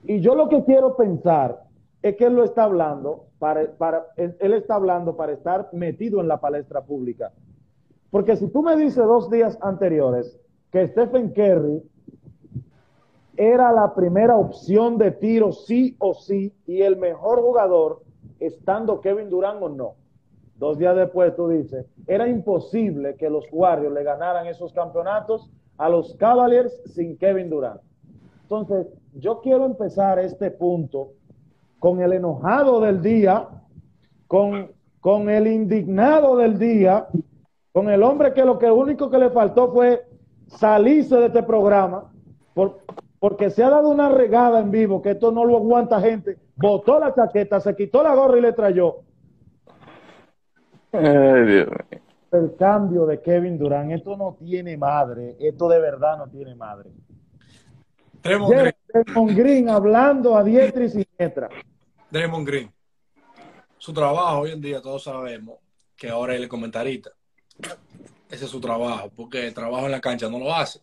Y 0.02 0.18
yo 0.18 0.34
lo 0.34 0.48
que 0.48 0.64
quiero 0.64 0.96
pensar 0.96 1.62
es 2.02 2.16
que 2.16 2.24
él 2.24 2.34
lo 2.34 2.42
está 2.42 2.64
hablando 2.64 3.26
para, 3.40 4.06
él 4.16 4.52
está 4.52 4.74
hablando 4.76 5.16
para 5.16 5.32
estar 5.32 5.70
metido 5.72 6.20
en 6.20 6.28
la 6.28 6.40
palestra 6.40 6.82
pública. 6.82 7.32
Porque 8.10 8.36
si 8.36 8.48
tú 8.48 8.62
me 8.62 8.76
dices 8.76 9.02
dos 9.04 9.30
días 9.30 9.58
anteriores 9.62 10.38
que 10.70 10.86
Stephen 10.88 11.32
Curry 11.32 11.82
era 13.36 13.72
la 13.72 13.94
primera 13.94 14.36
opción 14.36 14.98
de 14.98 15.12
tiro 15.12 15.52
sí 15.52 15.96
o 15.98 16.12
sí 16.12 16.54
y 16.66 16.82
el 16.82 16.98
mejor 16.98 17.40
jugador 17.40 18.02
estando 18.38 19.00
Kevin 19.00 19.30
Durant 19.30 19.62
o 19.62 19.68
no. 19.70 19.94
Dos 20.56 20.76
días 20.76 20.94
después 20.94 21.34
tú 21.34 21.48
dices, 21.48 21.86
era 22.06 22.28
imposible 22.28 23.16
que 23.16 23.30
los 23.30 23.46
Warriors 23.50 23.94
le 23.94 24.02
ganaran 24.02 24.46
esos 24.46 24.74
campeonatos 24.74 25.50
a 25.78 25.88
los 25.88 26.14
Cavaliers 26.16 26.82
sin 26.92 27.16
Kevin 27.16 27.48
Durant. 27.48 27.80
Entonces, 28.42 28.86
yo 29.14 29.40
quiero 29.40 29.64
empezar 29.64 30.18
este 30.18 30.50
punto 30.50 31.12
con 31.80 32.00
el 32.00 32.12
enojado 32.12 32.80
del 32.80 33.02
día, 33.02 33.48
con, 34.28 34.70
con 35.00 35.28
el 35.28 35.48
indignado 35.48 36.36
del 36.36 36.58
día, 36.58 37.08
con 37.72 37.88
el 37.88 38.02
hombre 38.02 38.32
que 38.32 38.44
lo 38.44 38.58
que 38.58 38.70
único 38.70 39.10
que 39.10 39.18
le 39.18 39.30
faltó 39.30 39.72
fue 39.72 40.06
salirse 40.46 41.16
de 41.16 41.26
este 41.26 41.42
programa, 41.42 42.12
por, 42.54 42.80
porque 43.18 43.50
se 43.50 43.64
ha 43.64 43.70
dado 43.70 43.88
una 43.88 44.10
regada 44.10 44.60
en 44.60 44.70
vivo 44.70 45.00
que 45.00 45.12
esto 45.12 45.32
no 45.32 45.44
lo 45.44 45.56
aguanta 45.56 46.00
gente. 46.00 46.36
Botó 46.54 47.00
la 47.00 47.14
chaqueta, 47.14 47.60
se 47.60 47.74
quitó 47.74 48.02
la 48.02 48.14
gorra 48.14 48.38
y 48.38 48.42
le 48.42 48.52
trayó. 48.52 48.98
Ay, 50.92 51.46
Dios 51.46 51.66
mío. 51.66 52.00
El 52.32 52.54
cambio 52.56 53.06
de 53.06 53.20
Kevin 53.22 53.58
Durant, 53.58 53.90
esto 53.90 54.16
no 54.16 54.36
tiene 54.38 54.76
madre, 54.76 55.36
esto 55.40 55.68
de 55.68 55.80
verdad 55.80 56.18
no 56.18 56.28
tiene 56.28 56.54
madre. 56.54 56.90
Draymond 58.92 59.36
Green 59.36 59.68
hablando 59.68 60.36
a 60.36 60.44
diestra 60.44 60.84
y 60.84 60.90
siniestra. 60.90 61.48
Draymond 62.10 62.46
Green. 62.46 62.72
Su 63.78 63.92
trabajo 63.92 64.40
hoy 64.40 64.52
en 64.52 64.60
día, 64.60 64.80
todos 64.80 65.04
sabemos 65.04 65.58
que 65.96 66.08
ahora 66.08 66.34
él 66.34 66.42
es 66.42 66.48
comentarista. 66.48 67.10
Ese 68.30 68.44
es 68.44 68.50
su 68.50 68.60
trabajo, 68.60 69.10
porque 69.14 69.46
el 69.46 69.54
trabajo 69.54 69.86
en 69.86 69.92
la 69.92 70.00
cancha 70.00 70.28
no 70.28 70.38
lo 70.38 70.54
hace. 70.54 70.80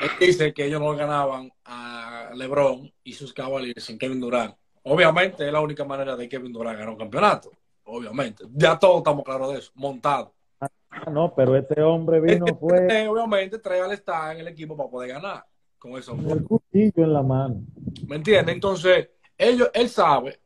Él 0.00 0.10
dice 0.20 0.52
que 0.52 0.66
ellos 0.66 0.80
no 0.80 0.94
ganaban 0.94 1.50
a 1.64 2.30
LeBron 2.34 2.92
y 3.04 3.12
sus 3.12 3.32
Cavaliers 3.32 3.84
sin 3.84 3.98
Kevin 3.98 4.20
Durant. 4.20 4.54
Obviamente 4.84 5.46
es 5.46 5.52
la 5.52 5.60
única 5.60 5.84
manera 5.84 6.16
de 6.16 6.28
que 6.28 6.36
Kevin 6.36 6.52
Durant 6.52 6.78
ganar 6.78 6.92
un 6.92 6.98
campeonato. 6.98 7.50
Obviamente. 7.84 8.44
Ya 8.52 8.78
todos 8.78 8.98
estamos 8.98 9.24
claros 9.24 9.52
de 9.52 9.58
eso. 9.58 9.72
Montado. 9.74 10.34
Ah, 10.60 11.10
no, 11.10 11.34
pero 11.34 11.56
este 11.56 11.80
hombre 11.82 12.20
vino, 12.20 12.46
Este, 12.46 12.58
fue 12.58 13.08
obviamente 13.08 13.58
trae 13.58 13.80
al 13.80 13.92
estar 13.92 14.34
en 14.34 14.40
el 14.40 14.48
equipo 14.48 14.76
para 14.76 14.90
poder 14.90 15.10
ganar. 15.10 15.44
Con 15.78 15.92
eso. 15.92 16.16
con 16.16 16.30
el 16.30 16.44
cuchillo 16.44 17.04
en 17.04 17.12
la 17.12 17.22
mano. 17.22 17.62
¿Me 18.06 18.16
entiendes? 18.16 18.54
Entonces, 18.54 19.10
ellos, 19.36 19.70
él 19.72 19.88
sabe, 19.88 20.40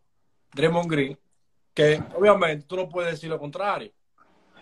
Draymond 0.55 0.91
Green, 0.91 1.19
que 1.73 2.03
obviamente 2.15 2.67
tú 2.67 2.77
no 2.77 2.89
puedes 2.89 3.13
decir 3.13 3.31
lo 3.31 3.39
contrario. 3.39 3.91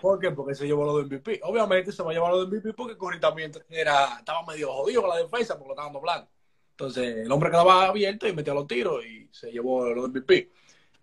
¿Por 0.01 0.19
qué? 0.19 0.31
Porque 0.31 0.55
se 0.55 0.67
llevó 0.67 0.85
lo 0.85 0.97
de 0.97 1.05
MVP. 1.05 1.41
Obviamente 1.43 1.93
se 1.93 2.03
va 2.03 2.11
a 2.11 2.15
llevar 2.15 2.33
lo 2.33 2.45
de 2.45 2.57
MVP 2.57 2.73
porque 2.73 2.97
Curry 2.97 3.21
también 3.21 3.53
era, 3.69 4.19
estaba 4.19 4.45
medio 4.47 4.73
jodido 4.73 5.03
con 5.03 5.11
la 5.11 5.19
defensa 5.19 5.55
porque 5.55 5.69
lo 5.69 5.75
estaban 5.75 5.93
doblando. 5.93 6.29
Entonces, 6.71 7.19
el 7.19 7.31
hombre 7.31 7.51
quedaba 7.51 7.89
abierto 7.89 8.27
y 8.27 8.33
metía 8.33 8.55
los 8.55 8.67
tiros 8.67 9.05
y 9.05 9.29
se 9.31 9.51
llevó 9.51 9.91
lo 9.91 10.03
de 10.03 10.09
MVP. 10.09 10.51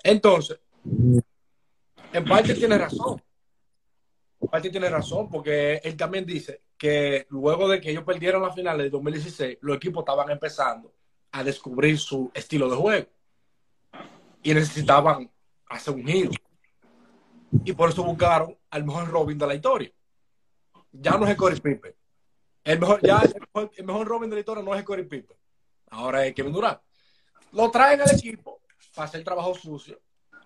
Entonces, 0.04 0.60
en 2.14 2.26
parte 2.26 2.56
tiene 2.56 2.78
razón. 2.78 3.22
Parte 4.52 4.70
tiene 4.70 4.90
razón 4.90 5.30
porque 5.30 5.82
él 5.84 5.98
también 5.98 6.26
dice 6.26 6.62
que 6.78 7.26
luego 7.30 7.68
de 7.68 7.82
que 7.82 7.90
ellos 7.90 8.04
perdieron 8.04 8.44
la 8.44 8.54
final 8.54 8.78
de 8.78 8.90
2016, 8.90 9.58
los 9.62 9.78
equipos 9.78 10.02
estaban 10.02 10.30
empezando 10.30 10.94
a 11.32 11.44
descubrir 11.44 11.98
su 11.98 12.32
estilo 12.34 12.70
de 12.70 12.76
juego 12.76 13.08
y 14.44 14.54
necesitaban 14.54 15.30
hacer 15.68 15.94
un 15.94 16.06
giro. 16.06 16.32
Y 17.66 17.74
por 17.74 17.90
eso 17.90 18.04
buscaron 18.04 18.58
al 18.70 18.84
mejor 18.84 19.10
Robin 19.10 19.38
de 19.38 19.48
la 19.48 19.56
historia. 19.56 19.92
Ya 20.92 21.18
no 21.18 21.26
es 21.26 21.32
el 21.32 21.38
Corey 21.38 21.60
Pippen. 21.60 21.96
El 22.64 22.80
mejor, 22.80 23.00
el 23.02 23.86
mejor, 23.86 24.08
Robin 24.08 24.30
de 24.30 24.36
la 24.36 24.40
historia 24.42 24.64
no 24.64 24.74
es 24.74 24.80
el 24.80 24.86
Corey 24.86 25.06
Pippen. 25.06 25.38
Ahora 25.90 26.26
es 26.26 26.34
Kevin 26.34 26.54
Durant. 26.54 26.80
Lo 27.54 27.72
traen 27.72 28.02
al 28.02 28.12
equipo 28.12 28.62
para 28.94 29.08
hacer 29.08 29.24
trabajo 29.24 29.56
sucio, 29.56 30.00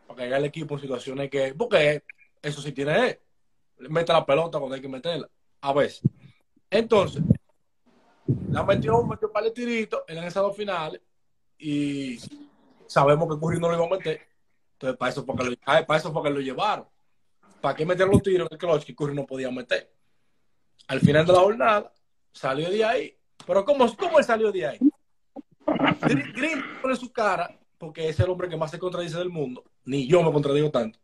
para 0.07 0.17
que 0.17 0.23
haga 0.25 0.37
el 0.37 0.45
equipo 0.45 0.75
en 0.75 0.81
situaciones 0.81 1.29
que. 1.29 1.55
Porque 1.55 2.03
eso 2.41 2.61
sí 2.61 2.71
tiene 2.71 3.09
él. 3.09 3.19
Mete 3.89 4.13
la 4.13 4.25
pelota 4.25 4.59
cuando 4.59 4.75
hay 4.75 4.81
que 4.81 4.87
meterla. 4.87 5.29
A 5.61 5.73
veces. 5.73 6.01
Entonces, 6.69 7.21
la 8.49 8.63
metió, 8.63 9.03
metió 9.03 9.27
un 9.27 9.33
par 9.33 9.43
de 9.43 9.51
tiritos 9.51 10.01
en 10.07 10.17
esas 10.19 10.43
dos 10.43 10.55
finales 10.55 11.01
y 11.57 12.19
sabemos 12.87 13.27
que 13.27 13.39
Curry 13.39 13.59
no 13.59 13.69
lo 13.69 13.75
iba 13.75 13.85
a 13.85 13.97
meter. 13.97 14.21
Entonces, 14.73 14.97
para 14.97 15.11
eso 15.11 15.25
fue 15.25 15.35
que 15.35 15.43
lo, 15.43 15.55
para 15.85 15.97
eso 15.97 16.11
fue 16.11 16.23
que 16.23 16.29
lo 16.29 16.39
llevaron. 16.39 16.87
¿Para 17.61 17.75
qué 17.75 17.85
meter 17.85 18.07
los 18.07 18.23
tiros 18.23 18.47
en 18.49 18.53
el 18.53 18.57
clutch 18.57 18.85
que 18.85 18.95
Curry 18.95 19.13
no 19.13 19.25
podía 19.25 19.51
meter? 19.51 19.93
Al 20.87 20.99
final 20.99 21.25
de 21.25 21.33
la 21.33 21.39
jornada, 21.39 21.93
salió 22.31 22.69
de 22.69 22.83
ahí. 22.83 23.15
Pero 23.45 23.63
¿cómo, 23.63 23.95
cómo 23.95 24.17
él 24.17 24.25
salió 24.25 24.51
de 24.51 24.65
ahí? 24.65 24.79
Green 26.33 26.63
pone 26.81 26.95
su 26.95 27.11
cara, 27.11 27.57
porque 27.77 28.09
es 28.09 28.19
el 28.19 28.29
hombre 28.29 28.49
que 28.49 28.57
más 28.57 28.71
se 28.71 28.79
contradice 28.79 29.17
del 29.17 29.29
mundo. 29.29 29.63
Ni 29.85 30.07
yo 30.07 30.23
me 30.23 30.31
contradigo 30.31 30.71
tanto. 30.71 30.99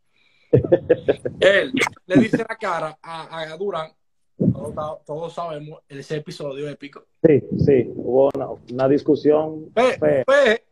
Él 1.40 1.72
le 2.06 2.16
dice 2.16 2.38
la 2.38 2.56
cara 2.56 2.98
a, 3.02 3.40
a 3.40 3.56
Durán. 3.56 3.92
Todos, 4.36 5.04
todos 5.04 5.32
sabemos 5.34 5.80
ese 5.88 6.16
episodio 6.16 6.68
épico. 6.68 7.06
Sí, 7.22 7.42
sí, 7.58 7.90
hubo 7.94 8.30
una, 8.34 8.48
una 8.72 8.88
discusión 8.88 9.70
Pe, 9.72 9.98
fea. 9.98 10.24
pe, 10.24 10.66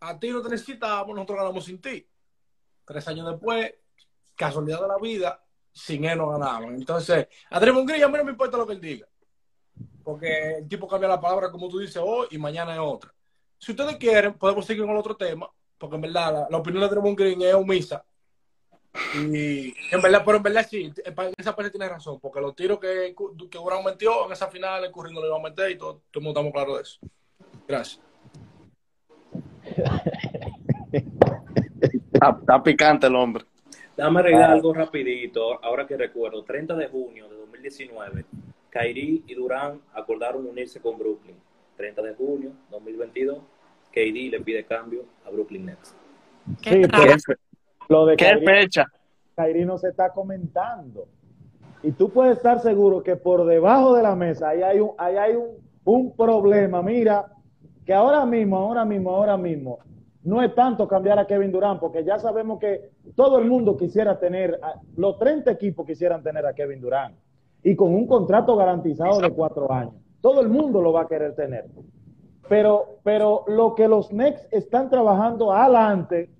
a 0.00 0.18
ti 0.18 0.28
no 0.30 0.42
te 0.42 0.50
necesitábamos, 0.50 1.14
nosotros 1.14 1.38
ganamos 1.38 1.64
sin 1.64 1.80
ti. 1.80 2.06
Tres 2.84 3.08
años 3.08 3.26
después, 3.30 3.72
casualidad 4.34 4.82
de 4.82 4.88
la 4.88 4.98
vida, 4.98 5.42
sin 5.72 6.04
él 6.04 6.18
no 6.18 6.28
ganaban. 6.28 6.74
Entonces, 6.74 7.26
a 7.48 7.58
Draymond 7.58 7.88
Green 7.88 8.04
a 8.04 8.08
mí 8.08 8.18
no 8.18 8.24
me 8.24 8.32
importa 8.32 8.58
lo 8.58 8.66
que 8.66 8.74
él 8.74 8.80
diga. 8.80 9.06
Porque 10.02 10.56
el 10.58 10.68
tipo 10.68 10.86
cambia 10.86 11.08
la 11.08 11.20
palabra 11.20 11.50
como 11.50 11.68
tú 11.68 11.78
dices 11.78 12.02
hoy 12.04 12.26
y 12.32 12.38
mañana 12.38 12.74
es 12.74 12.80
otra. 12.80 13.14
Si 13.56 13.72
ustedes 13.72 13.96
quieren, 13.96 14.34
podemos 14.34 14.66
seguir 14.66 14.82
con 14.82 14.90
el 14.90 14.98
otro 14.98 15.16
tema, 15.16 15.48
porque 15.78 15.96
en 15.96 16.02
verdad 16.02 16.32
la, 16.32 16.46
la 16.50 16.56
opinión 16.58 16.82
de 16.82 16.88
Draymond 16.90 17.18
Green 17.18 17.40
es 17.42 17.54
omisa. 17.54 18.04
Y 19.14 19.74
en 19.92 20.02
verdad, 20.02 20.22
pero 20.24 20.38
en 20.38 20.42
verdad 20.42 20.66
sí, 20.68 20.92
en 21.04 21.34
esa 21.36 21.54
parte 21.54 21.70
tiene 21.70 21.88
razón, 21.88 22.18
porque 22.20 22.40
los 22.40 22.54
tiros 22.54 22.80
que, 22.80 23.14
que 23.50 23.58
Durán 23.58 23.84
metió 23.84 24.26
en 24.26 24.32
esa 24.32 24.48
final, 24.48 24.84
el 24.84 24.90
Curry 24.90 25.14
no 25.14 25.20
lo 25.20 25.26
iba 25.26 25.36
a 25.36 25.42
meter 25.42 25.70
y 25.70 25.78
todo, 25.78 26.02
todo 26.10 26.20
el 26.20 26.24
mundo 26.24 26.40
estamos 26.40 26.52
claros 26.52 26.76
de 26.76 26.82
eso. 26.82 26.98
Gracias. 27.68 28.00
Está, 32.12 32.36
está 32.40 32.62
picante 32.62 33.06
el 33.06 33.14
hombre. 33.14 33.44
Dame 33.96 34.20
agregar 34.20 34.50
algo 34.50 34.72
rapidito, 34.72 35.62
ahora 35.64 35.86
que 35.86 35.96
recuerdo, 35.96 36.42
30 36.42 36.74
de 36.74 36.88
junio 36.88 37.28
de 37.28 37.36
2019, 37.36 38.24
Kyrie 38.70 39.22
y 39.26 39.34
Durán 39.34 39.80
acordaron 39.94 40.46
unirse 40.46 40.80
con 40.80 40.98
Brooklyn. 40.98 41.36
30 41.76 42.02
de 42.02 42.14
junio 42.14 42.52
2022, 42.70 43.38
KD 43.90 44.30
le 44.30 44.40
pide 44.40 44.64
cambio 44.64 45.04
a 45.24 45.30
Brooklyn 45.30 45.66
Nets. 45.66 45.94
Sí, 46.62 46.82
pero 46.90 47.14
lo 47.90 48.06
de 48.06 48.16
¿Qué 48.16 48.24
Kyrie, 48.24 48.46
fecha? 48.46 48.86
Kyrie 49.36 49.66
no 49.66 49.76
se 49.76 49.88
está 49.88 50.10
comentando. 50.10 51.08
Y 51.82 51.92
tú 51.92 52.10
puedes 52.10 52.36
estar 52.36 52.60
seguro 52.60 53.02
que 53.02 53.16
por 53.16 53.44
debajo 53.44 53.94
de 53.94 54.02
la 54.02 54.14
mesa 54.14 54.50
ahí 54.50 54.62
hay 54.62 54.80
un, 54.80 54.92
ahí 54.96 55.16
hay 55.16 55.34
un, 55.34 55.56
un 55.84 56.16
problema. 56.16 56.82
Mira, 56.82 57.26
que 57.84 57.92
ahora 57.92 58.24
mismo, 58.24 58.58
ahora 58.58 58.84
mismo, 58.84 59.10
ahora 59.10 59.36
mismo, 59.36 59.78
no 60.22 60.40
es 60.42 60.54
tanto 60.54 60.86
cambiar 60.86 61.18
a 61.18 61.26
Kevin 61.26 61.50
Durant, 61.50 61.80
porque 61.80 62.04
ya 62.04 62.18
sabemos 62.18 62.60
que 62.60 62.90
todo 63.16 63.38
el 63.38 63.46
mundo 63.46 63.76
quisiera 63.76 64.18
tener, 64.18 64.60
los 64.96 65.18
30 65.18 65.50
equipos 65.50 65.86
quisieran 65.86 66.22
tener 66.22 66.46
a 66.46 66.52
Kevin 66.52 66.80
Durant. 66.80 67.16
Y 67.62 67.74
con 67.74 67.92
un 67.92 68.06
contrato 68.06 68.54
garantizado 68.56 69.20
de 69.20 69.30
cuatro 69.30 69.70
años. 69.72 69.94
Todo 70.20 70.40
el 70.40 70.48
mundo 70.48 70.80
lo 70.80 70.92
va 70.92 71.02
a 71.02 71.08
querer 71.08 71.34
tener. 71.34 71.66
Pero, 72.48 73.00
pero 73.02 73.44
lo 73.48 73.74
que 73.74 73.88
los 73.88 74.08
Knicks 74.08 74.46
están 74.50 74.90
trabajando 74.90 75.52
adelante 75.52 76.30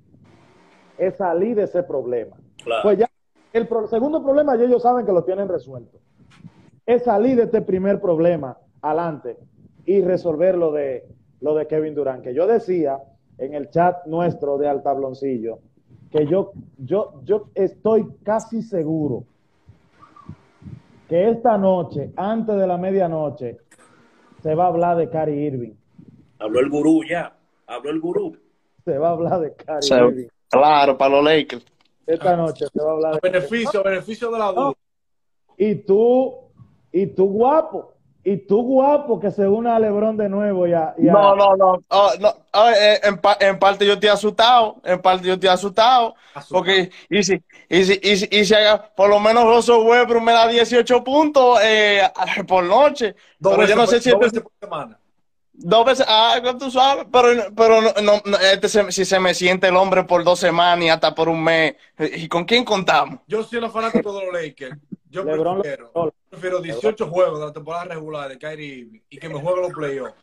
es 1.01 1.17
salir 1.17 1.57
de 1.57 1.65
ese 1.65 1.83
problema. 1.83 2.37
Claro. 2.63 2.83
Pues 2.83 2.99
ya, 2.99 3.09
el 3.53 3.67
pro- 3.67 3.87
segundo 3.89 4.23
problema 4.23 4.57
ya 4.57 4.65
ellos 4.65 4.83
saben 4.83 5.07
que 5.07 5.13
lo 5.13 5.25
tienen 5.25 5.49
resuelto. 5.49 5.99
Es 6.87 7.05
salir 7.05 7.37
de 7.37 7.45
este 7.45 7.63
primer 7.63 8.01
problema 8.01 8.57
adelante 8.83 9.37
y 9.87 10.03
resolver 10.03 10.57
lo 10.57 10.73
de, 10.73 11.07
lo 11.41 11.55
de 11.55 11.67
Kevin 11.67 11.95
Durant. 11.95 12.23
Que 12.23 12.35
yo 12.35 12.47
decía 12.47 12.99
en 13.39 13.55
el 13.55 13.71
chat 13.71 14.05
nuestro 14.07 14.59
de 14.59 14.69
Altabloncillo 14.69 15.59
que 16.11 16.27
yo, 16.27 16.53
yo, 16.79 17.21
yo 17.25 17.47
estoy 17.55 18.07
casi 18.25 18.63
seguro 18.63 19.25
que 21.09 21.31
esta 21.31 21.57
noche, 21.59 22.13
antes 22.17 22.57
de 22.57 22.67
la 22.67 22.77
medianoche, 22.77 23.59
se 24.43 24.55
va 24.55 24.65
a 24.65 24.69
hablar 24.69 24.97
de 24.97 25.09
Cary 25.09 25.33
Irving. 25.47 25.73
Habló 26.39 26.61
el 26.61 26.69
gurú 26.71 27.03
ya, 27.09 27.37
habló 27.67 27.91
el 27.91 28.01
gurú. 28.01 28.37
Se 28.85 28.97
va 28.99 29.09
a 29.09 29.13
hablar 29.13 29.41
de 29.41 29.55
Cary 29.55 29.83
Se- 29.87 29.97
Irving. 29.99 30.29
Claro, 30.51 30.99
para 30.99 31.11
los 31.17 31.25
Lakers. 31.25 31.65
Esta 32.07 32.37
noche 32.37 32.67
se 32.73 32.83
va 32.83 32.91
a 32.91 32.93
hablar 32.95 33.13
A 33.15 33.19
de 33.23 33.31
beneficio, 33.31 33.81
a 33.81 33.83
beneficio 33.85 34.31
de 34.31 34.39
la 34.39 34.53
duda. 34.53 34.73
Y 35.57 35.75
tú, 35.77 36.35
y 36.93 37.07
tú 37.07 37.27
guapo, 37.27 37.95
y 38.25 38.37
tú 38.37 38.63
guapo 38.63 39.21
que 39.21 39.31
se 39.31 39.47
una 39.47 39.77
a 39.77 39.79
Lebron 39.79 40.17
de 40.17 40.29
nuevo 40.29 40.67
ya. 40.67 40.95
No, 40.99 41.37
no, 41.37 41.57
no. 41.57 41.81
Oh, 41.89 42.11
no. 42.19 42.35
Oh, 42.53 42.69
eh, 42.69 42.99
en, 43.05 43.19
pa- 43.19 43.37
en 43.41 43.59
parte 43.59 43.87
yo 43.87 43.93
estoy 43.95 44.09
asustado. 44.09 44.77
En 44.85 45.01
parte 45.01 45.27
yo 45.29 45.35
estoy 45.35 45.49
asustado. 45.51 46.15
Porque, 46.51 46.91
y 47.09 47.23
si, 47.23 47.41
y 47.69 47.85
si, 47.85 48.01
y 48.03 48.17
si, 48.17 48.29
y 48.31 48.45
si 48.45 48.55
haga, 48.55 48.91
por 48.97 49.09
lo 49.09 49.21
menos 49.21 49.45
Russell 49.45 49.87
Westbrook 49.87 50.23
me 50.23 50.33
da 50.33 50.49
18 50.49 51.05
puntos 51.05 51.61
eh, 51.63 52.03
por 52.49 52.65
noche. 52.65 53.15
Dos 53.39 53.53
pero 53.53 53.61
veces, 53.63 53.77
yo 53.77 53.81
no 53.81 53.87
sé 53.87 53.93
por- 53.97 54.03
si 54.03 54.11
dos 54.11 54.21
veces 54.21 54.43
por 54.43 54.53
semana. 54.61 55.00
Dos 55.63 55.85
veces, 55.85 56.07
ah, 56.09 56.41
tú 56.59 56.71
sabes, 56.71 57.07
pero, 57.13 57.29
pero 57.55 57.81
no, 57.81 57.93
no, 58.03 58.23
no, 58.25 58.37
este 58.39 58.69
se- 58.69 58.91
si 58.93 59.05
se 59.05 59.21
me 59.21 59.35
siente 59.35 59.69
el 59.69 59.77
hombre 59.77 60.05
por 60.05 60.25
dos 60.25 60.39
semanas 60.41 60.85
y 60.85 60.89
hasta 60.89 61.15
por 61.15 61.29
un 61.29 61.43
mes, 61.43 61.75
¿y 61.99 62.29
con 62.29 62.45
quién 62.45 62.65
contamos? 62.65 63.21
Yo 63.27 63.43
soy 63.43 63.59
un 63.59 63.71
fanático 63.71 64.13
de 64.19 64.25
los 64.27 64.35
Lakers. 64.35 64.77
Yo 65.09 65.25
LeBron 65.25 65.61
prefiero, 65.61 65.91
lo- 65.95 66.15
prefiero 66.29 66.61
18 66.61 67.07
juegos 67.09 67.41
de 67.41 67.47
la 67.47 67.53
temporada 67.53 67.85
regular 67.85 68.29
de 68.29 68.39
Kyrie 68.39 68.75
Irving 68.79 69.01
y 69.11 69.19
que 69.19 69.29
me 69.29 69.41
juegue 69.41 69.61
los 69.63 69.73
playoffs. 69.73 70.15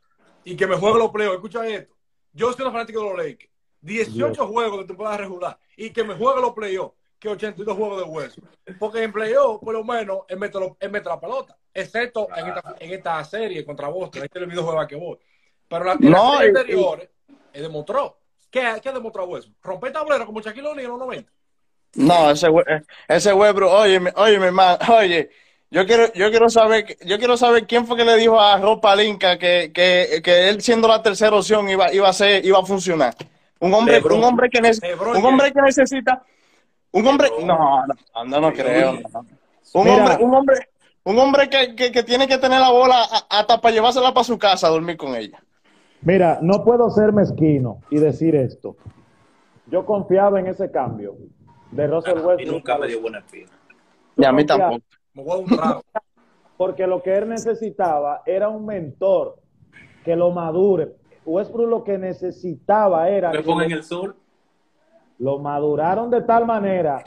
Y 0.46 0.56
que 0.56 0.66
me 0.68 0.76
juegue 0.78 0.98
los 1.00 1.12
playoffs. 1.12 1.36
Escucha 1.36 1.68
esto. 1.68 1.94
Yo 2.34 2.54
soy 2.54 2.66
un 2.66 2.72
fanático 2.72 3.02
de 3.02 3.10
los 3.10 3.18
Lakers. 3.18 3.52
18 3.82 4.48
juegos 4.48 4.80
de 4.80 4.86
temporada 4.86 5.18
regular 5.18 5.58
y 5.76 5.92
que 5.92 6.04
me 6.04 6.16
juegue 6.16 6.42
los 6.42 6.54
playoffs. 6.54 6.96
Que 7.20 7.30
82 7.30 7.76
juegos 7.76 7.98
de 7.98 8.04
Westbrook. 8.04 8.50
Porque 8.80 9.04
en 9.04 9.12
playoff, 9.12 9.60
por 9.62 9.74
lo 9.74 9.84
menos, 9.84 10.20
él 10.28 10.38
mete, 10.38 10.60
lo- 10.60 10.78
él 10.80 10.92
mete 10.92 11.10
la 11.10 11.20
pelota. 11.20 11.58
Excepto 11.74 12.28
en, 12.36 12.48
esta, 12.48 12.76
en 12.80 12.92
esta 12.94 13.24
serie 13.24 13.66
contra 13.66 13.88
Boston. 13.88 14.24
Este 14.24 14.40
es 14.40 14.44
el 14.44 14.50
videojuego 14.50 14.88
que 14.88 14.96
voy. 14.96 15.18
Pero 15.68 15.86
la, 15.86 15.94
en 15.94 16.00
No, 16.02 16.10
las 16.34 16.38
series 16.40 16.58
anteriores, 16.58 17.10
él 17.54 17.62
demostró. 17.64 18.18
¿Qué, 18.50 18.64
qué 18.82 18.92
demostró 18.92 19.26
Westbrook? 19.26 19.58
Romper 19.64 19.92
tablero 19.92 20.26
como 20.26 20.42
Shaquille 20.42 20.68
O'Neal 20.68 20.86
en 20.86 20.92
los 20.92 21.00
90. 21.00 21.32
No, 21.96 22.32
ese 22.32 22.48
eh, 22.48 22.82
ese 23.08 23.34
Westbrook, 23.34 23.72
oye, 23.72 24.00
mi- 24.00 24.12
oye, 24.16 24.38
mi 24.40 24.46
hermano, 24.46 24.78
oye, 24.98 25.30
yo 25.72 25.86
quiero, 25.86 26.12
yo 26.14 26.30
quiero 26.30 26.50
saber, 26.50 26.98
yo 27.06 27.18
quiero 27.18 27.36
saber 27.38 27.66
quién 27.66 27.86
fue 27.88 27.98
que 27.98 28.06
le 28.06 28.16
dijo 28.18 28.40
a 28.40 28.58
Rob 28.58 28.80
Palinka 28.80 29.38
que, 29.38 29.72
que, 29.74 30.22
que 30.24 30.50
él 30.50 30.62
siendo 30.62 30.88
la 30.88 31.02
tercera 31.02 31.36
opción 31.36 31.68
iba, 31.70 31.92
iba 31.94 32.08
a 32.08 32.14
ser, 32.14 32.46
iba 32.46 32.60
a 32.60 32.66
funcionar. 32.66 33.16
Un 33.60 33.74
hombre, 33.74 33.96
LeBron. 33.96 34.20
un 34.20 34.24
hombre 34.24 34.50
que 34.50 34.60
nece- 34.60 34.82
LeBron 34.82 35.18
un 35.18 35.26
hombre 35.26 35.52
que 35.52 35.62
necesita, 35.62 36.24
un 36.92 37.08
hombre, 37.08 37.30
no, 37.46 37.84
no, 37.86 38.26
no, 38.26 38.42
no 38.42 38.54
creo. 38.54 38.94
no. 38.94 39.26
Un 39.74 39.84
Mira. 39.84 39.96
hombre, 40.06 40.26
un 40.26 40.34
hombre, 40.36 40.56
un 41.04 41.20
hombre 41.20 41.50
que, 41.50 41.76
que, 41.76 41.92
que 41.92 42.04
tiene 42.04 42.28
que 42.28 42.38
tener 42.38 42.60
la 42.60 42.72
bola 42.72 43.04
hasta 43.30 43.60
para 43.60 43.74
llevársela 43.76 44.14
para 44.14 44.24
su 44.24 44.38
casa 44.38 44.68
a 44.68 44.70
dormir 44.72 44.98
con 44.98 45.16
ella. 45.16 45.42
Mira, 46.02 46.40
no 46.42 46.64
puedo 46.64 46.90
ser 46.90 47.12
mezquino 47.12 47.82
y 47.90 47.98
decir 48.00 48.36
esto. 48.36 48.76
Yo 49.68 49.86
confiaba 49.86 50.40
en 50.40 50.48
ese 50.48 50.72
cambio 50.72 51.16
de 51.72 51.88
Russell 51.88 52.18
Y 52.20 52.22
Westbrook. 52.22 52.52
nunca 52.54 52.78
me 52.78 52.88
dio 52.88 53.02
buena 53.02 53.20
espina. 53.20 53.50
Y 54.16 54.24
a 54.24 54.32
mí 54.32 54.46
confiaba, 54.46 54.72
tampoco. 54.72 54.86
Me 55.14 55.24
voy 55.24 55.32
a 55.32 55.36
dar 55.36 55.44
un 55.44 55.50
trago. 55.58 55.84
Porque 56.58 56.88
lo 56.88 57.04
que 57.04 57.16
él 57.16 57.30
necesitaba 57.30 58.24
era 58.26 58.50
un 58.50 58.66
mentor 58.66 59.38
que 60.06 60.16
lo 60.16 60.32
madure. 60.32 60.96
Westbrook 61.26 61.70
lo 61.70 61.84
que 61.84 61.98
necesitaba 61.98 63.10
era 63.10 63.32
el 63.32 63.84
sol. 63.84 64.16
Lo 65.20 65.40
maduraron 65.40 66.10
de 66.10 66.22
tal 66.22 66.46
manera. 66.46 67.04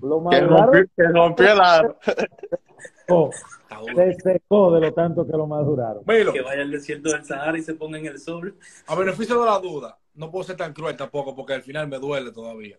Lo 0.00 0.20
maduraron, 0.20 0.88
que 0.96 1.02
rompió 1.08 1.54
duro. 1.54 1.98
se 3.96 4.14
secó 4.20 4.72
de 4.72 4.80
lo 4.80 4.92
tanto 4.92 5.26
que 5.26 5.32
lo 5.32 5.46
maduraron. 5.46 6.02
Milo, 6.06 6.32
Que 6.32 6.40
vaya 6.42 6.62
al 6.62 6.70
desierto 6.70 7.10
del 7.10 7.24
Sahara 7.24 7.58
y 7.58 7.62
se 7.62 7.74
ponga 7.74 7.98
en 7.98 8.06
el 8.06 8.18
sol. 8.18 8.56
a 8.86 8.94
beneficio 8.94 9.40
de 9.40 9.46
la 9.46 9.58
duda, 9.58 9.98
no 10.14 10.30
puedo 10.30 10.44
ser 10.44 10.56
tan 10.56 10.72
cruel 10.72 10.96
tampoco 10.96 11.34
porque 11.34 11.54
al 11.54 11.62
final 11.62 11.88
me 11.88 11.98
duele 11.98 12.30
todavía. 12.32 12.76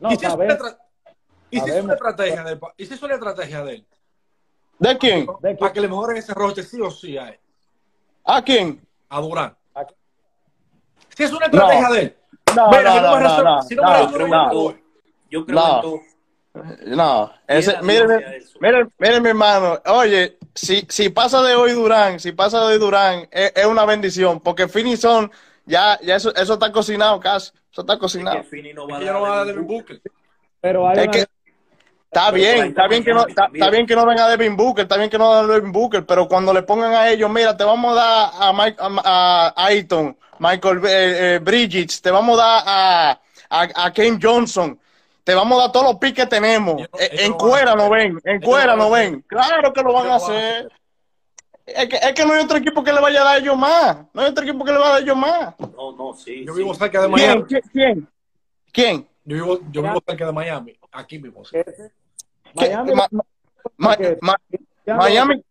No, 0.00 0.12
¿Y 0.12 0.16
si 0.16 0.26
es 0.26 0.34
una, 0.34 0.56
y 1.50 1.60
si 1.60 1.70
es 1.70 1.84
una 1.84 1.94
estrategia 1.94 2.42
de, 2.44 2.60
¿y 2.76 2.86
si 2.86 2.94
es 2.94 3.02
una 3.02 3.14
estrategia 3.14 3.64
de 3.64 3.74
él? 3.74 3.86
¿De 4.78 4.98
quién? 4.98 5.26
¿De 5.40 5.54
Para 5.56 5.72
que 5.72 5.80
le 5.80 5.88
mejoren 5.88 6.16
ese 6.16 6.32
roster 6.34 6.64
sí 6.64 6.80
o 6.80 6.90
sí 6.90 7.16
a 7.16 7.28
él, 7.28 7.38
¿A 8.24 8.42
quién? 8.42 8.80
a 9.08 9.20
Durán. 9.20 9.56
¿A- 9.74 9.86
Si 11.16 11.22
es 11.22 11.32
una 11.32 11.46
estrategia 11.46 11.88
de 11.90 12.00
él. 12.00 12.16
No, 12.56 12.70
Mira, 12.70 12.94
no, 12.94 13.00
no 13.00 13.20
no, 13.20 13.20
no, 13.20 13.42
no 13.42 14.18
no, 14.18 14.52
no. 14.52 14.76
Yo 15.30 15.46
creo 15.46 15.58
No. 15.58 15.74
en 15.76 15.80
todo. 15.82 16.00
No, 16.86 17.32
ese, 17.46 17.76
Mira, 17.82 18.04
mire, 18.04 18.16
mira 18.18 18.36
eso. 18.36 18.58
mire, 18.60 18.86
mire, 18.98 19.20
mi 19.20 19.28
hermano, 19.28 19.78
oye, 19.86 20.36
si, 20.52 20.84
si 20.88 21.08
pasa 21.08 21.40
de 21.42 21.54
hoy 21.54 21.70
Durán, 21.72 22.18
si 22.18 22.32
pasa 22.32 22.58
de 22.60 22.72
hoy 22.74 22.78
Durán, 22.80 23.28
es, 23.30 23.52
es 23.54 23.66
una 23.66 23.84
bendición, 23.84 24.40
porque 24.40 24.66
Finison, 24.66 25.30
ya, 25.64 25.96
ya 26.02 26.16
eso, 26.16 26.34
eso 26.34 26.54
está 26.54 26.72
cocinado 26.72 27.20
casi, 27.20 27.52
eso 27.70 27.82
está 27.82 27.92
Es 27.92 27.98
cocinado. 28.00 28.42
que 28.50 28.74
no 28.74 28.88
va 28.88 28.96
a 28.96 29.00
no 29.00 29.20
va 29.20 29.40
a 29.42 29.44
dar 29.44 29.60
Booker. 29.60 30.00
Pero 30.60 30.88
hay 30.88 30.96
Es 30.98 31.02
una- 31.04 31.12
que 31.12 31.26
está 32.10 32.30
bien, 32.32 32.66
está 32.66 32.88
bien 32.88 33.04
que 33.04 33.14
no, 33.14 33.26
está, 33.28 33.48
está 33.54 33.70
bien 33.70 33.86
que 33.86 33.94
no 33.94 34.04
venga 34.04 34.28
Devin 34.28 34.56
Booker, 34.56 34.82
está 34.82 34.96
bien 34.96 35.08
que 35.08 35.18
no 35.18 35.30
venga 35.30 35.54
Devin 35.54 35.70
Booker, 35.70 36.04
pero 36.04 36.26
cuando 36.26 36.52
le 36.52 36.64
pongan 36.64 36.92
a 36.94 37.08
ellos, 37.10 37.30
mira, 37.30 37.56
te 37.56 37.62
vamos 37.62 37.92
a 37.92 37.94
dar 37.94 38.30
a 38.40 38.52
Mike, 38.52 38.76
a, 38.80 39.52
a 39.56 39.64
Aiton, 39.66 40.16
Michael 40.40 40.78
eh, 40.86 41.34
eh, 41.34 41.38
Bridges, 41.38 42.00
te 42.00 42.10
vamos 42.10 42.40
a 42.40 42.42
dar 42.42 42.62
a, 42.66 43.20
a, 43.50 43.84
a 43.84 43.92
Ken 43.92 44.18
Johnson, 44.20 44.78
te 45.22 45.34
vamos 45.34 45.58
a 45.58 45.62
dar 45.64 45.72
todos 45.72 45.86
los 45.86 45.96
piques 45.96 46.24
que 46.24 46.30
tenemos. 46.30 46.80
Eh, 46.80 46.88
ellos 47.12 47.20
en 47.26 47.32
cuera 47.34 47.74
no 47.74 47.90
ven, 47.90 48.18
en 48.24 48.40
cuera 48.40 48.74
no 48.74 48.90
ven. 48.90 49.20
Claro 49.28 49.70
que 49.72 49.82
lo 49.82 49.92
van 49.92 50.06
a 50.08 50.16
hacer. 50.16 50.72
Es 51.66 51.88
que, 51.88 51.96
es 51.96 52.12
que 52.14 52.24
no 52.24 52.32
hay 52.32 52.42
otro 52.42 52.56
equipo 52.56 52.82
que 52.82 52.92
le 52.92 53.00
vaya 53.00 53.20
a 53.20 53.24
dar 53.24 53.34
a 53.34 53.38
ellos 53.38 53.56
más. 53.56 53.98
No 54.14 54.22
hay 54.22 54.28
otro 54.30 54.42
equipo 54.44 54.64
que 54.64 54.72
le 54.72 54.78
va 54.78 54.86
a 54.86 54.88
dar 54.88 54.98
a 54.98 55.02
ellos 55.02 55.16
más. 55.16 55.54
No, 55.76 55.92
no, 55.92 56.14
sí. 56.14 56.44
Yo 56.46 56.54
sí. 56.54 56.58
vivo 56.58 56.74
cerca 56.74 57.02
de. 57.02 57.08
Miami. 57.08 57.44
¿Quién? 57.44 57.62
¿Quién? 57.70 58.08
¿Quién? 58.72 59.08
Yo 59.26 59.36
vivo, 59.36 59.60
yo 59.70 59.82
vivo 59.82 60.02
cerca 60.06 60.24
de 60.26 60.32
Miami. 60.32 60.76
Aquí 60.90 61.18
mismo. 61.18 61.42
Miami, 62.54 62.94
Ma- 62.94 63.08
ma- 63.76 63.96
que- 63.96 64.18
ma- 64.22 64.36
ya 64.86 64.96
Miami. 64.96 65.44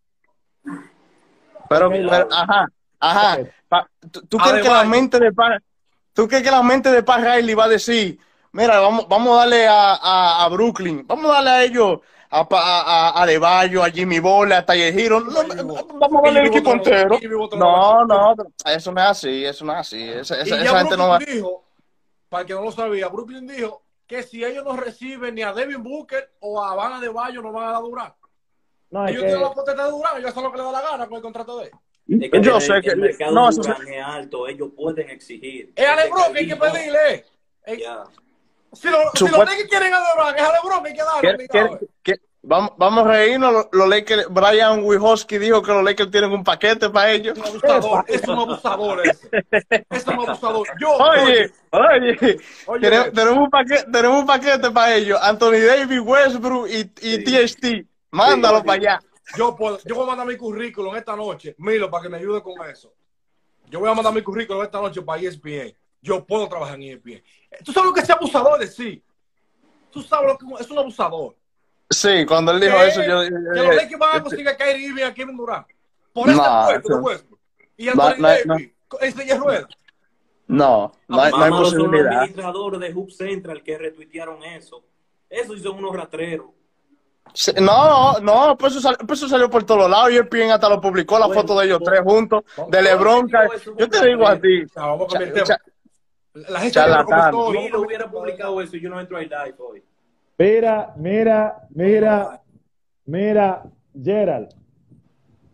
Pero, 1.69 1.91
ajá, 2.31 2.67
ajá. 2.99 3.37
Pa- 3.69 3.89
¿Tú, 4.11 4.21
tú 4.25 4.37
crees 4.37 4.61
que 4.63 4.67
la 4.67 4.79
Adebayo. 4.79 4.89
mente 4.89 5.19
de 5.19 5.31
Pat, 5.31 5.61
tú 6.13 6.27
crees 6.27 6.43
que 6.43 6.51
la 6.51 6.63
mente 6.63 6.91
de 6.91 7.03
Pat 7.03 7.21
Riley 7.21 7.53
va 7.55 7.65
a 7.65 7.69
decir, 7.69 8.19
mira, 8.51 8.79
vamos, 8.79 9.07
vamos 9.07 9.33
a 9.35 9.39
darle 9.41 9.67
a, 9.67 9.93
a, 9.93 10.43
a 10.43 10.49
Brooklyn, 10.49 11.05
vamos 11.07 11.25
a 11.31 11.35
darle 11.35 11.49
a 11.51 11.63
ellos, 11.63 11.99
a, 12.31 12.49
Pa- 12.49 12.61
a, 12.61 13.09
a 13.09 13.23
a 13.23 13.89
Jimmy 13.91 14.19
Bole, 14.19 14.55
a 14.55 14.65
Taller 14.65 14.99
Hero, 14.99 15.19
no, 15.19 15.43
vamos 15.99 16.19
a 16.19 16.21
darle 16.25 16.39
el 16.41 16.47
equipo 16.47 16.71
entero. 16.73 17.19
No, 17.55 18.05
no, 18.05 18.35
eso 18.65 18.91
no 18.91 19.01
es 19.01 19.07
así, 19.07 19.45
eso 19.45 19.63
no 19.65 19.73
es 19.73 19.79
así. 19.79 20.09
Esa, 20.09 20.37
Y 20.37 20.41
esa, 20.41 20.57
ya 20.57 20.63
esa 20.63 20.77
gente 20.79 20.97
no 20.97 21.07
va. 21.09 21.17
Brooklyn 21.17 21.35
dijo, 21.37 21.63
para 22.27 22.45
que 22.45 22.53
no 22.53 22.61
lo 22.63 22.71
sabía, 22.71 23.07
Brooklyn 23.07 23.47
dijo 23.47 23.83
que 24.07 24.23
si 24.23 24.43
ellos 24.43 24.63
no 24.65 24.75
reciben 24.75 25.35
ni 25.35 25.43
a 25.43 25.53
Devin 25.53 25.83
Booker 25.83 26.33
o 26.39 26.63
a 26.63 26.73
Van 26.73 26.99
de 26.99 27.09
Bayo, 27.09 27.41
no 27.43 27.51
van 27.51 27.75
a 27.75 27.79
no, 28.91 29.05
es 29.05 29.11
Ellos 29.11 29.21
que- 29.21 29.27
tienen 29.27 29.43
la 29.43 29.53
potestad 29.53 29.85
de 29.85 29.91
Durán, 29.91 30.17
ellos 30.17 30.31
hacen 30.31 30.43
lo 30.43 30.51
que 30.51 30.57
les 30.57 30.65
da 30.65 30.71
la 30.71 30.81
gana 30.81 31.05
con 31.05 31.15
el 31.17 31.21
contrato 31.21 31.57
de 31.59 31.65
él. 31.65 31.71
Es 32.09 32.31
que 32.31 32.41
Yo 32.41 32.59
sé 32.59 32.73
el 32.73 32.81
que- 32.81 32.95
mercado 32.95 33.31
no, 33.33 33.49
eso 33.49 33.61
es 33.61 33.69
alto, 34.03 34.47
ellos 34.47 34.69
pueden 34.75 35.09
exigir. 35.09 35.71
Es 35.75 35.87
a 35.87 35.95
LeBron 35.95 36.33
que 36.33 36.39
hay 36.39 36.47
que 36.47 36.55
no. 36.55 36.61
pedirle. 36.61 37.25
Si, 38.73 38.87
lo- 38.87 39.11
si 39.13 39.23
los 39.27 39.37
Lakers 39.39 39.69
quieren 39.69 39.93
a 39.93 39.99
LeBron, 39.99 40.35
es 40.35 40.41
a 40.41 40.53
LeBron 40.53 40.83
que 40.83 40.89
hay 40.89 40.95
que 40.95 41.03
darle. 41.03 41.21
¿Quiere- 41.21 41.35
obligado. 41.35 41.77
quiere- 41.77 41.91
quiere- 42.03 42.21
Vamos, 42.41 42.71
vamos 42.77 43.05
a 43.05 43.09
reírnos. 43.09 43.51
Los, 43.51 43.65
los 43.73 43.89
Lakers, 43.89 44.27
Brian 44.29 44.81
Wojcicki 44.81 45.37
dijo 45.39 45.61
que 45.61 45.73
los 45.73 45.83
Lakers 45.83 46.09
tienen 46.09 46.31
un 46.31 46.41
paquete 46.41 46.89
para 46.89 47.11
ellos. 47.11 47.37
Es 47.37 47.43
un 47.43 47.49
abusador, 47.69 48.05
es 48.07 48.23
un 48.29 48.39
abusador 48.39 49.01
ese. 49.07 49.29
Es 49.89 50.07
un 50.07 50.13
abusador. 50.13 50.67
Yo, 50.79 50.89
Oye, 50.93 51.51
oye, 51.71 52.39
Oye, 52.65 52.79
tenemos, 52.81 53.11
tenemos 53.11 53.37
un 53.39 53.49
paquete, 53.49 53.85
tenemos 53.91 54.19
un 54.21 54.25
paquete 54.25 54.71
para 54.71 54.95
ellos. 54.95 55.19
Anthony 55.21 55.59
Davis, 55.67 55.99
Westbrook 56.01 56.69
y, 56.69 56.89
y 57.01 57.15
Sí. 57.17 57.23
THT. 57.25 57.85
Mándalo 58.11 58.59
Sí, 58.59 58.63
para 58.65 58.79
allá. 58.79 58.99
Yo 59.37 59.55
puedo, 59.55 59.79
yo 59.85 59.95
voy 59.95 60.03
a 60.05 60.07
mandar 60.07 60.27
mi 60.27 60.35
currículum 60.37 60.95
esta 60.95 61.15
noche, 61.15 61.55
Milo, 61.57 61.89
para 61.89 62.03
que 62.03 62.09
me 62.09 62.17
ayude 62.17 62.41
con 62.41 62.53
eso. 62.69 62.93
Yo 63.69 63.79
voy 63.79 63.89
a 63.89 63.93
mandar 63.93 64.13
mi 64.13 64.21
currículum 64.21 64.63
esta 64.63 64.81
noche 64.81 65.01
para 65.01 65.21
ESPN. 65.21 65.73
Yo 66.01 66.25
puedo 66.25 66.47
trabajar 66.47 66.75
en 66.75 66.83
ESPN. 66.83 67.23
¿Tú 67.63 67.71
sabes 67.71 67.87
lo 67.89 67.93
que 67.93 68.01
es 68.01 68.09
abusador 68.09 68.59
de 68.59 68.67
sí? 68.67 69.03
Tú 69.91 70.01
sabes 70.01 70.27
lo 70.31 70.37
que 70.37 70.63
es 70.63 70.69
un 70.71 70.77
abusador. 70.77 71.35
Sí, 71.89 72.25
cuando 72.27 72.51
él 72.51 72.59
dijo 72.59 72.75
¿Qué? 72.77 72.87
eso, 72.87 73.03
yo 73.03 73.21
dije, 73.21 73.33
Que 73.53 73.59
los 73.63 73.75
Lakers 73.75 73.99
van 73.99 74.15
a 74.17 74.21
conseguir 74.23 74.47
a 74.49 74.55
Kyrie 74.57 74.87
Irving 74.87 75.01
y 75.01 75.05
a 75.05 75.13
Kevin 75.13 75.35
Durant. 75.37 75.67
Por 76.13 76.29
este 76.29 76.41
No, 76.41 76.65
puesto 76.67 76.89
eso- 76.93 76.99
Westbrook. 77.01 77.39
Y 77.77 77.85
No, 77.85 77.91
Anthony 78.03 78.21
no, 78.21 78.27
Davis, 78.27 78.71
en 79.01 79.27
de 79.27 79.37
ruedas. 79.37 79.67
no, 80.47 80.91
no 81.07 81.21
hay, 81.21 81.31
no 81.31 81.37
hay 81.37 81.49
son 81.51 81.61
los 81.61 81.73
posibilidad. 81.73 82.07
administradores 82.13 82.79
de 82.79 82.93
Hub 82.93 83.11
Central 83.11 83.63
que 83.63 83.77
retuitearon 83.77 84.43
eso. 84.43 84.83
Esos 85.29 85.61
son 85.61 85.77
unos 85.77 85.95
rastreros. 85.95 86.47
Sí, 87.33 87.51
No, 87.61 88.19
no, 88.19 88.57
pues 88.57 88.73
eso, 88.73 88.81
salió, 88.81 88.97
pues 89.05 89.19
eso 89.19 89.29
salió 89.29 89.49
por 89.49 89.63
todos 89.63 89.89
lados. 89.89 90.11
Y 90.11 90.17
ESPN 90.17 90.51
hasta 90.51 90.69
lo 90.69 90.81
publicó 90.81 91.17
la 91.19 91.27
Bueno, 91.27 91.41
foto 91.41 91.59
de 91.59 91.65
ellos 91.65 91.79
bueno. 91.79 91.91
tres 91.91 92.13
juntos, 92.13 92.43
de 92.69 92.81
LeBron. 92.81 93.29
Yo 93.77 93.89
te 93.89 94.07
digo 94.07 94.27
a 94.27 94.39
ti, 94.39 94.63
el. 95.19 95.33
La 96.47 96.59
gente 96.59 96.79
lo 97.71 97.81
hubiera 97.81 98.09
publicado 98.09 98.61
eso, 98.61 98.77
yo 98.77 98.89
no 98.89 98.99
entro 98.99 99.17
al 99.17 99.23
live 99.23 99.55
hoy. 99.57 99.83
Mira, 100.37 100.93
mira, 100.95 101.67
mira, 101.71 102.41
mira, 103.05 103.63
Gerald, 104.01 104.49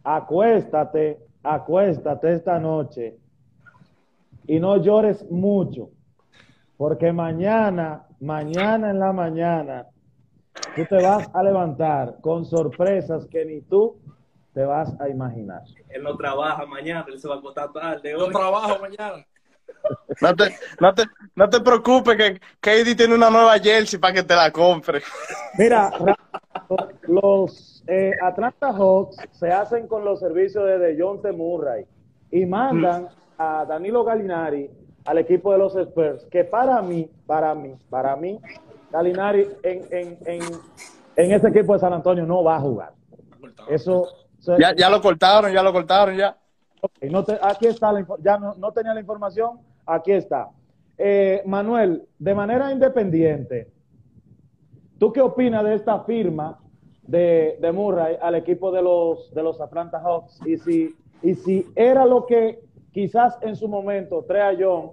acuéstate, 0.04 1.20
acuéstate 1.42 2.34
esta 2.34 2.60
noche 2.60 3.18
y 4.46 4.60
no 4.60 4.78
llores 4.78 5.26
mucho, 5.32 5.90
porque 6.78 7.12
mañana, 7.12 8.06
mañana 8.20 8.92
en 8.92 9.00
la 9.00 9.12
mañana, 9.12 9.88
tú 10.76 10.86
te 10.86 11.00
vas 11.00 11.30
a 11.34 11.44
levantar 11.44 12.16
con 12.22 12.46
sorpresas 12.46 13.26
que 13.28 13.46
ni 13.46 13.62
tú 13.62 13.98
te 14.54 14.64
vas 14.64 14.94
a 15.00 15.10
imaginar. 15.10 15.62
Él 15.90 16.04
no 16.04 16.16
trabaja 16.16 16.66
mañana, 16.66 17.06
él 17.08 17.20
se 17.20 17.28
va 17.28 17.36
a 17.36 17.38
acostar 17.40 17.72
tarde. 17.74 18.12
Yo 18.12 18.26
hoy. 18.26 18.32
trabajo 18.34 18.80
mañana. 18.80 19.26
no 20.22 20.36
te, 20.36 20.56
no 20.80 20.94
te, 20.94 21.04
no 21.36 21.50
te 21.50 21.60
preocupes 21.60 22.16
que 22.16 22.40
KD 22.62 22.96
tiene 22.96 23.16
una 23.16 23.30
nueva 23.30 23.58
jersey 23.60 24.00
para 24.00 24.14
que 24.14 24.24
te 24.24 24.36
la 24.36 24.52
compre. 24.52 25.02
Mira, 25.58 25.92
ra- 26.00 26.18
los 27.04 27.84
eh, 27.88 28.14
Atlanta 28.22 28.72
Hawks 28.72 29.18
se 29.32 29.52
hacen 29.52 29.88
con 29.88 30.06
los 30.06 30.20
servicios 30.20 30.66
de 30.66 30.80
DeJounte 30.80 31.32
Murray 31.32 31.86
y 32.32 32.46
mandan 32.46 33.10
a 33.38 33.66
Danilo 33.66 34.04
Gallinari 34.04 34.70
al 35.06 35.18
equipo 35.20 35.52
de 35.52 35.60
los 35.60 35.76
Spurs, 35.76 36.26
que 36.32 36.44
para 36.44 36.82
mí, 36.82 37.10
para 37.28 37.54
mí, 37.54 37.76
para 37.90 38.16
mí, 38.16 38.40
Gallinari 39.00 39.46
en, 39.64 39.82
en, 39.92 40.18
en, 40.26 40.42
en 41.18 41.32
ese 41.34 41.50
equipo 41.50 41.74
de 41.74 41.80
San 41.80 41.92
Antonio 41.92 42.26
no 42.26 42.44
va 42.44 42.56
a 42.56 42.60
jugar. 42.62 42.94
Eso, 43.70 44.08
eso- 44.40 44.58
Ya, 44.58 44.74
ya 44.74 44.90
lo 44.90 45.02
cortaron, 45.02 45.52
ya 45.52 45.62
lo 45.62 45.74
cortaron, 45.74 46.16
ya. 46.16 46.38
ok, 46.82 46.92
no 47.12 47.24
te- 47.26 47.38
aquí 47.42 47.68
está 47.68 47.92
la 47.92 48.06
ya 48.24 48.38
no, 48.38 48.56
no 48.56 48.72
tenía 48.72 48.94
la 48.94 49.02
información, 49.02 49.60
aquí 49.86 50.14
está. 50.14 50.50
Eh, 50.98 51.42
Manuel, 51.46 52.08
de 52.18 52.34
manera 52.34 52.72
independiente, 52.72 53.68
¿tú 54.98 55.12
qué 55.12 55.20
opinas 55.20 55.64
de 55.66 55.76
esta 55.76 56.00
firma 56.06 56.58
de, 57.04 57.58
de, 57.60 57.72
Murray 57.74 58.16
al 58.22 58.36
equipo 58.36 58.72
de 58.72 58.82
los, 58.82 59.34
de 59.34 59.44
los 59.44 59.60
Atlanta 59.60 60.00
Hawks? 60.00 60.40
Y 60.46 60.56
si, 60.58 60.96
y 61.22 61.36
si 61.36 61.68
era 61.76 62.06
lo 62.06 62.26
que 62.26 62.62
quizás 62.94 63.38
en 63.42 63.58
su 63.58 63.68
momento 63.68 64.24
Trea 64.26 64.54
Young 64.54 64.92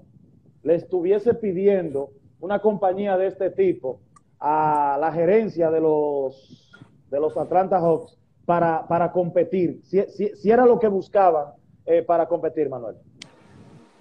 le 0.64 0.74
estuviese 0.74 1.34
pidiendo 1.34 2.10
una 2.42 2.58
compañía 2.58 3.16
de 3.16 3.28
este 3.28 3.50
tipo 3.50 4.00
a 4.40 4.98
la 5.00 5.12
gerencia 5.12 5.70
de 5.70 5.80
los, 5.80 6.70
de 7.08 7.20
los 7.20 7.36
Atlanta 7.36 7.78
Hawks 7.78 8.18
para, 8.44 8.86
para 8.88 9.12
competir, 9.12 9.80
si, 9.84 10.02
si, 10.10 10.32
si, 10.34 10.50
era 10.50 10.66
lo 10.66 10.78
que 10.80 10.88
buscaban 10.88 11.52
eh, 11.86 12.02
para 12.02 12.26
competir, 12.26 12.68
Manuel. 12.68 12.96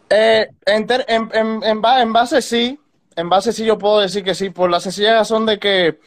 Eh, 0.09 0.47
en, 0.65 0.87
en, 1.07 1.29
en, 1.31 1.63
en, 1.63 2.11
base 2.11 2.41
sí, 2.41 2.79
en 3.15 3.29
base 3.29 3.53
sí 3.53 3.63
yo 3.63 3.77
puedo 3.77 3.99
decir 3.99 4.23
que 4.23 4.33
sí, 4.33 4.49
por 4.49 4.71
la 4.71 4.79
sencilla 4.79 5.13
razón 5.13 5.45
de 5.45 5.59
que 5.59 5.99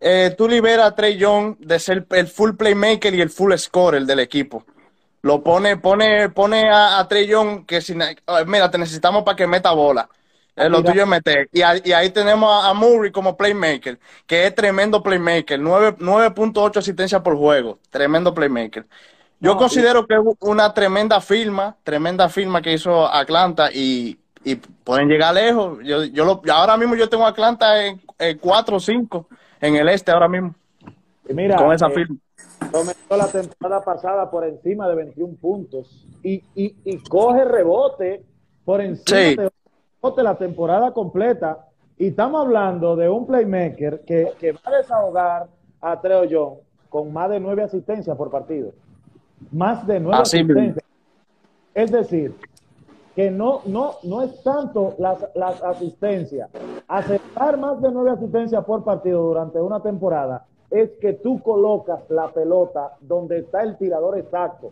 eh, 0.00 0.34
tú 0.38 0.48
liberas 0.48 0.86
a 0.86 0.94
Trey 0.94 1.16
Young 1.16 1.56
de 1.58 1.80
ser 1.80 2.06
el 2.10 2.28
full 2.28 2.52
playmaker 2.52 3.12
y 3.12 3.20
el 3.20 3.30
full 3.30 3.52
scorer 3.56 4.04
del 4.04 4.20
equipo. 4.20 4.64
Lo 5.22 5.42
pone, 5.42 5.76
pone, 5.76 6.28
pone 6.28 6.70
a, 6.70 7.00
a 7.00 7.08
Trey 7.08 7.26
Young 7.26 7.66
que 7.66 7.80
si, 7.80 7.96
mira, 8.46 8.70
te 8.70 8.78
necesitamos 8.78 9.24
para 9.24 9.36
que 9.36 9.48
meta 9.48 9.72
bola. 9.72 10.08
Es 10.54 10.68
lo 10.68 10.82
tuyo 10.82 11.02
es 11.02 11.08
meter. 11.08 11.48
Y, 11.52 11.60
y, 11.60 11.92
ahí 11.92 12.10
tenemos 12.10 12.64
a 12.64 12.74
Murray 12.74 13.10
como 13.10 13.36
playmaker, 13.36 13.98
que 14.26 14.46
es 14.46 14.54
tremendo 14.54 15.02
playmaker. 15.02 15.58
9.8 15.58 16.76
asistencia 16.76 17.22
por 17.22 17.36
juego. 17.36 17.78
Tremendo 17.90 18.34
playmaker. 18.34 18.86
Yo 19.40 19.54
no, 19.54 19.58
considero 19.58 20.06
que 20.06 20.14
es 20.14 20.20
una 20.40 20.72
tremenda 20.72 21.20
firma, 21.20 21.76
tremenda 21.82 22.28
firma 22.28 22.60
que 22.62 22.74
hizo 22.74 23.06
Atlanta 23.12 23.70
y, 23.72 24.18
y 24.44 24.56
pueden 24.56 25.08
llegar 25.08 25.34
lejos. 25.34 25.78
Yo, 25.82 26.04
yo 26.04 26.24
lo, 26.24 26.42
ahora 26.52 26.76
mismo 26.76 26.94
yo 26.94 27.08
tengo 27.08 27.26
Atlanta 27.26 27.84
en, 27.84 28.00
4 28.40 28.76
o 28.76 28.80
5 28.80 29.28
en 29.60 29.76
el 29.76 29.88
este 29.88 30.12
ahora 30.12 30.28
mismo. 30.28 30.54
Y 31.28 31.34
mira, 31.34 31.56
con 31.56 31.72
esa 31.72 31.88
eh, 31.88 31.94
firma. 31.94 32.16
Comenzó 32.70 33.16
la 33.16 33.26
temporada 33.26 33.82
pasada 33.82 34.30
por 34.30 34.44
encima 34.44 34.88
de 34.88 34.94
21 34.96 35.34
puntos 35.40 36.06
y, 36.22 36.34
y, 36.54 36.76
y 36.84 36.98
coge 36.98 37.44
rebote 37.44 38.22
por 38.64 38.80
encima 38.80 39.18
sí. 39.18 39.36
de 39.36 39.50
la 40.22 40.34
temporada 40.34 40.92
completa. 40.92 41.66
Y 41.96 42.08
estamos 42.08 42.44
hablando 42.44 42.96
de 42.96 43.08
un 43.08 43.26
playmaker 43.26 44.00
que, 44.00 44.32
que 44.40 44.52
va 44.52 44.60
a 44.64 44.76
desahogar 44.78 45.46
a 45.80 46.00
Treo 46.00 46.24
Young 46.24 46.54
con 46.88 47.12
más 47.12 47.30
de 47.30 47.38
nueve 47.38 47.62
asistencias 47.62 48.16
por 48.16 48.30
partido. 48.30 48.72
Más 49.52 49.86
de 49.86 50.00
nueve 50.00 50.22
Así 50.22 50.38
asistencias. 50.38 50.84
Es 51.74 51.92
decir, 51.92 52.34
que 53.14 53.30
no, 53.30 53.60
no, 53.66 53.92
no 54.02 54.22
es 54.22 54.42
tanto 54.42 54.94
las, 54.98 55.24
las 55.34 55.62
asistencias. 55.62 56.50
Aceptar 56.88 57.56
más 57.58 57.80
de 57.80 57.90
nueve 57.92 58.10
asistencias 58.10 58.64
por 58.64 58.82
partido 58.82 59.22
durante 59.22 59.60
una 59.60 59.80
temporada 59.80 60.44
es 60.70 60.90
que 61.00 61.12
tú 61.12 61.40
colocas 61.42 62.00
la 62.08 62.28
pelota 62.28 62.94
donde 63.00 63.38
está 63.38 63.62
el 63.62 63.76
tirador 63.76 64.18
exacto. 64.18 64.70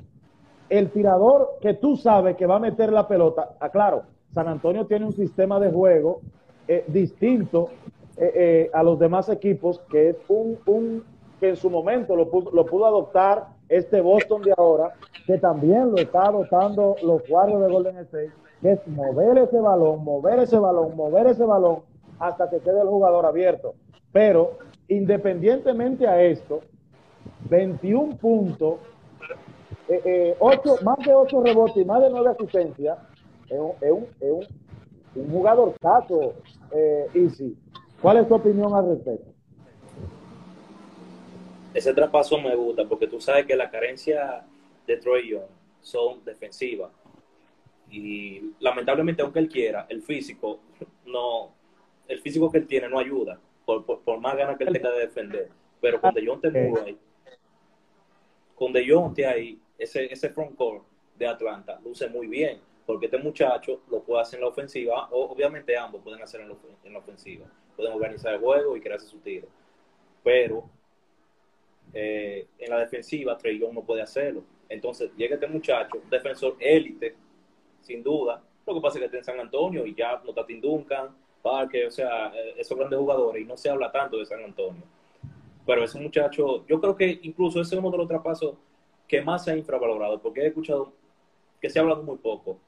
El 0.69 0.91
tirador 0.91 1.59
que 1.61 1.75
tú 1.75 1.97
sabes 1.97 2.37
que 2.37 2.47
va 2.47 2.57
a 2.57 2.61
meter 2.61 2.93
la 2.93 3.07
pelota, 3.07 3.51
aclaro, 3.61 4.03
San 4.33 4.49
Antonio 4.49 4.87
tiene 4.87 5.07
un 5.07 5.13
sistema 5.13 5.59
de 5.59 5.71
juego 5.71 6.21
eh, 6.69 6.85
distinto 6.87 7.71
eh, 8.17 8.33
eh, 8.35 8.71
a 8.73 8.83
los 8.83 8.99
demás 8.99 9.29
equipos, 9.29 9.81
que 9.91 10.11
es 10.11 10.17
un, 10.29 11.03
que 11.41 11.49
en 11.49 11.57
su 11.57 11.71
momento 11.71 12.15
lo 12.15 12.29
pudo, 12.31 12.87
adoptar 12.87 13.49
este 13.69 14.01
Boston 14.01 14.43
de 14.43 14.53
ahora, 14.57 14.93
que 15.27 15.39
también 15.39 15.91
lo 15.91 15.97
está 15.97 16.27
adoptando 16.27 16.97
los 17.03 17.23
Warriors 17.29 17.63
de 17.65 17.73
Golden 17.73 17.97
State, 17.99 18.31
que 18.61 18.73
es 18.73 18.87
mover 18.89 19.39
ese 19.39 19.59
balón, 19.59 20.05
mover 20.05 20.39
ese 20.41 20.59
balón, 20.59 20.95
mover 20.97 21.29
ese 21.29 21.45
balón 21.45 21.79
hasta 22.19 22.51
que 22.51 22.59
quede 22.59 22.83
el 22.83 22.89
jugador 22.89 23.25
abierto. 23.25 23.75
Pero 24.13 24.59
independientemente 24.89 26.07
a 26.07 26.23
esto, 26.23 26.61
21 27.49 28.17
puntos, 28.17 28.75
eh, 29.89 30.37
8, 30.39 30.77
más 30.85 30.99
de 30.99 31.15
8 31.15 31.43
rebotes 31.43 31.77
y 31.79 31.85
más 31.85 32.03
de 32.03 32.11
9 32.11 32.31
asistencias, 32.31 32.99
es 33.51 33.59
un, 33.59 33.73
es 33.81 33.91
un, 33.91 34.07
es 34.21 34.31
un, 34.31 35.23
un 35.23 35.31
jugador 35.31 35.75
caso, 35.81 36.35
eh, 36.73 37.07
Easy. 37.15 37.57
¿Cuál 38.01 38.19
es 38.19 38.29
tu 38.29 38.35
opinión 38.35 38.73
al 38.75 38.89
respecto? 38.89 39.35
Ese 41.75 41.93
traspaso 41.93 42.39
me 42.41 42.55
gusta 42.55 42.89
porque 42.89 43.07
tú 43.07 43.21
sabes 43.21 43.47
que 43.47 43.57
la 43.57 43.71
carencia 43.71 44.45
de 44.87 44.97
Troy 44.97 45.31
Young 45.31 45.51
son 45.81 46.25
defensivas. 46.25 46.91
Y 47.91 48.53
lamentablemente, 48.61 49.23
aunque 49.23 49.41
él 49.41 49.49
quiera, 49.49 49.87
el 49.89 50.03
físico 50.03 50.61
no, 51.07 51.53
el 52.07 52.21
físico 52.21 52.51
que 52.51 52.59
él 52.59 52.67
tiene 52.67 52.89
no 52.89 52.99
ayuda, 52.99 53.41
por, 53.65 53.85
por, 53.85 54.01
por 54.01 54.21
más 54.21 54.37
ganas 54.37 54.57
que 54.57 54.65
él 54.65 54.73
tenga 54.73 54.91
de 54.93 55.01
defender. 55.01 55.49
Pero 55.81 56.01
con 56.01 56.15
De 56.15 56.25
Jong 56.25 56.41
te 56.41 56.49
ahí, 56.59 56.99
con 58.55 58.73
De 58.73 58.89
Jong 58.89 59.15
te 59.15 59.27
ahí, 59.27 59.61
ese, 59.77 60.13
ese 60.13 60.31
front 60.31 60.55
court 60.55 60.85
de 61.19 61.27
Atlanta 61.27 61.81
luce 61.85 62.09
muy 62.09 62.27
bien 62.27 62.61
porque 62.91 63.07
este 63.07 63.19
muchacho 63.19 63.83
lo 63.89 64.03
puede 64.03 64.23
hacer 64.23 64.41
en 64.41 64.43
la 64.43 64.49
ofensiva, 64.49 65.09
obviamente 65.13 65.77
ambos 65.77 66.03
pueden 66.03 66.21
hacer 66.21 66.41
en 66.41 66.49
la, 66.49 66.57
en 66.83 66.93
la 66.93 66.99
ofensiva, 66.99 67.47
pueden 67.77 67.93
organizar 67.93 68.35
el 68.35 68.41
juego 68.41 68.77
y 68.77 68.81
crearse 68.81 69.07
su 69.07 69.19
tiro, 69.19 69.47
pero 70.25 70.65
eh, 71.93 72.49
en 72.59 72.69
la 72.69 72.81
defensiva 72.81 73.39
Trey 73.39 73.61
Young 73.61 73.75
no 73.75 73.83
puede 73.83 74.03
hacerlo. 74.03 74.43
Entonces 74.69 75.13
llega 75.17 75.37
este 75.37 75.47
muchacho, 75.47 76.03
defensor 76.11 76.57
élite, 76.59 77.15
sin 77.81 78.03
duda, 78.03 78.43
lo 78.67 78.75
que 78.75 78.81
pasa 78.81 78.99
es 78.99 79.03
que 79.03 79.05
está 79.05 79.19
en 79.19 79.25
San 79.25 79.39
Antonio 79.39 79.87
y 79.87 79.95
ya 79.95 80.21
no 80.25 80.31
está 80.31 80.45
Tim 80.45 80.61
Duncan, 80.61 81.17
Parque, 81.41 81.87
o 81.87 81.93
sea, 81.93 82.33
eh, 82.35 82.55
esos 82.59 82.77
grandes 82.77 82.99
jugadores 82.99 83.41
y 83.41 83.45
no 83.45 83.57
se 83.57 83.71
habla 83.71 83.93
tanto 83.93 84.19
de 84.19 84.27
San 84.27 84.43
Antonio. 84.43 84.83
Pero 85.65 85.85
ese 85.85 86.01
muchacho, 86.01 86.67
yo 86.67 86.81
creo 86.81 86.97
que 86.97 87.21
incluso 87.23 87.61
ese 87.61 87.77
es 87.77 87.79
uno 87.79 87.93
de 87.93 87.99
los 87.99 88.09
traspasos 88.09 88.55
que 89.07 89.23
más 89.23 89.45
se 89.45 89.53
ha 89.53 89.57
infravalorado, 89.57 90.21
porque 90.21 90.41
he 90.41 90.49
escuchado 90.49 90.93
que 91.61 91.71
se 91.71 91.79
ha 91.79 91.83
hablado 91.83 92.03
muy 92.03 92.17
poco 92.17 92.59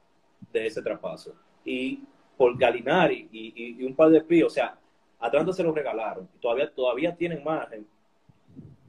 de 0.52 0.66
ese 0.66 0.82
traspaso. 0.82 1.34
Y 1.64 2.02
por 2.36 2.56
Galinari 2.58 3.28
y, 3.32 3.52
y, 3.56 3.82
y 3.82 3.84
un 3.84 3.94
par 3.94 4.10
de 4.10 4.20
píos, 4.20 4.52
o 4.52 4.54
sea, 4.54 4.76
Atlanta 5.20 5.52
se 5.52 5.62
lo 5.62 5.72
regalaron. 5.72 6.28
Todavía, 6.40 6.70
todavía 6.72 7.14
tienen 7.14 7.42
margen 7.44 7.86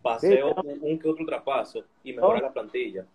para 0.01 0.15
hacer 0.17 0.39
Sí, 0.43 0.43
un, 0.43 0.79
un 0.81 0.99
que 0.99 1.07
otro 1.07 1.25
traspaso 1.25 1.83
y 2.03 2.13
mejorar 2.13 2.41
la 2.43 2.51
plantilla. 2.51 3.05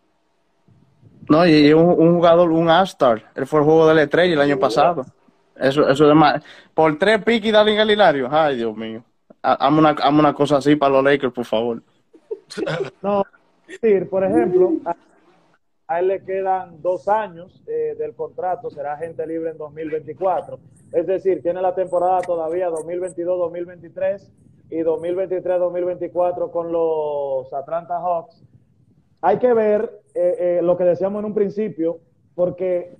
No, 1.29 1.47
y 1.47 1.73
un, 1.73 1.85
un 1.85 2.15
jugador, 2.15 2.51
un 2.51 2.71
All-Star. 2.71 3.31
Él 3.35 3.47
fue 3.47 3.61
el 3.61 3.67
juego 3.67 3.87
de 3.89 3.95
la 3.95 4.03
estrella 4.05 4.33
el 4.35 4.41
año 4.41 4.59
pasado. 4.59 5.05
Eso, 5.57 5.89
eso 5.89 6.09
es 6.09 6.15
más. 6.17 6.43
Por 6.73 6.97
tres 6.99 7.23
piques 7.23 7.49
y 7.49 7.53
darle 7.53 7.75
Galilario. 7.75 8.29
Ay, 8.31 8.57
Dios 8.57 8.75
mío. 8.77 9.05
Ha- 9.43 9.55
Hazme 9.67 9.79
una, 9.81 9.97
una 10.09 10.33
cosa 10.33 10.57
así 10.59 10.77
para 10.77 10.93
los 10.95 11.05
Lakers, 11.05 11.33
por 11.33 11.45
favor. 11.45 11.83
No, 13.03 13.25
por 14.09 14.25
ejemplo, 14.25 14.73
a, 15.89 16.01
él 16.01 16.09
le 16.09 16.23
quedan 16.23 16.81
dos 16.83 17.09
años 17.09 17.63
eh, 17.67 17.97
del 17.99 18.15
contrato, 18.15 18.71
será 18.71 18.93
agente 18.93 19.27
libre 19.27 19.51
en 19.51 19.59
2024. 19.59 20.59
Es 20.93 21.07
decir, 21.07 21.43
tiene 21.43 21.61
la 21.61 21.75
temporada 21.75 22.21
todavía 22.21 22.71
2022-2023 22.71 24.31
y 24.71 24.77
2023-2024 24.81 26.51
con 26.51 26.71
los 26.73 27.53
Atlanta 27.53 27.99
Hawks. 28.01 28.45
Hay 29.21 29.39
que 29.39 29.53
ver 29.53 29.91
eh, 30.15 30.37
eh, 30.39 30.61
lo 30.63 30.77
que 30.77 30.85
decíamos 30.85 31.21
en 31.21 31.27
un 31.27 31.35
principio, 31.35 32.01
porque 32.35 32.97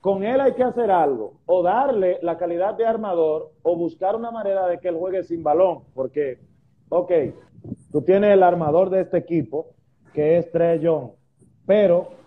con 0.00 0.24
él 0.24 0.40
hay 0.40 0.54
que 0.54 0.62
hacer 0.62 0.90
algo, 0.90 1.34
o 1.46 1.62
darle 1.62 2.18
la 2.22 2.38
calidad 2.38 2.74
de 2.74 2.86
armador, 2.86 3.50
o 3.62 3.76
buscar 3.76 4.16
una 4.16 4.30
manera 4.30 4.66
de 4.66 4.78
que 4.78 4.88
él 4.88 4.96
juegue 4.96 5.22
sin 5.24 5.42
balón, 5.42 5.80
porque, 5.94 6.38
ok, 6.88 7.12
tú 7.92 8.02
tienes 8.02 8.32
el 8.32 8.42
armador 8.42 8.88
de 8.88 9.02
este 9.02 9.18
equipo, 9.18 9.74
que 10.14 10.38
es 10.38 10.50
Trey 10.50 10.78
Young, 10.78 11.10
pero 11.66 12.19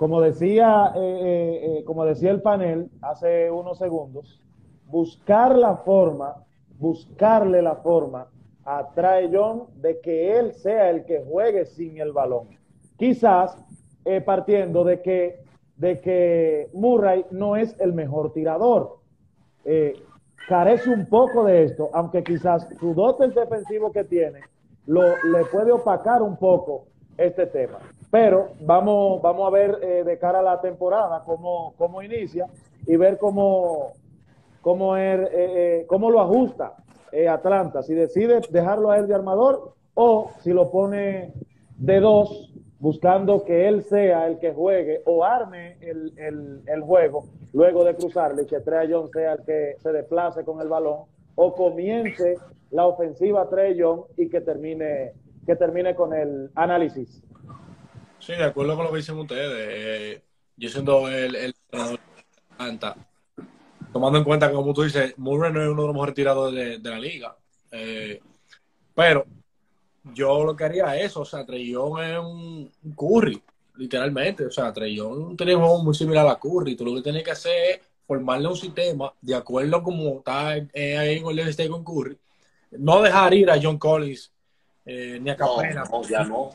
como 0.00 0.22
decía, 0.22 0.94
eh, 0.96 0.98
eh, 0.98 1.60
eh, 1.62 1.84
como 1.84 2.06
decía 2.06 2.30
el 2.30 2.40
panel 2.40 2.88
hace 3.02 3.50
unos 3.50 3.76
segundos, 3.76 4.40
buscar 4.86 5.54
la 5.54 5.76
forma, 5.76 6.36
buscarle 6.78 7.60
la 7.60 7.76
forma 7.76 8.26
a 8.64 8.94
Trae 8.94 9.28
Young 9.30 9.68
de 9.74 10.00
que 10.00 10.38
él 10.38 10.54
sea 10.54 10.88
el 10.88 11.04
que 11.04 11.22
juegue 11.22 11.66
sin 11.66 12.00
el 12.00 12.12
balón. 12.12 12.48
Quizás 12.96 13.62
partiendo 14.24 14.84
de 14.84 15.02
que, 15.02 15.44
de 15.76 16.00
que 16.00 16.70
Murray 16.72 17.26
no 17.30 17.56
es 17.56 17.78
el 17.78 17.92
mejor 17.92 18.32
tirador. 18.32 19.00
Eh, 19.66 19.92
carece 20.48 20.88
un 20.88 21.10
poco 21.10 21.44
de 21.44 21.64
esto, 21.64 21.90
aunque 21.92 22.24
quizás 22.24 22.66
su 22.80 22.94
dote 22.94 23.28
defensivo 23.28 23.92
que 23.92 24.04
tiene 24.04 24.40
lo, 24.86 25.02
le 25.02 25.44
puede 25.52 25.72
opacar 25.72 26.22
un 26.22 26.38
poco 26.38 26.86
este 27.18 27.44
tema. 27.44 27.80
Pero 28.10 28.50
vamos, 28.60 29.22
vamos 29.22 29.46
a 29.46 29.50
ver 29.50 29.78
eh, 29.82 30.04
de 30.04 30.18
cara 30.18 30.40
a 30.40 30.42
la 30.42 30.60
temporada 30.60 31.22
cómo, 31.24 31.74
cómo 31.78 32.02
inicia 32.02 32.46
y 32.86 32.96
ver 32.96 33.18
cómo, 33.18 33.92
cómo, 34.60 34.96
er, 34.96 35.20
eh, 35.32 35.80
eh, 35.80 35.86
cómo 35.86 36.10
lo 36.10 36.20
ajusta 36.20 36.74
eh, 37.12 37.28
Atlanta. 37.28 37.82
Si 37.82 37.94
decide 37.94 38.40
dejarlo 38.50 38.90
a 38.90 38.98
él 38.98 39.06
de 39.06 39.14
armador 39.14 39.74
o 39.94 40.30
si 40.40 40.52
lo 40.52 40.70
pone 40.70 41.32
de 41.76 42.00
dos 42.00 42.52
buscando 42.78 43.44
que 43.44 43.68
él 43.68 43.82
sea 43.82 44.26
el 44.26 44.38
que 44.38 44.52
juegue 44.52 45.02
o 45.04 45.24
arme 45.24 45.76
el, 45.80 46.80
juego 46.82 47.24
luego 47.52 47.84
de 47.84 47.94
cruzarle 47.94 48.46
que 48.46 48.60
Trey 48.60 48.88
Young 48.88 49.10
sea 49.12 49.34
el 49.34 49.44
que 49.44 49.74
se 49.82 49.92
desplace 49.92 50.44
con 50.44 50.60
el 50.60 50.68
balón 50.68 51.00
o 51.34 51.54
comience 51.54 52.36
la 52.70 52.86
ofensiva 52.86 53.48
Trey 53.50 53.76
Young 53.76 54.02
y 54.16 54.30
que 54.30 54.40
termine, 54.40 55.12
que 55.44 55.56
termine 55.56 55.94
con 55.94 56.14
el 56.14 56.50
análisis. 56.54 57.22
Sí, 58.20 58.32
de 58.32 58.44
acuerdo 58.44 58.76
con 58.76 58.84
lo 58.84 58.92
que 58.92 58.98
dicen 58.98 59.18
ustedes. 59.18 59.68
Eh, 59.68 60.22
yo 60.56 60.68
siendo 60.68 61.08
el, 61.08 61.34
el 61.34 61.54
tomando 63.92 64.18
en 64.18 64.24
cuenta 64.24 64.48
que, 64.48 64.54
como 64.54 64.74
tú 64.74 64.82
dices, 64.82 65.14
Murray 65.16 65.52
no 65.52 65.62
es 65.62 65.68
uno 65.68 65.82
de 65.82 65.86
los 65.88 65.94
mejores 65.94 66.14
tirados 66.14 66.54
de, 66.54 66.78
de 66.78 66.90
la 66.90 66.98
liga. 66.98 67.36
Eh, 67.70 68.20
pero 68.94 69.26
yo 70.14 70.44
lo 70.44 70.56
que 70.56 70.64
haría 70.64 70.96
es 70.96 71.06
eso, 71.06 71.20
o 71.20 71.24
sea, 71.24 71.44
Trellón 71.44 72.02
es 72.02 72.18
un, 72.18 72.70
curry, 72.94 73.42
literalmente. 73.76 74.46
O 74.46 74.50
sea, 74.50 74.72
Trellón 74.72 75.36
tiene 75.36 75.54
un 75.54 75.62
juego 75.62 75.82
muy 75.82 75.94
similar 75.94 76.26
a 76.26 76.38
Curry. 76.38 76.76
Tú 76.76 76.84
lo 76.84 76.94
que 76.96 77.02
tienes 77.02 77.22
que 77.22 77.30
hacer 77.30 77.70
es 77.70 77.80
formarle 78.06 78.48
un 78.48 78.56
sistema 78.56 79.12
de 79.20 79.34
acuerdo 79.34 79.82
como 79.82 80.18
está 80.18 80.56
eh, 80.56 80.98
ahí 80.98 81.18
en 81.18 81.26
el 81.26 81.48
State 81.48 81.68
con 81.68 81.84
Curry. 81.84 82.18
No 82.72 83.02
dejar 83.02 83.34
ir 83.34 83.50
a 83.50 83.60
John 83.60 83.78
Collins 83.78 84.32
eh, 84.84 85.18
ni 85.20 85.30
a 85.30 85.36
Capela. 85.36 85.84
No, 85.84 86.02
no, 86.02 86.08
ya 86.08 86.24
no. 86.24 86.50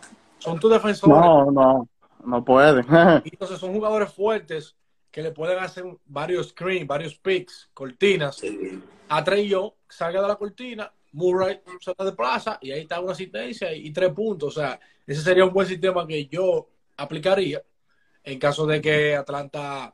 Son 0.46 0.60
tus 0.60 0.72
defensores. 0.72 1.16
No, 1.16 1.52
no, 1.52 1.90
no 2.24 2.46
puede. 2.46 2.82
Y 3.26 3.30
entonces 3.34 3.60
son 3.60 3.74
jugadores 3.74 4.14
fuertes 4.14 4.76
que 5.12 5.22
le 5.22 5.32
pueden 5.32 5.60
hacer 5.60 5.86
varios 6.06 6.50
screens, 6.50 6.88
varios 6.88 7.16
picks, 7.16 7.70
cortinas. 7.74 8.38
Sí. 8.38 8.82
A 9.10 9.24
Trey 9.24 9.48
Young, 9.48 9.72
salga 9.88 10.22
de 10.22 10.28
la 10.28 10.36
cortina, 10.36 10.92
Murray 11.14 11.62
se 11.80 11.94
de 11.98 12.12
plaza 12.12 12.58
y 12.62 12.72
ahí 12.72 12.82
está 12.82 13.00
una 13.00 13.14
asistencia 13.14 13.74
y, 13.74 13.88
y 13.88 13.92
tres 13.92 14.12
puntos. 14.14 14.58
O 14.58 14.60
sea, 14.60 14.80
ese 15.08 15.22
sería 15.22 15.46
un 15.46 15.54
buen 15.54 15.68
sistema 15.68 16.06
que 16.06 16.26
yo 16.28 16.68
aplicaría 16.98 17.62
en 18.24 18.40
caso 18.40 18.66
de 18.66 18.82
que 18.82 19.16
Atlanta 19.16 19.94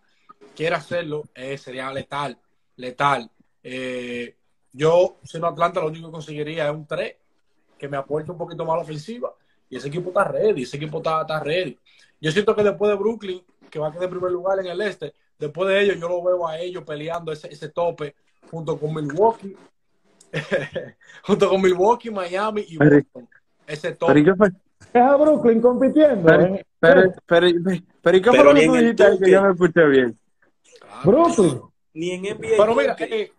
quiera 0.56 0.78
hacerlo. 0.78 1.24
eh, 1.36 1.58
sería 1.58 1.91
letal, 1.91 2.38
letal. 2.78 3.30
Eh, 3.64 4.36
yo, 4.74 5.20
siendo 5.24 5.47
Atlanta, 5.47 5.82
lo 5.82 5.88
único 5.88 6.08
que 6.08 6.14
conseguiría 6.14 6.66
es 6.66 6.72
un 6.72 6.88
3 6.88 7.16
que 7.78 7.88
me 7.89 7.97
aporte 7.97 8.32
un 8.32 8.38
poquito 8.38 8.64
más 8.66 8.74
a 8.74 8.78
la 8.78 8.84
ofensiva. 8.84 9.34
Y 9.72 9.78
ese 9.78 9.88
equipo 9.88 10.09
está 10.09 10.26
ready, 10.26 10.61
ese 10.63 10.78
equipo 10.78 10.97
está, 10.97 11.22
está 11.22 11.39
ready. 11.39 11.76
Yo 12.19 12.32
siento 12.32 12.55
que 12.55 12.61
después 12.61 12.91
de 12.91 12.97
Brooklyn, 12.97 13.41
que 13.69 13.80
va 13.80 13.88
a 13.88 13.91
quedar 13.91 14.03
en 14.03 14.09
primer 14.11 14.32
lugar 14.32 14.59
en 14.59 14.67
el 14.67 14.82
este, 14.82 15.13
después 15.39 15.67
de 15.69 15.82
ellos, 15.82 15.97
yo 15.99 16.07
lo 16.09 16.22
veo 16.22 16.45
a 16.47 16.59
ellos 16.59 16.84
peleando 16.84 17.32
ese, 17.32 17.47
ese 17.51 17.69
tope 17.69 18.15
junto 18.51 18.78
con 18.78 18.93
Milwaukee, 18.93 19.55
junto 21.24 21.49
con 21.49 21.61
Milwaukee, 21.61 22.09
Miami 22.11 22.65
y 22.67 22.78
Pero- 22.78 22.97
Boston. 22.97 23.30
Ese 23.65 23.91
Pero, 23.93 24.17
¿y 24.17 24.24
tope. 24.24 24.32
qué 24.32 24.36
fue? 24.36 24.47
Es 24.93 25.01
a 25.01 25.15
Brooklyn 25.15 25.61
compitiendo. 25.61 26.26
Pero, 26.26 26.45
en- 26.45 26.65
pero, 26.80 27.13
pero, 27.26 27.47
pero, 28.01 28.17
¿y 28.17 28.22
qué 28.22 28.32
Pero 28.32 28.43
fue 28.43 28.43
lo 28.43 28.59
que 28.59 28.65
tú 28.65 28.74
dijiste 28.76 29.05
que 29.24 29.32
yo 29.32 29.41
no 29.41 29.51
escuché 29.51 29.88
bien? 29.88 30.19
Claro. 30.80 31.01
Brooklyn. 31.05 31.61
Ni 31.93 32.11
en 32.11 32.22
NBA. 32.24 32.47
Pero 32.57 32.76
mira, 32.76 32.95
eh, 32.99 33.32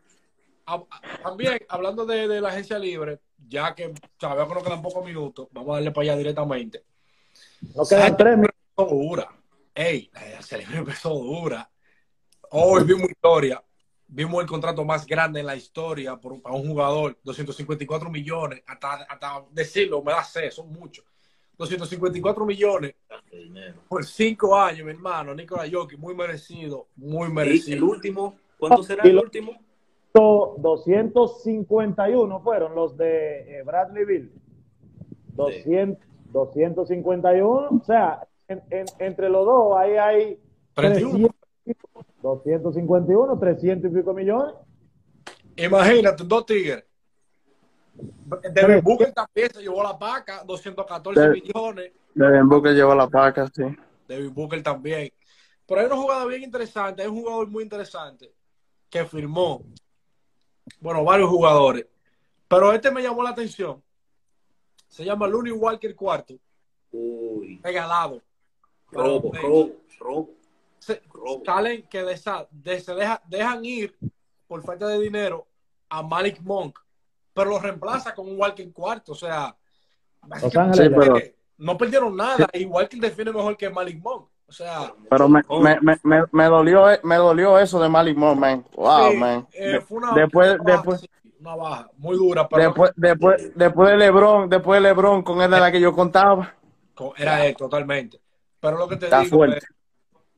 a- 0.67 0.75
a- 0.77 1.23
también 1.23 1.59
hablando 1.69 2.07
de, 2.07 2.27
de 2.29 2.41
la 2.41 2.49
agencia 2.49 2.79
libre, 2.79 3.19
ya 3.53 3.75
que 3.75 3.93
sabemos 4.19 4.49
que 4.49 4.55
nos 4.55 4.63
quedan 4.65 4.83
pocos 4.83 5.05
minutos, 5.05 5.49
vamos 5.53 5.71
a 5.71 5.75
darle 5.75 5.91
para 5.91 6.03
allá 6.05 6.17
directamente. 6.17 6.83
Nos 7.75 7.89
quedan 7.89 8.17
tres 8.17 8.37
minutos. 8.37 8.57
Empezó 8.77 8.95
dura. 8.95 9.29
Ey, 9.75 10.11
la 10.13 10.79
empezó 10.79 11.11
dura. 11.11 11.71
Hoy 12.51 12.85
vimos 12.85 13.11
historia. 13.11 13.63
Vimos 14.09 14.43
el 14.43 14.49
contrato 14.49 14.85
más 14.85 15.07
grande 15.07 15.41
en 15.41 15.47
la 15.47 15.57
historia 15.57 16.17
por, 16.17 16.41
para 16.43 16.55
un 16.55 16.69
jugador, 16.69 17.19
254 17.25 18.11
millones, 18.11 18.63
hasta, 18.67 18.95
hasta 19.09 19.43
decirlo, 19.51 20.03
me 20.03 20.13
da 20.13 20.23
C, 20.23 20.51
son 20.51 20.71
muchos. 20.71 21.05
254 21.57 22.45
millones 22.45 22.95
por 23.89 24.05
cinco 24.05 24.59
años, 24.59 24.85
mi 24.85 24.91
hermano, 24.91 25.35
Nicolás 25.35 25.71
Jokic, 25.73 25.99
muy 25.99 26.15
merecido, 26.15 26.89
muy 26.97 27.25
Y 27.25 27.29
el 27.29 27.33
merecido. 27.33 27.87
último, 27.87 28.37
¿cuánto 28.59 28.83
será 28.83 29.07
Y 29.07 29.11
el 29.11 29.19
último? 29.19 29.59
251 30.15 32.41
fueron 32.41 32.75
los 32.75 32.97
de 32.97 33.63
Bradley 33.65 34.05
Bill. 34.05 34.33
200, 35.35 36.05
251. 36.33 37.69
O 37.81 37.85
sea, 37.85 38.27
en- 38.49 38.63
en- 38.71 38.87
entre 38.99 39.29
los 39.29 39.45
dos 39.47 39.77
ahí 39.77 39.93
hay 39.97 40.41
31. 40.75 41.29
300, 41.65 42.07
251, 42.23 43.39
300 43.39 43.91
y 43.91 43.95
pico 43.95 44.13
millones. 44.15 44.55
Imagínate, 45.57 46.25
dos 46.25 46.47
tigres. 46.47 46.85
Devin 48.55 48.81
Booker 48.83 49.13
también 49.13 49.51
se 49.53 49.61
llevó 49.63 49.83
la 49.83 49.99
paca, 49.99 50.43
214 50.47 51.21
De- 51.21 51.29
millones. 51.31 51.93
Devin 52.15 52.49
Booker 52.49 52.73
llevó 52.75 52.95
la 52.95 53.07
paca, 53.09 53.47
sí. 53.55 53.63
Devin 54.09 54.33
Booker 54.35 54.63
también. 54.63 55.11
Pero 55.67 55.81
hay 55.81 55.87
una 55.87 55.97
jugada 55.97 56.25
bien 56.27 56.43
interesante, 56.43 57.03
hay 57.03 57.09
un 57.09 57.21
jugador 57.21 57.49
muy 57.49 57.63
interesante 57.63 58.33
que 58.91 59.05
firmó, 59.05 59.63
bueno, 60.81 61.05
varios 61.05 61.29
jugadores. 61.31 61.87
Pero 62.49 62.73
este 62.73 62.91
me 62.91 63.03
llamó 63.03 63.23
la 63.23 63.31
atención. 63.31 63.83
Se 64.89 65.05
llama 65.05 65.27
Looney 65.27 65.53
Walker 65.53 65.95
cuarto, 65.97 66.35
Uy. 66.93 67.61
regalado. 67.63 68.21
Robo, 68.91 69.33
robo, 69.33 69.73
robo. 69.99 70.31
se- 70.79 71.01
robo. 71.13 71.43
salen 71.47 71.83
que 71.89 72.03
de 72.03 72.13
esa- 72.13 72.47
de- 72.51 72.79
se 72.81 72.95
deja- 72.95 73.23
dejan 73.27 73.65
ir 73.65 73.97
por 74.47 74.63
falta 74.63 74.87
de 74.89 75.01
dinero 75.01 75.47
a 75.89 76.03
Malik 76.03 76.41
Monk, 76.43 76.79
pero 77.33 77.51
lo 77.51 77.59
reemplaza 77.59 78.15
con 78.15 78.29
un 78.29 78.39
Walker 78.39 78.71
cuarto. 78.73 79.13
O 79.13 79.15
sea, 79.15 79.57
Sí, 80.41 80.49
pero- 80.89 81.17
no 81.59 81.77
perdieron 81.79 82.15
nada. 82.17 82.47
Y 82.53 82.65
Walker 82.67 83.01
define 83.01 83.33
mejor 83.33 83.57
que 83.57 83.71
Malik 83.71 83.99
Monk. 84.03 84.29
O 84.53 84.55
sea, 84.55 84.93
Pero 85.09 85.31
me, 85.31 85.41
Oh, 85.49 85.63
me, 85.63 85.81
me, 85.81 85.97
me, 86.03 86.25
me 86.31 86.45
dolió, 86.45 86.85
me 87.05 87.17
dolió 87.17 87.59
eso 87.59 87.81
de 87.81 87.89
Malik 87.89 88.19
Monk, 88.19 88.39
man. 88.39 88.67
Wow, 88.77 89.13
sí, 89.13 89.17
man. 89.17 89.49
eh, 89.55 89.81
fue 89.81 89.97
una, 89.97 90.13
después, 90.15 90.57
una 90.61 90.77
baja, 90.77 90.99
sí, 90.99 91.11
una 91.41 91.57
baja 91.57 91.91
muy 91.97 92.17
dura, 92.19 92.47
pero 92.47 92.63
después, 92.65 92.93
después, 92.95 93.53
después 93.57 93.91
de 93.93 93.97
LeBron, 93.97 94.51
después 94.51 94.77
de 94.83 94.89
LeBron, 94.89 95.23
con 95.23 95.41
él 95.41 95.51
de 95.51 95.59
la 95.59 95.73
que 95.73 95.81
yo 95.81 95.95
contaba. 95.95 96.55
con- 96.95 97.13
era 97.17 97.47
él 97.47 97.57
totalmente. 97.57 98.21
Pero 98.61 98.77
lo 98.77 98.87
que 98.87 98.97
te 98.97 99.07
Está 99.07 99.21
digo, 99.21 99.39
fuerte. 99.39 99.67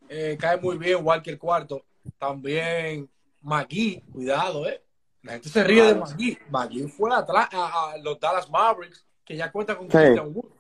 eh, 0.09 0.37
cae 0.39 0.59
muy 0.61 0.79
bien 0.79 1.05
Walker 1.05 1.37
cuarto. 1.37 1.83
También 2.17 3.11
Magui, 3.41 4.01
cuidado, 4.13 4.69
eh. 4.69 4.81
La 5.23 5.33
gente 5.33 5.49
se 5.49 5.65
ríe 5.65 5.83
de 5.83 5.97
Magui. 5.97 6.39
Magui 6.51 6.87
fue 6.87 7.13
atrás 7.13 7.49
a, 7.53 7.91
a 7.95 7.99
los 7.99 8.21
Dallas 8.21 8.49
Mavericks, 8.49 9.05
que 9.25 9.37
ya 9.37 9.51
cuenta 9.51 9.77
con 9.77 9.91
Sí. 9.91 9.97
Christian 9.99 10.31
Wood. 10.33 10.53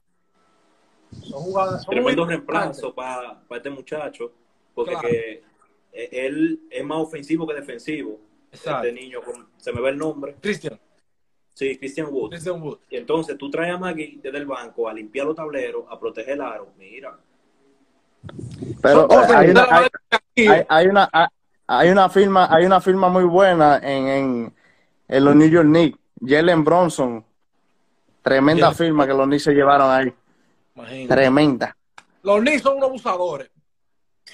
Son 1.23 1.41
jugadas. 1.43 1.83
son 1.85 1.95
Tremendo 1.95 2.27
reemplazo 2.27 2.95
para 2.95 3.41
este 3.51 3.71
muchacho, 3.71 4.33
porque 4.75 4.93
Claro. 4.93 5.09
que, 5.09 5.43
eh, 5.93 6.09
él 6.27 6.61
es 6.71 6.85
más 6.85 6.99
ofensivo 6.99 7.47
que 7.47 7.55
defensivo. 7.55 8.19
Exacto. 8.53 8.87
Este 8.89 9.01
niño, 9.01 9.21
con- 9.23 9.49
se 9.57 9.73
me 9.73 9.81
ve 9.81 9.91
el 9.91 9.99
nombre. 9.99 10.37
Christian, 10.41 10.79
Sí, 11.55 11.79
Christian 11.79 12.09
Wood. 12.11 12.31
Christian 12.31 12.61
Wood. 12.61 12.79
Y 12.91 12.97
entonces 12.97 13.39
tú 13.39 13.49
traes 13.51 13.73
a 13.75 13.79
Magui 13.79 14.19
desde 14.23 14.39
el 14.39 14.47
banco 14.47 14.89
a 14.89 14.93
limpiar 14.95 15.27
los 15.27 15.37
tableros, 15.37 15.85
a 15.89 15.99
proteger 15.99 16.35
el 16.35 16.41
aro. 16.41 16.69
Mira, 16.77 17.17
Pero 18.83 19.07
cosas 19.07 19.31
hay 19.31 19.51
una, 19.51 19.67
hay, 20.69 20.87
una, 20.89 21.09
hay- 21.13 21.27
hay 21.67 21.89
una 21.91 22.09
firma, 22.09 22.49
hay 22.51 22.65
una 22.67 22.81
firma 22.81 23.09
muy 23.09 23.25
buena 23.25 23.79
en, 23.79 24.07
en, 24.09 24.55
en 25.09 25.25
los 25.25 25.35
New 25.37 25.49
York 25.49 25.67
Knicks. 25.67 25.99
Jalen 26.21 26.65
Bronson. 26.65 27.25
Tremenda 28.23 28.73
firma 28.73 29.07
que 29.07 29.13
los 29.15 29.27
Knicks 29.27 29.45
se 29.45 29.53
llevaron 29.53 29.91
ahí. 29.91 30.13
Imagínate. 30.75 31.15
Tremenda. 31.15 31.77
Los 32.23 32.41
Knicks 32.41 32.63
son 32.63 32.77
unos 32.77 32.89
abusadores. 32.89 33.51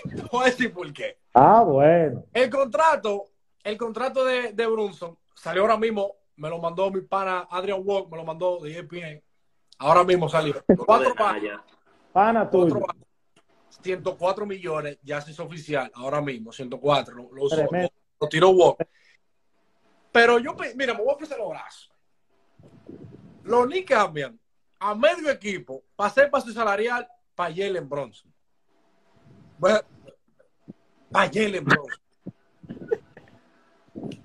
Voy 0.32 0.43
a 0.43 0.47
decir 0.47 0.72
por 0.72 0.93
qué. 0.93 1.18
Ah, 1.34 1.62
bueno. 1.62 2.24
El 2.32 2.49
contrato, 2.51 3.24
el 3.62 3.76
contrato 3.76 4.24
de, 4.24 4.53
de 4.53 4.66
Brunson 4.66 5.18
salió 5.34 5.62
ahora 5.62 5.76
mismo, 5.76 6.14
me 6.36 6.49
lo 6.49 6.59
mandó 6.59 6.91
mi 6.91 7.01
pana 7.03 7.47
Adrian 7.51 7.80
Walk, 7.84 8.11
me 8.11 8.16
lo 8.16 8.24
mandó 8.24 8.59
de 8.61 8.78
ESPN. 8.78 9.22
Ahora 9.78 10.05
mismo 10.05 10.28
salió. 10.28 10.55
Cuatro 10.86 11.14
ya. 11.43 11.62
Pana 12.12 12.49
cuatro 12.49 12.68
tuyo. 12.74 12.86
pa- 12.86 12.95
104 13.82 14.47
millones, 14.47 14.99
ya 15.03 15.20
se 15.20 15.30
hizo 15.30 15.45
oficial, 15.45 15.91
ahora 15.95 16.20
mismo, 16.20 16.53
104, 16.53 17.14
lo, 17.14 17.28
lo, 17.32 17.45
usó, 17.45 17.57
Tremendo. 17.57 17.88
lo- 17.95 18.26
lo 18.26 18.28
tiró 18.28 18.51
Walk. 18.51 18.86
Pero 20.12 20.38
yo, 20.38 20.55
mira, 20.74 20.93
me 20.93 21.01
voy 21.01 21.11
a 21.11 21.14
ofrecer 21.14 21.38
los 21.38 21.49
brazos. 21.51 21.91
Los 23.45 23.66
Knicks 23.66 23.88
cambian 23.88 24.38
a 24.81 24.95
medio 24.95 25.31
equipo 25.31 25.83
para 25.95 26.09
hacer 26.09 26.31
paso 26.31 26.51
salarial 26.53 27.07
para 27.35 27.55
Jalen 27.55 27.89
Bronson. 27.89 28.33
Bueno, 29.59 29.78
para 31.12 31.31
Jalen 31.33 31.64
Bronson. 31.64 32.01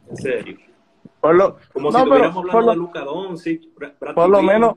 En 0.09 0.17
serio. 0.17 0.57
Por 1.19 1.35
lo, 1.35 1.57
Como 1.73 1.91
no, 1.91 1.99
si 2.03 2.09
pero 2.09 2.33
por 2.33 2.49
hablando 2.49 2.61
lo- 2.61 2.71
de 2.71 2.77
Luca 2.77 2.99
Doncic, 3.01 3.63
por 4.13 4.29
lo 4.29 4.41
menos, 4.43 4.75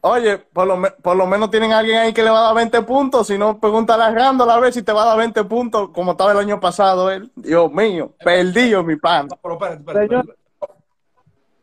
oye, 0.00 0.38
por 0.38 0.66
lo, 0.66 0.80
por 1.02 1.16
lo 1.16 1.26
menos 1.26 1.50
tienen 1.50 1.72
a 1.72 1.78
alguien 1.78 1.98
ahí 1.98 2.12
que 2.14 2.22
le 2.22 2.30
va 2.30 2.38
a 2.40 2.42
dar 2.46 2.54
20 2.54 2.82
puntos. 2.82 3.26
Si 3.26 3.36
no, 3.36 3.60
pregúntale 3.60 4.02
a 4.04 4.10
Randall 4.10 4.50
a 4.50 4.58
ver 4.58 4.72
si 4.72 4.82
te 4.82 4.92
va 4.92 5.02
a 5.02 5.06
dar 5.06 5.18
20 5.18 5.44
puntos 5.44 5.90
como 5.90 6.12
estaba 6.12 6.32
el 6.32 6.38
año 6.38 6.58
pasado 6.58 7.10
él. 7.10 7.30
Dios 7.36 7.70
mío, 7.70 8.14
perdido 8.24 8.82
mi 8.82 8.96
pan. 8.96 9.28
No, 9.28 9.36
pero 9.42 9.54
espérate, 9.54 9.78
espérate, 9.80 10.08
Señor. 10.08 10.20
espérate. 10.24 10.82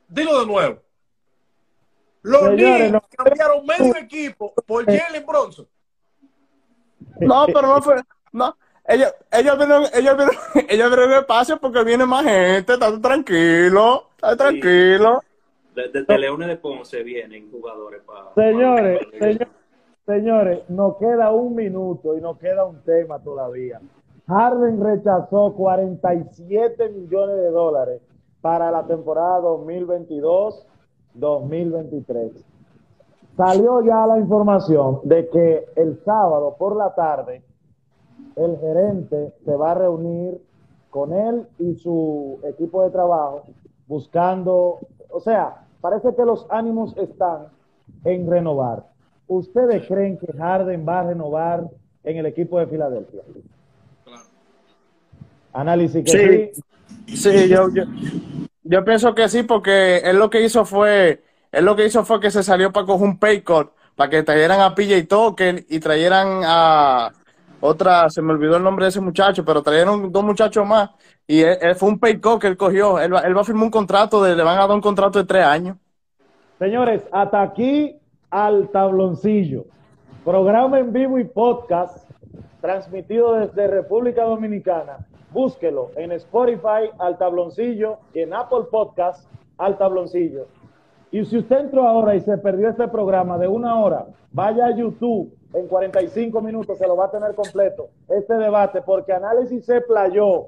Dilo 0.08 0.40
de 0.42 0.46
nuevo. 0.46 0.82
Los 2.30 2.50
Knicks 2.50 2.92
no- 2.92 3.04
cambiaron 3.18 3.66
medio 3.66 3.96
equipo 3.98 4.54
por 4.66 4.86
Jalen 4.86 5.26
Bronson. 5.26 5.68
No, 7.20 7.46
pero 7.48 7.62
no 7.62 7.82
fue. 7.82 7.96
No, 8.32 8.56
ellos, 8.88 9.14
ellos 9.32 9.58
vieron, 9.58 9.84
ellos 9.94 10.18
vieron, 10.18 10.36
ellos 10.70 10.90
vieron 10.90 11.14
espacio 11.14 11.60
porque 11.60 11.84
viene 11.84 12.06
más 12.06 12.24
gente, 12.24 12.74
está 12.74 13.00
tranquilo, 13.02 14.10
está 14.16 14.36
tranquilo. 14.36 15.24
Desde 15.76 16.04
de, 16.04 16.18
Leones 16.18 16.48
de 16.48 16.58
Ponce 16.58 17.04
vienen 17.04 17.50
jugadores 17.52 18.02
para. 18.04 18.34
Señores, 18.36 19.00
señores, 19.12 19.48
señores, 20.06 20.70
nos 20.70 20.98
queda 20.98 21.32
un 21.32 21.56
minuto 21.56 22.18
y 22.18 22.22
nos 22.22 22.38
queda 22.38 22.66
un 22.66 22.84
tema 22.84 23.20
todavía. 23.20 23.80
Harden 24.28 24.84
rechazó 24.84 25.54
47 25.56 26.90
millones 26.90 27.38
de 27.38 27.50
dólares 27.50 28.02
para 28.42 28.70
la 28.72 28.86
temporada 28.86 29.42
2022-2023. 31.18 32.32
Salió 33.38 33.82
ya 33.84 34.06
la 34.06 34.20
información 34.20 35.00
de 35.04 35.30
que 35.30 35.66
el 35.76 36.00
sábado 36.04 36.56
por 36.60 36.76
la 36.76 36.94
tarde 36.94 37.42
el 38.36 38.58
gerente 38.58 39.34
se 39.46 39.56
va 39.56 39.72
a 39.72 39.76
reunir 39.76 40.42
con 40.90 41.14
él 41.14 41.48
y 41.58 41.76
su 41.76 42.40
equipo 42.44 42.84
de 42.84 42.90
trabajo 42.90 43.44
buscando, 43.88 44.80
o 45.10 45.20
sea, 45.20 45.66
parece 45.82 46.16
que 46.16 46.26
los 46.26 46.46
ánimos 46.50 46.96
están 46.98 47.48
en 48.04 48.30
renovar. 48.30 48.86
¿Ustedes 49.28 49.88
creen 49.88 50.18
que 50.18 50.32
Harden 50.34 50.86
va 50.88 51.02
a 51.02 51.04
renovar 51.04 51.70
en 52.04 52.18
el 52.18 52.26
equipo 52.26 52.60
de 52.60 52.68
Filadelfia? 52.68 53.22
Claro. 54.04 54.24
Análisis 55.54 56.04
que 56.04 56.52
sí. 56.56 57.16
Sí, 57.16 57.50
yo, 57.50 57.70
yo, 57.74 57.84
pienso 58.86 59.16
que 59.16 59.30
sí, 59.30 59.44
porque 59.44 59.98
él 59.98 60.18
lo 60.18 60.30
que 60.30 60.42
hizo 60.42 60.64
fue, 60.64 61.24
él 61.52 61.66
lo 61.66 61.76
que 61.76 61.86
hizo 61.86 62.06
fue 62.06 62.20
que 62.20 62.30
se 62.30 62.44
salió 62.44 62.72
para 62.72 62.86
coger 62.86 63.08
un 63.08 63.18
pay 63.18 63.42
cut, 63.42 63.72
para 63.96 64.10
que 64.10 64.22
trajeran 64.24 64.62
a 64.62 64.76
PJ 64.76 65.08
Token 65.08 65.66
y 65.68 65.80
trajeran 65.80 66.42
a 66.46 67.12
otra, 67.62 68.10
se 68.10 68.22
me 68.22 68.32
olvidó 68.34 68.58
el 68.58 68.64
nombre 68.64 68.86
de 68.86 68.90
ese 68.90 69.02
muchacho, 69.02 69.44
pero 69.44 69.64
trajeron 69.64 70.12
dos 70.12 70.24
muchachos 70.24 70.66
más 70.68 70.92
y 71.26 71.42
él, 71.42 71.76
fue 71.76 71.90
un 71.90 72.00
pay 72.00 72.20
cut 72.20 72.40
que 72.40 72.48
él 72.48 72.58
cogió. 72.58 73.00
Él, 73.00 73.14
él 73.24 73.36
va 73.36 73.42
a 73.42 73.44
firmar 73.44 73.64
un 73.64 73.72
contrato, 73.72 74.24
de, 74.24 74.36
le 74.36 74.44
van 74.44 74.58
a 74.58 74.68
dar 74.68 74.76
un 74.76 74.82
contrato 74.82 75.20
de 75.20 75.26
tres 75.26 75.46
años. 75.46 75.78
Señores, 76.60 77.02
hasta 77.12 77.42
aquí 77.42 77.96
al 78.30 78.70
tabloncillo. 78.70 79.66
Programa 80.24 80.80
en 80.80 80.94
vivo 80.94 81.18
y 81.18 81.24
podcast 81.24 82.08
transmitido 82.62 83.34
desde 83.34 83.68
República 83.68 84.26
Dominicana 84.26 85.09
búsquelo 85.32 85.92
en 85.96 86.12
Spotify 86.14 86.90
al 86.98 87.18
tabloncillo 87.18 87.98
y 88.14 88.20
en 88.20 88.34
Apple 88.34 88.66
Podcast 88.72 89.30
al 89.58 89.78
tabloncillo. 89.78 90.48
Y 91.12 91.26
si 91.26 91.38
usted 91.38 91.60
entró 91.60 91.88
ahora 91.88 92.16
y 92.16 92.22
se 92.22 92.38
perdió 92.38 92.70
este 92.70 92.88
programa 92.88 93.38
de 93.38 93.48
una 93.48 93.80
hora, 93.80 94.06
vaya 94.32 94.68
a 94.68 94.76
YouTube 94.76 95.34
en 95.54 95.68
45 95.68 96.42
minutos, 96.42 96.78
se 96.78 96.88
lo 96.88 96.96
va 96.96 97.06
a 97.06 97.12
tener 97.12 97.34
completo 97.34 97.90
este 98.08 98.36
debate, 98.36 98.82
porque 98.82 99.14
análisis 99.14 99.66
se 99.66 99.82
playó. 99.82 100.48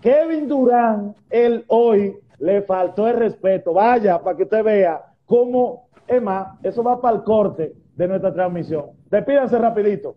Kevin 0.00 0.48
Durán, 0.48 1.14
él 1.30 1.64
hoy 1.68 2.16
le 2.38 2.62
faltó 2.62 3.06
el 3.06 3.16
respeto. 3.16 3.72
Vaya, 3.72 4.20
para 4.20 4.36
que 4.36 4.44
usted 4.44 4.64
vea 4.64 5.02
cómo, 5.26 5.88
Emma, 6.08 6.58
eso 6.62 6.82
va 6.82 7.00
para 7.00 7.16
el 7.16 7.22
corte 7.22 7.74
de 7.94 8.08
nuestra 8.08 8.32
transmisión. 8.32 8.86
Despídanse 9.10 9.58
rapidito. 9.58 10.16